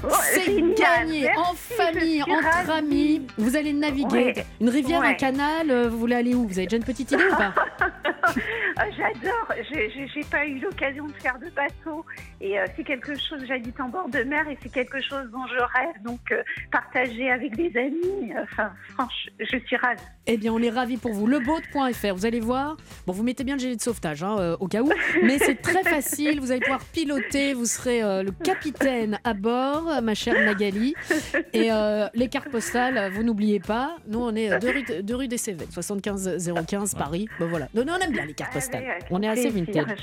Oh, 0.05 0.09
c'est 0.33 0.47
gagné 0.75 1.23
merci, 1.23 1.39
en 1.41 1.55
famille, 1.55 2.23
entre 2.23 2.43
ravie. 2.43 2.71
amis. 2.73 3.27
Vous 3.37 3.57
allez 3.57 3.73
naviguer. 3.73 4.07
Ouais. 4.37 4.47
Une 4.61 4.69
rivière, 4.69 5.03
un 5.03 5.15
canal, 5.15 5.71
euh, 5.71 5.89
vous 5.89 5.99
voulez 5.99 6.15
aller 6.17 6.35
où? 6.35 6.47
Vous 6.47 6.59
avez 6.59 6.67
déjà 6.67 6.77
une 6.77 6.85
petite 6.85 7.11
idée 7.13 7.25
ou 7.33 7.37
pas? 7.37 7.55
J'adore. 8.97 9.53
J'ai- 9.71 10.19
pas 10.31 10.45
eu 10.47 10.59
l'occasion 10.59 11.07
de 11.07 11.13
faire 11.15 11.39
de 11.39 11.49
bateau 11.51 12.05
et 12.41 12.59
euh, 12.59 12.67
c'est 12.77 12.85
quelque 12.85 13.15
chose. 13.15 13.43
J'habite 13.47 13.81
en 13.81 13.89
bord 13.89 14.09
de 14.11 14.23
mer 14.25 14.47
et 14.49 14.59
c'est 14.63 14.71
quelque 14.71 15.01
chose 15.01 15.27
dont 15.33 15.47
je 15.47 15.55
rêve. 15.79 15.95
Donc 16.05 16.21
euh, 16.33 16.43
partager 16.71 17.31
avec 17.31 17.57
des 17.57 17.73
amis. 17.79 18.33
Enfin, 18.43 18.73
franchement, 18.95 19.35
je 19.39 19.59
suis 19.67 19.77
ravie. 19.77 20.03
Eh 20.27 20.37
bien, 20.37 20.53
on 20.53 20.61
est 20.61 20.69
ravis 20.71 20.97
pour 20.99 21.13
vous. 21.15 21.27
Leboat.fr, 21.27 22.15
vous 22.15 22.27
allez 22.27 22.41
voir. 22.41 22.77
Bon, 23.07 23.13
vous 23.15 23.23
mettez 23.23 23.45
bien 23.45 23.55
le 23.55 23.61
gilet 23.61 23.77
de 23.77 23.81
sauvetage, 23.81 24.23
hein, 24.23 24.37
euh, 24.39 24.57
au 24.61 24.67
cas 24.69 24.83
où. 24.83 24.91
Mais 25.23 25.39
c'est 25.39 25.63
très 25.63 25.83
facile. 25.83 26.41
Vous 26.41 26.51
allez 26.51 26.61
pouvoir 26.61 26.85
piloter. 26.93 27.55
Vous 27.55 27.65
serez 27.67 28.01
le 28.23 28.31
capitaine 28.33 29.19
à 29.25 29.33
bord, 29.35 30.03
ma 30.03 30.15
chère 30.15 30.35
Magali. 30.45 30.95
Et 31.55 31.71
les 32.15 32.29
cartes 32.29 32.51
postales, 32.51 33.11
vous 33.13 33.23
n'oubliez 33.23 33.61
pas. 33.61 33.97
Nous, 34.07 34.19
on 34.21 34.35
est 34.35 34.59
deux 34.59 34.71
rue, 34.71 35.03
deux 35.03 35.17
rue 35.17 35.29
des 35.29 35.39
Cévennes, 35.39 35.71
75 35.71 36.53
015 36.69 36.95
Paris. 36.95 37.29
Ben 37.41 37.47
voilà. 37.47 37.69
Non, 37.75 37.85
non, 37.85 37.95
on 37.99 38.05
aime 38.05 38.13
bien 38.13 38.27
les 38.27 38.35
cartes 38.35 38.53
postales. 38.53 38.68
On 39.11 39.23
est 39.23 39.29
assez 39.29 39.51
vintage. 39.51 39.99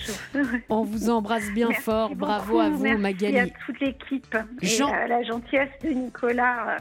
On 0.69 0.83
vous 0.83 1.09
embrasse 1.09 1.51
bien 1.53 1.69
Merci 1.69 1.83
fort. 1.83 2.15
Bravo 2.15 2.59
à 2.59 2.69
vous, 2.69 2.83
merci 2.83 3.01
Magali. 3.01 3.39
à 3.39 3.47
toute 3.47 3.79
l'équipe. 3.79 4.37
Et 4.61 4.67
Jean- 4.67 4.91
à 4.91 5.07
la 5.07 5.23
gentillesse 5.23 5.69
de 5.83 5.89
Nicolas. 5.89 6.77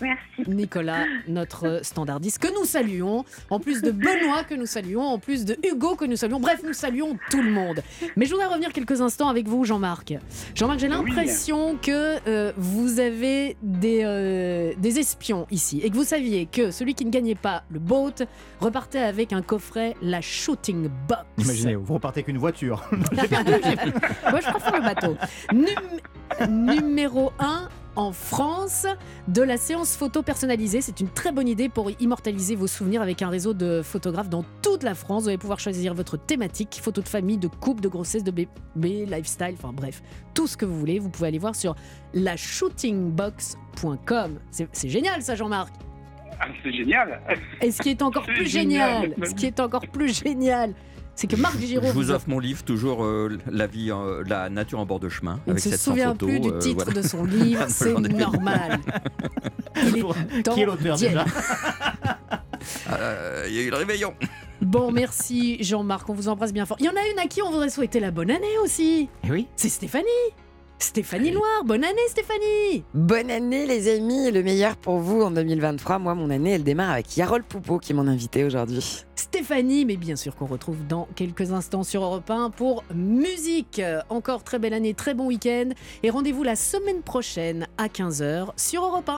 Merci. 0.00 0.48
Nicolas, 0.48 1.04
notre 1.28 1.80
standardiste, 1.82 2.38
que 2.38 2.48
nous 2.58 2.64
saluons, 2.64 3.24
en 3.50 3.60
plus 3.60 3.82
de 3.82 3.90
Benoît 3.90 4.44
que 4.44 4.54
nous 4.54 4.66
saluons, 4.66 5.02
en 5.04 5.18
plus 5.18 5.44
de 5.44 5.56
Hugo 5.64 5.94
que 5.94 6.04
nous 6.04 6.16
saluons. 6.16 6.40
Bref, 6.40 6.60
nous 6.66 6.72
saluons 6.72 7.16
tout 7.30 7.42
le 7.42 7.50
monde. 7.50 7.82
Mais 8.16 8.26
je 8.26 8.32
voudrais 8.32 8.46
revenir 8.48 8.72
quelques 8.72 9.00
instants 9.00 9.28
avec 9.28 9.46
vous, 9.48 9.64
Jean-Marc. 9.64 10.14
Jean-Marc, 10.54 10.78
j'ai 10.80 10.88
l'impression 10.88 11.76
que 11.80 12.18
euh, 12.28 12.52
vous 12.56 12.98
avez 13.00 13.56
des, 13.62 14.02
euh, 14.04 14.72
des 14.78 14.98
espions 14.98 15.46
ici 15.50 15.80
et 15.82 15.90
que 15.90 15.94
vous 15.96 16.04
saviez 16.04 16.46
que 16.46 16.70
celui 16.70 16.94
qui 16.94 17.04
ne 17.04 17.10
gagnait 17.10 17.34
pas 17.34 17.62
le 17.70 17.78
boat 17.78 18.14
repartait 18.60 18.98
avec 19.00 19.32
un 19.32 19.42
coffret, 19.42 19.94
la 20.02 20.20
Shooting 20.20 20.88
Box. 21.08 21.22
Imaginez, 21.38 21.74
vous 21.76 21.94
repartez 21.94 22.20
avec 22.20 22.28
une 22.28 22.38
voiture. 22.38 22.82
Moi, 22.90 24.40
je 24.40 24.50
préfère 24.50 24.76
le 24.76 24.82
bateau. 24.82 25.16
Num- 25.52 26.48
numéro 26.48 27.32
1 27.38 27.68
en 27.96 28.12
France 28.12 28.86
de 29.28 29.42
la 29.42 29.56
séance 29.56 29.96
photo 29.96 30.22
personnalisée. 30.22 30.80
C'est 30.80 31.00
une 31.00 31.08
très 31.08 31.32
bonne 31.32 31.48
idée 31.48 31.68
pour 31.68 31.90
immortaliser 32.00 32.56
vos 32.56 32.66
souvenirs 32.66 33.02
avec 33.02 33.22
un 33.22 33.28
réseau 33.28 33.54
de 33.54 33.82
photographes 33.82 34.28
dans 34.28 34.44
toute 34.62 34.82
la 34.82 34.94
France. 34.94 35.24
Vous 35.24 35.28
allez 35.28 35.38
pouvoir 35.38 35.60
choisir 35.60 35.94
votre 35.94 36.16
thématique, 36.16 36.80
photos 36.82 37.04
de 37.04 37.08
famille, 37.08 37.38
de 37.38 37.48
couple, 37.48 37.82
de 37.82 37.88
grossesse, 37.88 38.24
de 38.24 38.30
bébé, 38.30 39.06
lifestyle, 39.06 39.54
enfin 39.54 39.72
bref, 39.72 40.02
tout 40.34 40.46
ce 40.46 40.56
que 40.56 40.64
vous 40.64 40.78
voulez. 40.78 40.98
Vous 40.98 41.10
pouvez 41.10 41.28
aller 41.28 41.38
voir 41.38 41.54
sur 41.54 41.74
lashootingbox.com. 42.14 44.38
C'est 44.50 44.68
c'est 44.72 44.88
génial 44.88 45.22
ça, 45.22 45.34
Jean-Marc. 45.34 45.72
Ah, 46.40 46.46
c'est 46.62 46.72
génial. 46.72 47.20
Et 47.60 47.70
ce 47.70 47.80
qui 47.80 47.90
est 47.90 48.02
encore 48.02 48.24
plus 48.26 48.46
génial. 48.46 49.02
génial, 49.02 49.28
ce 49.28 49.34
qui 49.34 49.46
est 49.46 49.60
encore 49.60 49.86
plus 49.88 50.18
génial, 50.22 50.74
C'est 51.16 51.26
que 51.28 51.36
Marc 51.36 51.54
Je 51.60 51.66
Giraud 51.66 51.86
vous 51.86 51.92
vous 51.92 52.10
offre 52.10 52.28
mon 52.28 52.38
livre, 52.40 52.64
toujours 52.64 53.04
euh, 53.04 53.38
la 53.50 53.66
vie, 53.66 53.90
la 54.26 54.50
nature 54.50 54.80
en 54.80 54.86
bord 54.86 55.00
de 55.00 55.08
chemin. 55.08 55.40
Il 55.46 55.54
ne 55.54 55.58
se 55.58 55.70
700 55.70 55.90
souvient 55.90 56.10
photos, 56.10 56.28
plus 56.28 56.40
du 56.40 56.48
euh, 56.48 56.58
titre 56.58 56.84
voilà. 56.84 57.00
de 57.00 57.06
son 57.06 57.24
livre, 57.24 57.64
c'est 57.68 57.94
normal. 57.94 58.80
Il 59.76 59.98
est 59.98 60.42
temps 60.42 60.54
Qui 60.54 60.62
est 60.62 60.66
l'auteur 60.66 60.96
déjà. 60.96 61.24
Euh, 62.88 63.44
Il 63.46 63.54
y 63.54 63.58
a 63.58 63.62
eu 63.62 63.68
le 63.70 63.76
réveillon. 63.76 64.14
Bon, 64.62 64.90
merci 64.90 65.62
Jean-Marc, 65.62 66.08
on 66.08 66.14
vous 66.14 66.28
embrasse 66.28 66.52
bien 66.54 66.64
fort. 66.64 66.78
Il 66.80 66.86
y 66.86 66.88
en 66.88 66.92
a 66.92 67.06
une 67.12 67.18
à 67.18 67.26
qui 67.26 67.42
on 67.42 67.50
voudrait 67.50 67.68
souhaiter 67.68 68.00
la 68.00 68.10
bonne 68.10 68.30
année 68.30 68.56
aussi. 68.62 69.10
Eh 69.22 69.30
oui. 69.30 69.46
C'est 69.54 69.68
Stéphanie. 69.68 70.06
Stéphanie 70.78 71.30
Loire, 71.30 71.64
bonne 71.64 71.84
année 71.84 71.96
Stéphanie 72.08 72.84
Bonne 72.94 73.30
année 73.30 73.66
les 73.66 73.94
amis, 73.94 74.30
le 74.30 74.42
meilleur 74.42 74.76
pour 74.76 74.98
vous 74.98 75.22
en 75.22 75.30
2023. 75.30 75.98
Moi, 75.98 76.14
mon 76.14 76.30
année, 76.30 76.52
elle 76.52 76.64
démarre 76.64 76.90
avec 76.90 77.16
Yarol 77.16 77.42
Poupeau 77.42 77.78
qui 77.78 77.92
est 77.92 77.94
mon 77.94 78.06
invité 78.06 78.44
aujourd'hui. 78.44 79.04
Stéphanie, 79.16 79.84
mais 79.84 79.96
bien 79.96 80.16
sûr 80.16 80.36
qu'on 80.36 80.46
retrouve 80.46 80.86
dans 80.86 81.08
quelques 81.16 81.52
instants 81.52 81.82
sur 81.82 82.04
Europe 82.04 82.30
1 82.30 82.50
pour 82.50 82.84
musique. 82.94 83.80
Encore 84.08 84.44
très 84.44 84.58
belle 84.58 84.74
année, 84.74 84.94
très 84.94 85.14
bon 85.14 85.26
week-end 85.26 85.70
et 86.02 86.10
rendez-vous 86.10 86.42
la 86.42 86.56
semaine 86.56 87.02
prochaine 87.02 87.66
à 87.78 87.88
15h 87.88 88.48
sur 88.56 88.84
Europe 88.84 89.08
1. 89.08 89.12